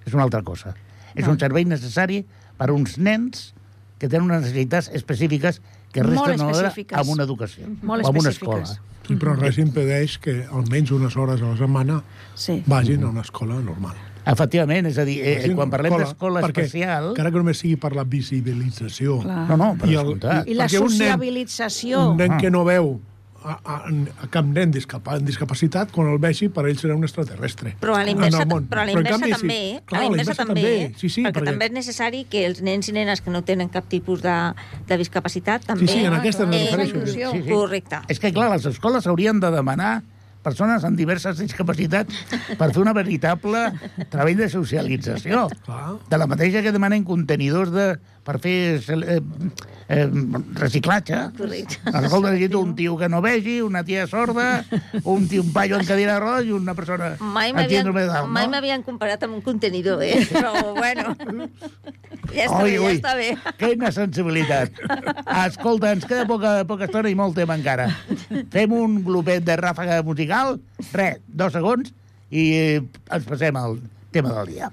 és 0.05 0.13
una 0.13 0.24
altra 0.24 0.43
cosa. 0.43 0.76
És 1.18 1.28
un 1.28 1.39
servei 1.39 1.65
necessari 1.65 2.22
per 2.57 2.70
a 2.70 2.74
uns 2.74 2.97
nens 2.97 3.53
que 3.97 4.07
tenen 4.07 4.30
unes 4.30 4.41
necessitats 4.45 4.91
específiques 4.93 5.61
que 5.91 6.03
res 6.03 6.15
Molt 6.15 6.32
tenen 6.36 6.47
a 6.47 6.51
específiques. 6.51 6.97
amb 6.99 7.09
una 7.09 7.24
educació, 7.24 7.65
Molt 7.82 8.05
o 8.05 8.09
amb 8.11 8.20
una 8.22 8.30
escola. 8.30 8.68
I 9.09 9.15
però 9.15 9.38
res 9.39 9.57
impedeix 9.57 10.18
que 10.20 10.45
almenys 10.51 10.91
unes 10.91 11.15
hores 11.15 11.41
a 11.41 11.45
la 11.53 11.57
setmana 11.57 12.03
Sí. 12.36 12.61
vagin 12.68 13.03
a 13.03 13.09
una 13.09 13.22
escola 13.22 13.55
normal. 13.55 13.95
Efectivament, 14.28 14.86
és 14.88 14.97
a 14.97 15.05
dir, 15.05 15.22
eh, 15.24 15.53
quan 15.55 15.70
parlem 15.72 15.93
escola, 15.93 16.41
d'escola 16.41 16.41
especial... 16.47 17.05
Encara 17.13 17.32
que 17.32 17.38
només 17.38 17.57
sigui 17.57 17.78
per 17.78 17.93
la 17.95 18.03
visibilització. 18.03 19.22
Clar. 19.22 19.47
No, 19.49 19.55
no, 19.57 19.78
per 19.80 19.88
I 19.89 19.93
el- 19.95 20.03
descomptat. 20.03 20.47
I 20.49 20.53
la 20.53 20.65
perquè 20.68 20.82
un 20.82 20.88
nen- 20.89 20.97
sociabilització. 20.97 22.09
Un 22.11 22.18
nen 22.18 22.32
Ah. 22.34 22.38
que 22.38 22.51
no 22.51 22.65
veu 22.65 22.99
a, 23.47 23.55
a, 23.63 23.75
a 24.25 24.27
cap 24.31 24.47
nen 24.47 24.73
discapa, 24.75 25.15
amb 25.15 25.27
discapacitat, 25.27 25.91
quan 25.95 26.09
el 26.11 26.19
vegi, 26.21 26.49
per 26.53 26.65
ell 26.67 26.79
serà 26.79 26.97
un 26.97 27.07
extraterrestre. 27.07 27.73
Però 27.81 27.95
a 27.95 28.03
la 28.03 28.11
inversa, 28.11 28.43
però 28.45 28.83
a 28.83 28.87
la 28.89 28.95
inversa 28.95 29.13
canvi, 29.15 29.31
també, 29.35 29.59
sí. 29.59 29.69
eh? 29.77 29.83
Clar, 29.87 30.01
a 30.01 30.03
la 30.03 30.09
inversa 30.11 30.47
també, 30.51 30.73
Sí, 30.97 31.11
sí, 31.13 31.23
perquè, 31.27 31.45
també 31.47 31.69
és 31.69 31.75
necessari 31.77 32.25
que 32.31 32.43
els 32.49 32.61
nens 32.65 32.91
i 32.91 32.97
nenes 32.97 33.23
que 33.23 33.33
no 33.33 33.43
tenen 33.47 33.71
cap 33.71 33.87
tipus 33.91 34.21
de, 34.25 34.35
de 34.89 34.99
discapacitat 34.99 35.65
també... 35.69 35.87
Sí, 35.87 36.01
sí, 36.01 36.05
en 36.09 36.19
aquesta 36.19 36.45
eh, 36.49 36.51
refereixo. 36.51 36.99
inclusió. 36.99 37.31
Sí, 37.31 37.41
sí. 37.45 37.49
Correcte. 37.53 38.03
És 38.11 38.21
que, 38.23 38.33
clar, 38.35 38.51
les 38.55 38.67
escoles 38.73 39.07
haurien 39.07 39.39
de 39.43 39.51
demanar 39.55 39.95
persones 40.47 40.85
amb 40.87 40.95
diverses 40.99 41.39
discapacitats 41.41 42.21
per 42.59 42.69
fer 42.71 42.83
una 42.83 42.93
veritable 42.95 43.65
treball 44.13 44.37
de 44.39 44.49
socialització. 44.51 45.47
Clar. 45.65 45.97
De 46.07 46.19
la 46.19 46.27
mateixa 46.29 46.63
que 46.63 46.75
demanen 46.75 47.07
contenidors 47.07 47.73
de, 47.73 47.89
per 48.28 48.38
fer 48.43 48.84
eh, 48.84 49.21
eh, 49.88 50.07
reciclatge. 50.59 51.19
Correcte. 51.38 51.80
Escolta, 51.86 52.32
necessito 52.34 52.59
un 52.59 52.75
tio 52.75 52.97
que 52.99 53.07
no 53.07 53.21
vegi, 53.23 53.61
una 53.63 53.86
tia 53.88 54.05
sorda, 54.07 54.65
un 55.03 55.28
tio, 55.32 55.43
un 55.45 55.53
paio 55.55 55.80
en 55.80 55.86
cadira 55.88 56.17
de 56.17 56.19
rodes 56.19 56.49
i 56.49 56.55
una 56.55 56.75
persona 56.75 57.13
Mai 57.23 57.53
amb 57.53 57.61
m'havien 57.61 57.91
mai 58.28 58.49
no? 58.51 58.84
comparat 58.86 59.23
amb 59.23 59.38
un 59.38 59.43
contenidor, 59.45 60.03
eh? 60.03 60.25
Però, 60.32 60.51
bueno, 60.75 61.15
ja 62.34 62.47
està 62.47 62.63
Ui, 62.63 62.71
bé, 62.71 62.75
ja 62.75 62.82
ui, 62.82 62.97
està 62.97 63.13
bé. 63.15 63.30
quina 63.61 63.91
sensibilitat. 63.95 64.82
Escolta, 65.45 65.93
ens 65.95 66.07
queda 66.07 66.25
poca, 66.28 66.57
poca 66.67 66.89
estona 66.89 67.11
i 67.11 67.15
molt 67.15 67.38
tema 67.39 67.55
encara. 67.55 67.88
Fem 68.53 68.75
un 68.75 68.99
glopet 69.07 69.45
de 69.47 69.55
ràfaga 69.59 70.01
musical, 70.03 70.57
res, 70.91 71.23
dos 71.28 71.55
segons, 71.55 71.93
i 72.28 72.49
eh, 72.57 72.84
ens 73.07 73.30
passem 73.30 73.55
al 73.55 73.80
tema 74.11 74.36
del 74.36 74.53
dia. 74.57 74.71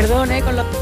Perdón, 0.00 0.32
eh, 0.32 0.40
con 0.40 0.56
lo... 0.56 0.79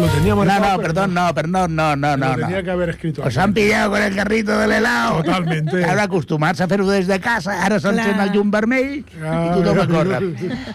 Lo 0.00 0.06
tenía 0.08 0.34
No, 0.34 0.36
marcado, 0.44 0.76
no, 0.76 0.82
perdón, 0.82 1.14
no, 1.14 1.34
perdón, 1.34 1.74
no, 1.76 1.96
no, 1.96 2.16
Lo 2.16 2.16
no. 2.16 2.34
tenía 2.36 2.58
no. 2.58 2.62
que 2.64 2.70
haber 2.70 2.88
escrito. 2.90 3.22
Os 3.24 3.36
han 3.36 3.52
pillado 3.52 3.90
con 3.92 4.02
el 4.02 4.14
carrito 4.14 4.56
del 4.58 4.72
helado. 4.72 5.22
Totalmente. 5.22 5.84
Ara 5.84 6.04
acostumats 6.04 6.60
a 6.60 6.68
fer-ho 6.68 6.86
des 6.88 7.06
de 7.08 7.18
casa, 7.20 7.56
ara 7.64 7.80
s'encén 7.80 8.14
Clar. 8.14 8.28
el 8.28 8.32
llum 8.34 8.50
vermell 8.50 8.98
i 8.98 9.04
Ah. 9.24 9.52
tothom 9.56 9.80
a 9.80 9.86
córrer. 9.88 10.22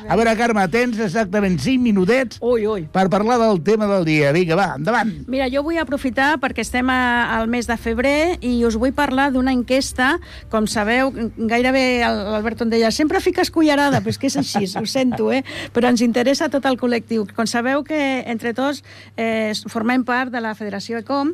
A 0.10 0.16
veure, 0.16 0.36
Carme, 0.36 0.68
tens 0.68 1.00
exactament 1.00 1.60
5 1.60 1.82
minutets 1.82 2.38
Ui, 2.42 2.66
ui. 2.68 2.84
per 2.92 3.10
parlar 3.10 3.40
del 3.40 3.62
tema 3.64 3.88
del 3.88 4.04
dia. 4.06 4.32
Vinga, 4.32 4.56
va, 4.56 4.74
endavant. 4.78 5.14
Mira, 5.28 5.48
jo 5.50 5.64
vull 5.64 5.78
aprofitar 5.78 6.38
perquè 6.40 6.60
estem 6.66 6.90
a, 6.90 7.38
al 7.40 7.48
mes 7.48 7.68
de 7.68 7.78
febrer 7.78 8.38
i 8.42 8.66
us 8.66 8.76
vull 8.76 8.94
parlar 8.94 9.32
d'una 9.32 9.54
enquesta. 9.54 10.20
Com 10.50 10.68
sabeu, 10.68 11.14
gairebé 11.38 12.04
em 12.04 12.70
deia 12.70 12.92
sempre 12.92 13.20
fiques 13.20 13.50
cullerada, 13.52 14.00
però 14.02 14.10
és 14.10 14.18
que 14.18 14.28
és 14.28 14.38
així, 14.38 14.66
ho 14.78 14.86
sento, 14.86 15.32
eh? 15.32 15.44
però 15.74 15.90
ens 15.90 16.02
interessa 16.02 16.50
tot 16.50 16.66
el 16.66 16.78
col·lectiu. 16.78 17.26
Com 17.36 17.48
sabeu 17.48 17.84
que 17.84 18.24
entre 18.28 18.54
tots 18.54 18.84
eh, 19.18 19.54
formem 19.70 20.04
part 20.06 20.32
de 20.34 20.42
la 20.42 20.56
Federació 20.56 21.02
ECOM 21.04 21.34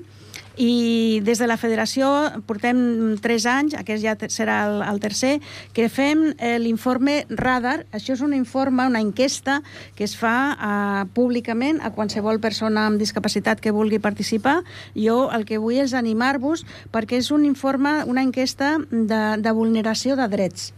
i 0.60 1.22
des 1.24 1.40
de 1.40 1.48
la 1.48 1.56
federació 1.56 2.10
portem 2.48 3.16
tres 3.24 3.46
anys, 3.48 3.76
aquest 3.80 4.04
ja 4.04 4.16
serà 4.28 4.58
el, 4.68 4.82
el 4.84 5.00
tercer, 5.00 5.38
que 5.74 5.88
fem 5.88 6.34
eh, 6.36 6.58
l'informe 6.60 7.22
Radar. 7.30 7.86
Això 7.96 8.18
és 8.18 8.24
un 8.26 8.36
informe, 8.36 8.90
una 8.92 9.00
enquesta 9.00 9.62
que 9.96 10.04
es 10.04 10.18
fa 10.20 10.36
eh, 10.52 11.06
públicament 11.16 11.80
a 11.80 11.94
qualsevol 11.96 12.42
persona 12.44 12.90
amb 12.90 13.00
discapacitat 13.00 13.64
que 13.64 13.72
vulgui 13.72 14.02
participar. 14.04 14.60
Jo 14.96 15.30
el 15.32 15.48
que 15.48 15.62
vull 15.64 15.80
és 15.80 15.96
animar-vos 15.96 16.66
perquè 16.92 17.22
és 17.24 17.32
un 17.32 17.48
informe, 17.48 18.02
una 18.04 18.26
enquesta 18.28 18.76
de, 18.92 19.24
de 19.40 19.56
vulneració 19.56 20.20
de 20.20 20.28
drets. 20.28 20.74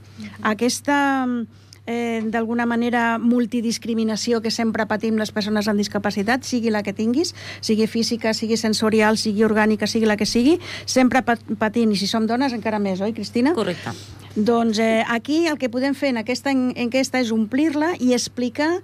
Aquesta 0.46 1.02
eh, 1.26 1.61
d'alguna 1.86 2.66
manera 2.66 3.18
multidiscriminació 3.18 4.42
que 4.42 4.52
sempre 4.52 4.86
patim 4.86 5.18
les 5.18 5.32
persones 5.32 5.68
amb 5.68 5.82
discapacitat, 5.82 6.44
sigui 6.46 6.70
la 6.70 6.84
que 6.84 6.94
tinguis, 6.94 7.34
sigui 7.62 7.88
física, 7.88 8.34
sigui 8.34 8.58
sensorial, 8.58 9.18
sigui 9.18 9.44
orgànica, 9.44 9.88
sigui 9.88 10.06
la 10.06 10.18
que 10.18 10.26
sigui, 10.30 10.60
sempre 10.86 11.24
pat- 11.24 11.44
patint, 11.58 11.92
i 11.92 11.98
si 11.98 12.08
som 12.08 12.28
dones 12.28 12.54
encara 12.54 12.80
més, 12.80 13.02
oi, 13.02 13.14
Cristina? 13.14 13.54
Correcte. 13.58 13.92
Doncs 14.36 14.80
eh, 14.80 15.04
aquí 15.10 15.46
el 15.48 15.58
que 15.60 15.68
podem 15.68 15.92
fer 15.92 16.14
en 16.14 16.22
aquesta 16.22 16.54
en 16.56 16.70
enquesta 16.80 17.20
és 17.20 17.34
omplir-la 17.36 17.98
i 18.00 18.14
explicar 18.16 18.78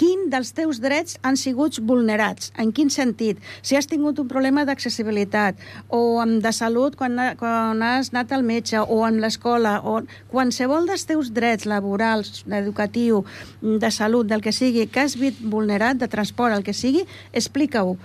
quin 0.00 0.30
dels 0.32 0.54
teus 0.56 0.80
drets 0.80 1.18
han 1.22 1.36
sigut 1.36 1.76
vulnerats, 1.84 2.48
en 2.56 2.72
quin 2.72 2.88
sentit. 2.90 3.36
Si 3.60 3.76
has 3.76 3.86
tingut 3.86 4.18
un 4.18 4.30
problema 4.30 4.64
d'accessibilitat 4.64 5.60
o 5.92 6.24
de 6.24 6.52
salut 6.56 6.96
quan, 6.96 7.20
quan 7.38 7.84
has 7.84 8.08
anat 8.14 8.32
al 8.32 8.46
metge 8.48 8.80
o 8.80 9.02
en 9.06 9.20
l'escola 9.20 9.78
o 9.84 10.00
qualsevol 10.32 10.88
dels 10.88 11.04
teus 11.04 11.34
drets 11.36 11.68
laborals, 11.68 12.46
educatiu, 12.48 13.26
de 13.60 13.90
salut, 13.92 14.26
del 14.26 14.40
que 14.40 14.56
sigui, 14.56 14.88
que 14.88 15.04
has 15.04 15.18
vist 15.20 15.44
vulnerat, 15.44 16.00
de 16.00 16.08
transport, 16.08 16.56
el 16.56 16.64
que 16.64 16.72
sigui, 16.72 17.04
explica-ho 17.32 17.98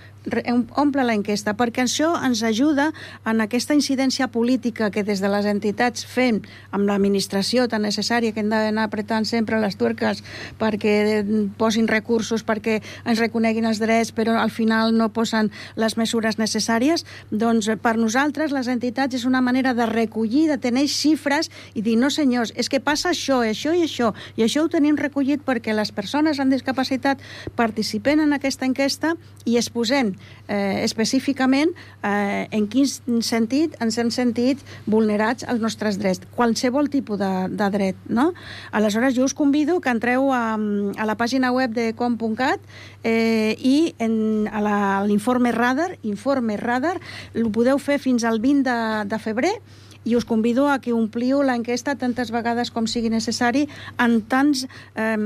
omple 0.76 1.04
la 1.04 1.16
enquesta, 1.18 1.54
perquè 1.58 1.84
això 1.84 2.14
ens 2.24 2.44
ajuda 2.48 2.92
en 3.28 3.42
aquesta 3.44 3.76
incidència 3.76 4.30
política 4.32 4.90
que 4.92 5.04
des 5.04 5.20
de 5.20 5.30
les 5.30 5.46
entitats 5.50 6.06
fem 6.08 6.40
amb 6.72 6.88
l'administració 6.88 7.68
tan 7.68 7.84
necessària 7.84 8.32
que 8.32 8.40
hem 8.40 8.52
d'anar 8.52 8.88
apretant 8.88 9.28
sempre 9.28 9.60
les 9.60 9.76
tuerques 9.76 10.24
perquè 10.60 10.94
eh, 11.04 11.24
posin 11.58 11.88
recursos, 11.88 12.44
perquè 12.44 12.80
ens 13.06 13.20
reconeguin 13.20 13.68
els 13.68 13.82
drets, 13.84 14.14
però 14.16 14.38
al 14.40 14.52
final 14.52 14.96
no 14.96 15.10
posen 15.14 15.52
les 15.76 15.98
mesures 16.00 16.40
necessàries, 16.40 17.06
doncs 17.32 17.68
eh, 17.68 17.78
per 17.78 17.98
nosaltres 18.00 18.56
les 18.56 18.72
entitats 18.72 19.16
és 19.20 19.28
una 19.28 19.42
manera 19.42 19.74
de 19.74 19.88
recollir, 19.90 20.48
de 20.48 20.58
tenir 20.58 20.88
xifres 20.88 21.52
i 21.74 21.84
dir, 21.84 21.98
no 22.00 22.10
senyors, 22.10 22.54
és 22.56 22.70
que 22.72 22.80
passa 22.80 23.12
això, 23.12 23.42
això 23.44 23.76
i 23.76 23.84
això, 23.84 24.14
i 24.38 24.48
això 24.48 24.64
ho 24.64 24.72
tenim 24.72 24.98
recollit 24.98 25.44
perquè 25.44 25.76
les 25.76 25.92
persones 25.92 26.40
amb 26.40 26.54
discapacitat 26.54 27.20
participen 27.60 28.24
en 28.24 28.34
aquesta 28.34 28.66
enquesta 28.66 29.16
i 29.46 29.58
es 29.60 29.70
posem 29.74 30.13
eh, 30.48 30.84
específicament 30.84 31.72
eh, 32.04 32.48
en 32.52 32.68
quin 32.72 33.22
sentit 33.24 33.78
ens 33.84 33.98
hem 34.00 34.12
sentit 34.14 34.62
vulnerats 34.86 35.46
els 35.50 35.62
nostres 35.64 36.00
drets, 36.02 36.24
qualsevol 36.36 36.90
tipus 36.94 37.20
de, 37.22 37.32
de 37.52 37.70
dret, 37.74 38.00
no? 38.08 38.32
Aleshores, 38.72 39.16
jo 39.18 39.28
us 39.28 39.36
convido 39.38 39.80
que 39.82 39.94
entreu 39.94 40.32
a, 40.34 40.56
a 40.56 41.08
la 41.10 41.18
pàgina 41.20 41.54
web 41.56 41.74
de 41.76 41.92
com.cat 41.98 42.60
eh, 43.04 43.56
i 43.60 43.94
en, 44.04 44.50
a 44.52 45.04
l'informe 45.08 45.52
Radar, 45.56 45.94
informe 46.04 46.58
Radar, 46.58 47.00
el 47.34 47.50
podeu 47.54 47.80
fer 47.80 48.00
fins 48.02 48.26
al 48.28 48.42
20 48.44 48.68
de, 48.68 48.78
de 49.10 49.20
febrer 49.22 49.56
i 50.06 50.16
us 50.16 50.26
convido 50.26 50.68
a 50.70 50.80
que 50.80 50.94
ompliu 50.94 51.44
l'enquesta 51.44 51.96
tantes 51.96 52.32
vegades 52.32 52.72
com 52.72 52.88
sigui 52.88 53.12
necessari 53.14 53.68
en 53.98 54.22
tants 54.22 54.66
eh, 54.96 55.18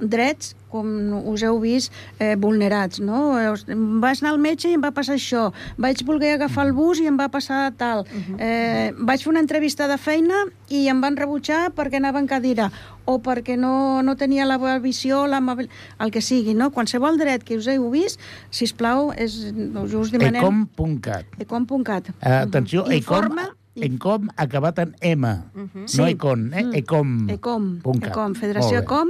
drets 0.00 0.54
com 0.68 0.88
us 1.32 1.42
heu 1.42 1.58
vist 1.62 1.92
eh, 2.20 2.34
vulnerats. 2.36 3.00
No? 3.00 3.32
Vas 4.02 4.22
anar 4.22 4.34
al 4.34 4.42
metge 4.42 4.70
i 4.70 4.76
em 4.76 4.84
va 4.84 4.92
passar 4.94 5.16
això, 5.16 5.48
vaig 5.80 6.04
voler 6.06 6.34
agafar 6.36 6.68
el 6.68 6.74
bus 6.76 7.00
i 7.02 7.08
em 7.08 7.16
va 7.18 7.30
passar 7.32 7.68
tal, 7.80 8.04
eh, 8.36 8.92
vaig 8.98 9.24
fer 9.24 9.32
una 9.32 9.42
entrevista 9.44 9.88
de 9.88 9.98
feina 9.98 10.44
i 10.68 10.86
em 10.92 11.00
van 11.00 11.16
rebutjar 11.16 11.68
perquè 11.76 12.00
anava 12.02 12.20
en 12.20 12.28
cadira 12.28 12.70
o 13.08 13.16
perquè 13.24 13.56
no, 13.56 14.02
no 14.04 14.14
tenia 14.20 14.44
la 14.44 14.58
visió, 14.84 15.24
la, 15.26 15.40
el 16.04 16.10
que 16.12 16.20
sigui. 16.20 16.52
No? 16.54 16.70
Qualsevol 16.74 17.16
dret 17.20 17.46
que 17.48 17.56
us 17.56 17.68
heu 17.72 17.88
vist, 17.90 18.20
si 18.50 18.68
us 18.68 18.74
plau, 18.76 19.08
és, 19.16 19.38
us 19.48 20.12
demanem... 20.12 20.42
Ecom.cat. 20.42 21.38
Ecom.cat. 21.40 22.12
Eh, 22.20 22.36
atenció, 22.42 22.84
Informa... 22.92 23.48
Ecom 23.48 23.57
acabat 24.36 24.78
en 24.78 24.96
M, 25.00 25.26
Sí. 25.86 25.98
no 25.98 26.06
Econ, 26.06 26.52
eh? 26.54 26.64
Mm. 26.64 26.74
Ecom. 26.74 27.30
Ecom, 27.30 27.78
punt 27.80 28.00
cat. 28.02 28.10
Ecom, 28.12 28.34
Federació. 28.34 28.78
Ecom, 28.80 29.08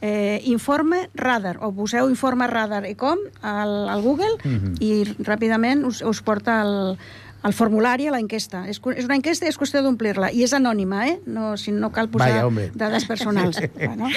eh, 0.00 0.40
informe 0.44 1.10
radar, 1.14 1.58
o 1.60 1.72
poseu 1.72 2.08
informe 2.08 2.46
radar 2.46 2.86
Ecom 2.86 3.18
al, 3.42 3.88
al 3.88 4.00
Google 4.02 4.36
Mhm. 4.44 4.74
i 4.80 5.04
ràpidament 5.20 5.84
us, 5.84 6.00
us 6.02 6.22
porta 6.22 6.62
el, 6.62 6.96
el 7.44 7.52
formulari 7.52 8.06
a 8.06 8.12
l'enquesta. 8.12 8.66
És, 8.68 8.80
cu- 8.80 8.92
és 8.92 9.04
una 9.04 9.16
enquesta 9.16 9.44
i 9.44 9.48
és 9.48 9.58
qüestió 9.58 9.82
d'omplir-la. 9.82 10.32
I 10.32 10.42
és 10.44 10.52
anònima, 10.52 11.06
eh? 11.08 11.20
No, 11.26 11.56
si 11.56 11.72
no 11.72 11.90
cal 11.92 12.08
posar 12.08 12.44
hombre. 12.44 12.70
dades 12.74 13.04
personals. 13.04 13.60
bueno. 13.76 14.08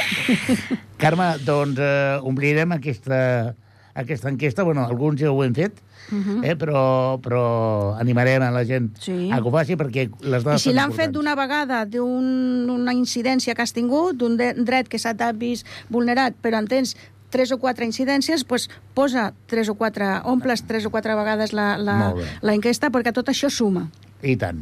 Carme, 0.98 1.34
doncs 1.46 1.80
eh, 1.80 2.20
omplirem 2.24 2.72
aquesta, 2.72 3.56
aquesta 3.94 4.30
enquesta. 4.30 4.64
Bueno, 4.64 4.86
alguns 4.86 5.20
ja 5.22 5.32
ho 5.32 5.44
hem 5.44 5.54
fet, 5.56 5.80
Mhm. 6.12 6.43
eh, 6.43 6.56
però, 6.56 7.20
però 7.22 7.95
animarem 7.99 8.41
a 8.43 8.51
la 8.51 8.66
gent 8.66 8.91
Sí. 8.99 9.30
a 9.32 9.38
que 9.41 9.47
ho 9.47 9.51
faci 9.51 9.76
perquè 9.76 10.10
les 10.22 10.41
I 10.41 10.45
dades 10.45 10.62
si 10.62 10.70
són 10.70 10.76
l'han 10.76 10.91
fet 10.93 11.12
d'una 11.12 11.36
vegada 11.36 11.86
d'una 11.86 12.93
incidència 12.93 13.56
que 13.56 13.62
has 13.64 13.74
tingut, 13.74 14.18
d'un 14.18 14.38
dret 14.38 14.88
que 14.89 14.99
s'ha 14.99 15.14
vist 15.34 15.66
vulnerat, 15.89 16.36
però 16.41 16.60
en 16.60 16.68
tens 16.68 16.95
tres 17.34 17.51
o 17.51 17.58
quatre 17.58 17.86
incidències, 17.86 18.43
doncs 18.45 18.68
posa 18.93 19.34
tres 19.47 19.70
o 19.70 19.74
quatre, 19.76 20.06
omples 20.24 20.62
tres 20.68 20.86
o 20.86 20.91
quatre 20.91 21.16
vegades 21.16 21.51
la, 21.54 21.78
la, 21.78 22.14
la 22.41 22.54
enquesta 22.54 22.91
perquè 22.93 23.12
tot 23.14 23.28
això 23.30 23.49
suma. 23.49 23.88
I 24.24 24.38
tant. 24.39 24.60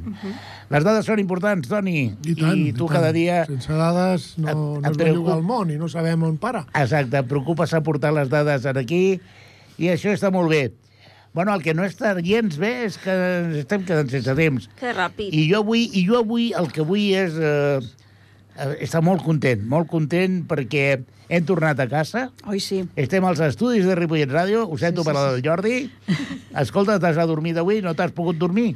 Les 0.72 0.84
dades 0.84 1.06
són 1.06 1.20
importants, 1.22 1.68
Toni. 1.70 2.16
I, 2.26 2.34
tant, 2.34 2.58
I 2.58 2.72
tu 2.74 2.88
tant. 2.88 2.96
cada 2.96 3.12
dia... 3.14 3.44
Sense 3.46 3.70
dades 3.78 4.38
no, 4.40 4.48
Et- 4.50 4.56
no 4.56 4.78
et 4.80 4.86
es 4.90 4.98
preocup- 4.98 5.04
belluga 5.04 5.36
el 5.36 5.44
món 5.44 5.70
i 5.70 5.76
no 5.78 5.90
sabem 5.92 6.24
on 6.24 6.38
para. 6.42 6.64
Exacte, 6.74 7.20
et 7.20 7.28
preocupes 7.30 7.74
a 7.76 7.82
portar 7.86 8.14
les 8.16 8.30
dades 8.32 8.66
aquí 8.66 9.20
i 9.78 9.92
això 9.92 10.10
està 10.16 10.32
molt 10.34 10.50
bé. 10.50 10.72
Bueno, 11.34 11.54
el 11.56 11.62
que 11.64 11.74
no 11.74 11.86
està 11.88 12.12
gens 12.20 12.58
bé 12.60 12.72
és 12.90 12.98
que 13.00 13.14
ens 13.16 13.56
estem 13.62 13.86
quedant 13.88 14.10
sense 14.12 14.34
temps. 14.36 14.66
Que 14.80 14.92
ràpid. 14.96 15.32
I 15.32 15.46
jo 15.48 15.62
avui, 15.64 15.86
i 15.96 16.04
jo 16.08 16.18
avui 16.20 16.50
el 16.60 16.68
que 16.76 16.84
vull 16.84 17.06
és 17.16 17.38
eh, 17.40 17.80
eh, 18.58 18.74
estar 18.84 19.00
molt 19.06 19.24
content, 19.24 19.64
molt 19.72 19.88
content 19.88 20.42
perquè 20.50 20.90
hem 21.32 21.46
tornat 21.48 21.80
a 21.80 21.88
casa, 21.88 22.26
Oi, 22.52 22.60
sí. 22.60 22.82
estem 23.00 23.24
als 23.24 23.40
estudis 23.40 23.86
de 23.88 23.96
Ripollet 23.96 24.28
Ràdio, 24.28 24.66
ho 24.68 24.76
sento 24.78 25.06
Sí, 25.06 25.08
per 25.08 25.16
sí, 25.16 25.22
la 25.22 25.32
del 25.32 25.46
Jordi. 25.46 25.78
Escolta, 26.66 27.00
t'has 27.00 27.16
adormit 27.24 27.56
avui, 27.64 27.80
no 27.82 27.96
t'has 27.96 28.12
pogut 28.12 28.36
dormir. 28.36 28.74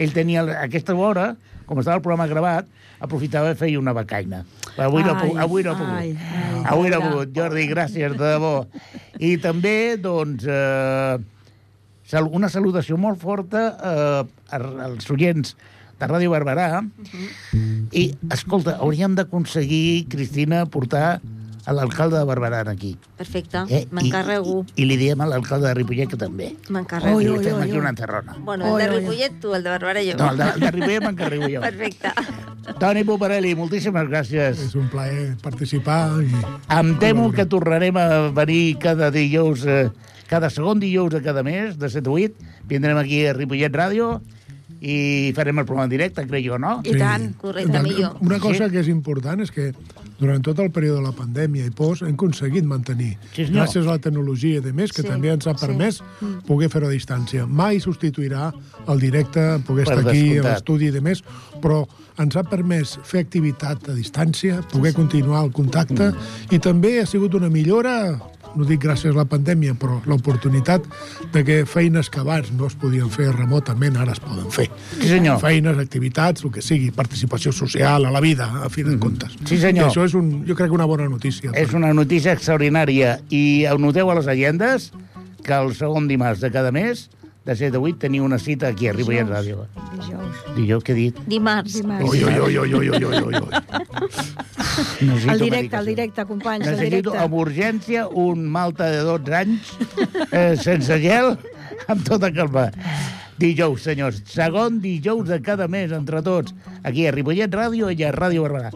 Ell 0.00 0.14
tenia 0.16 0.46
aquesta 0.64 0.96
hora, 0.96 1.34
com 1.68 1.82
estava 1.82 1.98
el 2.00 2.06
programa 2.08 2.24
gravat, 2.32 2.64
aprofitava 3.04 3.52
i 3.52 3.58
feia 3.60 3.76
una 3.78 3.92
becaina. 3.92 4.46
Però 4.72 4.88
avui 4.88 5.04
no, 5.04 5.12
Ai, 5.12 5.20
pogut- 5.28 5.42
avui 5.44 5.62
no 5.68 5.74
ha 5.76 5.76
pogut. 5.76 5.98
ai, 6.00 6.14
ai, 6.16 6.62
avui 6.72 6.88
no 6.88 6.96
ha 6.96 7.04
pogut. 7.10 7.36
Jordi, 7.36 7.68
gràcies, 7.68 8.16
de 8.16 8.24
debò. 8.32 8.54
I 9.20 9.36
també, 9.44 9.76
doncs, 10.00 10.48
eh, 10.48 11.18
una 12.16 12.48
salutació 12.48 12.96
molt 12.96 13.20
forta 13.20 13.66
eh, 13.76 14.22
a- 14.50 14.84
als 14.88 15.10
oients 15.10 15.56
de 15.98 16.06
Ràdio 16.06 16.30
Barberà. 16.30 16.82
I, 17.92 18.12
escolta, 18.32 18.76
hauríem 18.80 19.14
d'aconseguir, 19.18 20.06
Cristina, 20.08 20.64
portar 20.66 21.20
a 21.68 21.72
l'alcalde 21.76 22.16
de 22.16 22.24
Barberà 22.24 22.62
aquí. 22.70 22.94
Perfecte, 23.18 23.58
Eh? 23.68 23.86
m'encarrego. 23.90 24.64
I, 24.76 24.80
I, 24.80 24.82
I 24.84 24.86
li 24.88 24.96
diem 24.96 25.20
a 25.20 25.26
l'alcalde 25.26 25.66
de 25.68 25.74
Ripollet 25.74 26.08
que 26.08 26.16
també. 26.16 26.54
M'encarrego. 26.70 27.20
I 27.20 27.26
li 27.28 27.44
fem 27.44 27.56
oi, 27.58 27.62
aquí 27.66 27.72
oi. 27.72 27.78
una 27.82 27.90
enterrona. 27.90 28.36
Bueno, 28.40 28.64
el 28.66 28.72
Oi, 28.72 28.82
de 28.82 28.88
oi. 28.88 29.00
Ripollet 29.00 29.40
tu, 29.42 29.52
el 29.54 29.62
de 29.66 29.70
Barberà 29.74 30.00
jo. 30.06 30.16
No, 30.16 30.30
el 30.32 30.38
de, 30.38 30.48
el 30.54 30.60
de 30.60 30.70
Ripollet 30.70 31.02
m'encarrego 31.04 31.48
jo. 31.52 31.60
Perfecte. 31.60 32.12
Toni 32.80 33.04
Poparelli, 33.04 33.54
moltíssimes 33.58 34.08
gràcies. 34.08 34.62
És 34.68 34.74
un 34.76 34.88
plaer 34.88 35.34
participar 35.42 36.22
i... 36.22 36.30
Em 36.78 36.94
temo 37.00 37.30
que 37.32 37.44
tornarem 37.44 37.96
a 38.00 38.08
venir 38.32 38.78
cada 38.80 39.10
dijous, 39.10 39.66
eh, 39.66 39.90
cada 40.28 40.50
segon 40.52 40.78
dijous 40.80 41.10
de 41.14 41.22
cada 41.24 41.42
mes, 41.42 41.78
de 41.80 41.88
7 41.88 42.06
a 42.08 42.12
8. 42.12 42.34
Vindrem 42.68 42.98
aquí 43.00 43.24
a 43.26 43.32
Ripollet 43.32 43.72
Ràdio 43.72 44.18
i 44.80 45.32
farem 45.34 45.58
el 45.58 45.64
programa 45.66 45.88
en 45.88 45.90
directe, 45.96 46.26
crec 46.28 46.44
jo, 46.46 46.58
no? 46.60 46.78
I 46.84 46.92
tant. 47.00 47.32
Correcte, 47.40 47.70
Una- 47.72 47.82
millor. 47.82 48.16
Una 48.20 48.38
cosa 48.38 48.66
Sí. 48.66 48.70
que 48.72 48.80
és 48.84 48.88
important 48.92 49.40
és 49.42 49.50
que 49.50 49.72
durant 50.18 50.42
tot 50.42 50.58
el 50.58 50.70
període 50.70 50.98
de 50.98 51.06
la 51.06 51.12
pandèmia 51.12 51.66
i 51.66 51.70
post 51.70 52.02
hem 52.02 52.14
aconseguit 52.14 52.64
mantenir, 52.64 53.16
Sí, 53.34 53.46
senyor. 53.46 53.66
gràcies 53.66 53.86
a 53.86 53.90
la 53.92 53.98
tecnologia 53.98 54.58
i 54.58 54.60
de 54.60 54.72
més, 54.72 54.92
que 54.92 55.02
Sí, 55.02 55.08
també 55.08 55.30
ens 55.30 55.46
ha 55.46 55.54
sí. 55.56 55.66
permès 55.66 56.00
poder 56.46 56.68
fer-ho 56.70 56.88
a 56.88 56.90
distància. 56.90 57.46
Mai 57.46 57.78
substituirà 57.80 58.52
el 58.88 58.98
directe, 59.00 59.58
poder 59.66 59.84
Per 59.84 59.98
estar 59.98 60.08
aquí 60.10 60.18
a 60.18 60.22
descomptat. 60.24 60.52
l'estudi 60.52 60.86
i 60.86 60.90
de 60.90 61.00
més, 61.00 61.22
però 61.62 61.86
ens 62.18 62.34
ha 62.36 62.42
permès 62.42 62.98
fer 63.04 63.20
activitat 63.20 63.88
a 63.88 63.92
distància, 63.94 64.62
poder 64.72 64.92
continuar 64.94 65.44
el 65.44 65.52
contacte 65.52 66.10
Mm. 66.10 66.54
i 66.54 66.58
també 66.58 67.00
ha 67.00 67.06
sigut 67.06 67.34
una 67.34 67.48
millora 67.48 68.18
no 68.56 68.64
dic 68.64 68.80
gràcies 68.80 69.12
a 69.12 69.14
la 69.14 69.26
pandèmia, 69.26 69.74
però 69.74 70.00
l'oportunitat 70.06 70.82
de 71.34 71.44
que 71.44 71.66
feines 71.66 72.08
que 72.08 72.18
abans 72.18 72.50
no 72.56 72.66
es 72.66 72.74
podien 72.74 73.10
fer 73.10 73.28
remotament, 73.30 73.94
ara 74.00 74.12
es 74.12 74.20
poden 74.20 74.50
fer. 74.50 74.70
Sí, 74.98 75.06
senyor. 75.06 75.38
Feines, 75.38 75.76
activitats, 75.76 76.42
el 76.42 76.50
que 76.50 76.62
sigui, 76.62 76.90
participació 76.90 77.52
social 77.52 78.06
a 78.06 78.10
la 78.10 78.20
vida, 78.24 78.48
a 78.64 78.70
fi 78.70 78.82
de 78.82 78.96
comptes. 78.98 79.34
Mm-hmm. 79.36 79.46
Sí, 79.52 79.58
senyor. 79.60 79.86
I 79.88 79.90
això 79.92 80.06
és, 80.08 80.16
un, 80.18 80.32
jo 80.48 80.56
crec, 80.58 80.72
una 80.74 80.86
bona 80.88 81.06
notícia. 81.08 81.52
És 81.54 81.74
una 81.76 81.92
notícia 81.96 82.32
extraordinària. 82.36 83.18
I 83.30 83.66
noteu 83.78 84.10
a 84.10 84.16
les 84.18 84.26
agendes 84.28 84.90
que 85.44 85.54
el 85.54 85.74
segon 85.78 86.08
dimarts 86.10 86.40
de 86.44 86.50
cada 86.52 86.72
mes, 86.74 87.06
de 87.48 87.54
7 87.56 87.78
a 87.78 87.80
8, 87.80 87.96
teniu 88.02 88.26
una 88.26 88.36
cita 88.36 88.68
aquí 88.68 88.88
a 88.90 88.92
Ripollet 88.92 89.28
Ràdio. 89.30 89.62
Dijous. 89.94 90.42
Dijous, 90.56 90.82
què 90.84 90.92
he 90.92 90.98
dit? 90.98 91.20
Dimarts. 91.30 91.78
Dimarts. 91.80 92.04
Ui, 92.10 92.20
ui, 92.24 92.34
ui, 92.44 92.58
ui, 92.58 92.74
ui, 92.76 93.04
ui, 93.06 93.22
ui. 93.38 93.38
Necessito 95.00 95.32
El 95.32 95.38
directe, 95.40 95.48
medicació. 95.48 95.78
el 95.80 95.86
directe, 95.86 96.24
companys, 96.28 96.66
el 96.66 96.72
Necessito 96.76 97.10
directe. 97.12 97.24
amb 97.24 97.34
urgència 97.40 98.04
un 98.26 98.44
malta 98.52 98.90
de 98.92 99.00
12 99.06 99.34
anys 99.40 99.72
eh, 100.30 100.56
sense 100.60 101.00
gel, 101.02 101.36
amb 101.88 102.04
tota 102.06 102.30
calma. 102.36 102.68
Dijous, 103.38 103.82
senyors. 103.86 104.22
Segon 104.26 104.80
dijous 104.82 105.28
de 105.28 105.40
cada 105.40 105.68
mes, 105.68 105.92
entre 105.92 106.22
tots. 106.26 106.54
Aquí 106.82 107.06
a 107.06 107.12
Ripollet 107.14 107.52
Ràdio 107.54 107.90
i 107.94 108.02
a 108.02 108.10
Ràdio 108.12 108.42
Barberà. 108.42 108.72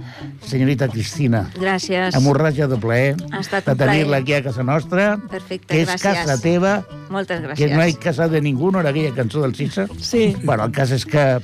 Senyorita 0.47 0.87
Cristina, 0.89 1.49
Gràcies. 1.59 2.15
hemorràgia 2.15 2.69
de 2.69 2.77
plaer 2.79 3.17
Ha 3.33 3.41
estat 3.41 3.65
de 3.67 3.73
un 3.73 3.77
plaer. 3.77 3.91
tenir-la 3.91 4.17
aquí 4.19 4.35
a 4.35 4.43
casa 4.43 4.63
nostra, 4.63 5.17
Perfecte, 5.31 5.67
que 5.75 5.83
és 5.83 5.89
gràcies. 5.89 6.03
casa 6.03 6.41
teva, 6.41 6.85
Moltes 7.11 7.41
que 7.41 7.47
gràcies. 7.49 7.75
no 7.75 7.81
hay 7.83 7.95
casa 7.95 8.29
de 8.29 8.41
ningú, 8.41 8.71
no 8.71 8.81
era 8.81 8.91
aquella 8.91 9.15
cançó 9.15 9.43
del 9.43 9.55
Cissa. 9.55 9.87
Sí. 9.99 10.37
Bueno, 10.45 10.65
el 10.65 10.73
cas 10.73 10.91
és 10.93 11.05
que 11.05 11.41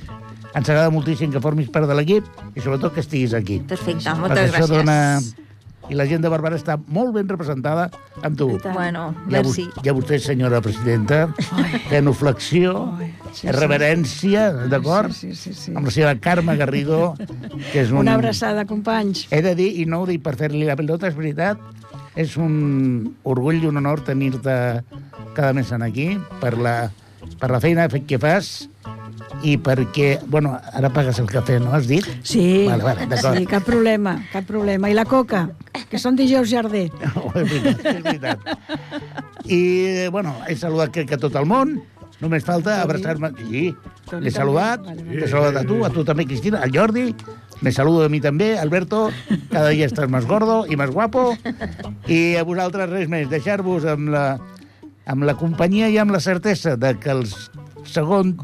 ens 0.55 0.69
agrada 0.69 0.91
moltíssim 0.91 1.31
que 1.33 1.41
formis 1.41 1.69
part 1.71 1.87
de 1.89 1.95
l'equip 1.95 2.25
i 2.55 2.61
sobretot 2.61 2.95
que 2.95 3.01
estiguis 3.01 3.35
aquí. 3.35 3.59
Perfecte, 3.67 4.05
Perquè 4.05 4.17
moltes 4.19 4.51
això 4.55 4.65
gràcies. 4.65 4.69
dona... 4.69 5.21
I 5.89 5.97
la 5.97 6.05
gent 6.09 6.21
de 6.21 6.29
Barberà 6.29 6.59
està 6.59 6.77
molt 6.93 7.15
ben 7.17 7.29
representada 7.31 7.89
amb 8.21 8.37
tu. 8.37 8.49
Bueno, 8.75 9.09
I 9.31 9.39
a, 9.41 9.43
i 9.85 9.89
a 9.89 9.95
vostè, 9.97 10.19
senyora 10.21 10.61
presidenta, 10.65 11.23
genuflexió, 11.89 12.75
sí, 13.33 13.41
sí. 13.41 13.53
reverència, 13.57 14.51
d'acord? 14.69 15.15
Sí, 15.17 15.33
sí, 15.33 15.55
sí, 15.55 15.57
sí. 15.69 15.75
Amb 15.77 15.89
la 15.89 15.95
seva 15.95 16.15
Carme 16.21 16.59
Garrido, 16.61 17.15
que 17.73 17.83
és 17.85 17.91
un... 17.95 18.03
Una 18.05 18.19
abraçada, 18.21 18.67
companys. 18.69 19.27
He 19.33 19.41
de 19.45 19.55
dir, 19.59 19.71
i 19.81 19.89
no 19.89 20.03
ho 20.03 20.09
dic 20.11 20.23
per 20.27 20.37
fer-li 20.41 20.67
la 20.69 20.77
pelota, 20.77 21.09
és 21.09 21.17
veritat, 21.17 21.63
és 22.19 22.37
un 22.37 23.15
orgull 23.29 23.63
i 23.63 23.69
un 23.71 23.81
honor 23.81 24.03
tenir-te 24.05 24.57
cada 25.39 25.53
mes 25.55 25.71
en 25.73 25.85
aquí 25.87 26.11
per 26.43 26.57
la, 26.59 26.91
per 27.39 27.53
la 27.55 27.61
feina 27.63 27.87
que 27.89 28.19
fas 28.21 28.69
i 29.47 29.55
perquè, 29.63 30.19
bueno, 30.27 30.57
ara 30.75 30.91
pagues 30.91 31.19
el 31.23 31.29
cafè, 31.31 31.59
no 31.63 31.73
has 31.77 31.87
dit? 31.91 32.07
Sí, 32.27 32.67
Vale, 32.67 32.83
vale, 32.83 33.07
sí, 33.23 33.47
cap 33.47 33.63
problema, 33.67 34.17
cap 34.33 34.47
problema. 34.49 34.91
I 34.91 34.97
la 34.99 35.05
coca, 35.07 35.49
que 35.91 36.01
són 36.01 36.19
dijous 36.19 36.51
jarder. 36.51 36.89
No, 37.03 37.29
és 37.35 37.49
veritat, 37.51 37.87
és 37.93 38.03
veritat. 38.05 38.49
I, 39.49 39.61
bueno, 40.13 40.35
he 40.49 40.57
saludat 40.59 40.93
crec 40.95 41.15
que 41.15 41.21
tot 41.21 41.37
el 41.41 41.49
món. 41.49 41.79
Només 42.19 42.43
falta 42.43 42.81
abraçar-me. 42.83 43.31
Sí, 43.47 43.69
l'he 44.19 44.33
saludat. 44.35 44.83
T'he 44.89 45.29
saludat 45.31 45.61
a 45.61 45.67
tu, 45.69 45.85
a 45.87 45.91
tu 45.95 46.03
també, 46.07 46.27
Cristina, 46.27 46.65
al 46.67 46.75
Jordi. 46.75 47.13
Me 47.63 47.71
saludo 47.75 48.05
a 48.07 48.11
mi 48.11 48.21
també, 48.23 48.53
Alberto. 48.59 49.09
Cada 49.51 49.71
dia 49.71 49.87
estàs 49.87 50.11
més 50.11 50.27
gordo 50.27 50.65
i 50.71 50.79
més 50.79 50.91
guapo. 50.95 51.33
I 52.11 52.21
a 52.39 52.45
vosaltres 52.47 52.91
res 52.91 53.11
més. 53.11 53.31
Deixar-vos 53.31 53.87
amb 53.87 54.11
la, 54.15 54.27
amb 55.07 55.27
la 55.27 55.35
companyia 55.39 55.89
i 55.91 55.99
amb 56.03 56.15
la 56.15 56.23
certesa 56.23 56.77
de 56.77 56.95
que 56.99 57.15
el 57.15 57.25
segon... 57.87 58.35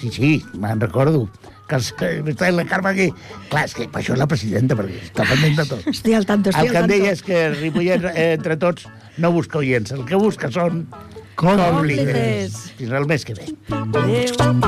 Sí, 0.00 0.10
sí, 0.10 0.30
me'n 0.58 0.80
recordo. 0.82 1.28
Que 1.68 1.76
els- 1.76 1.92
que 1.92 2.22
està 2.22 2.50
la 2.52 2.64
Carme 2.64 2.90
aquí. 2.90 3.08
Clar, 3.50 3.64
és 3.64 3.74
que 3.74 3.88
per 3.88 4.02
això 4.02 4.12
és 4.14 4.18
la 4.18 4.26
presidenta, 4.26 4.76
perquè 4.76 5.00
està 5.10 5.24
pendent 5.28 5.56
de 5.56 5.64
tot. 5.66 5.86
Estic 5.86 6.14
al 6.14 6.26
tanto, 6.26 6.50
estic 6.50 6.64
El 6.64 6.70
que 6.70 6.76
al 6.78 6.84
em 6.84 6.90
deia 6.90 7.12
és 7.12 7.22
que 7.22 7.50
Ripollet, 7.54 8.04
eh, 8.14 8.32
entre 8.34 8.56
tots, 8.56 8.86
no 9.18 9.32
busca 9.32 9.58
oients. 9.58 9.92
El 9.92 10.04
que 10.04 10.16
busca 10.16 10.50
són 10.50 10.86
còmplices. 11.36 12.72
Fins 12.78 12.92
el 12.92 13.06
mes 13.06 13.24
que 13.24 13.34
ve. 13.34 13.46
Adéu. 13.70 14.64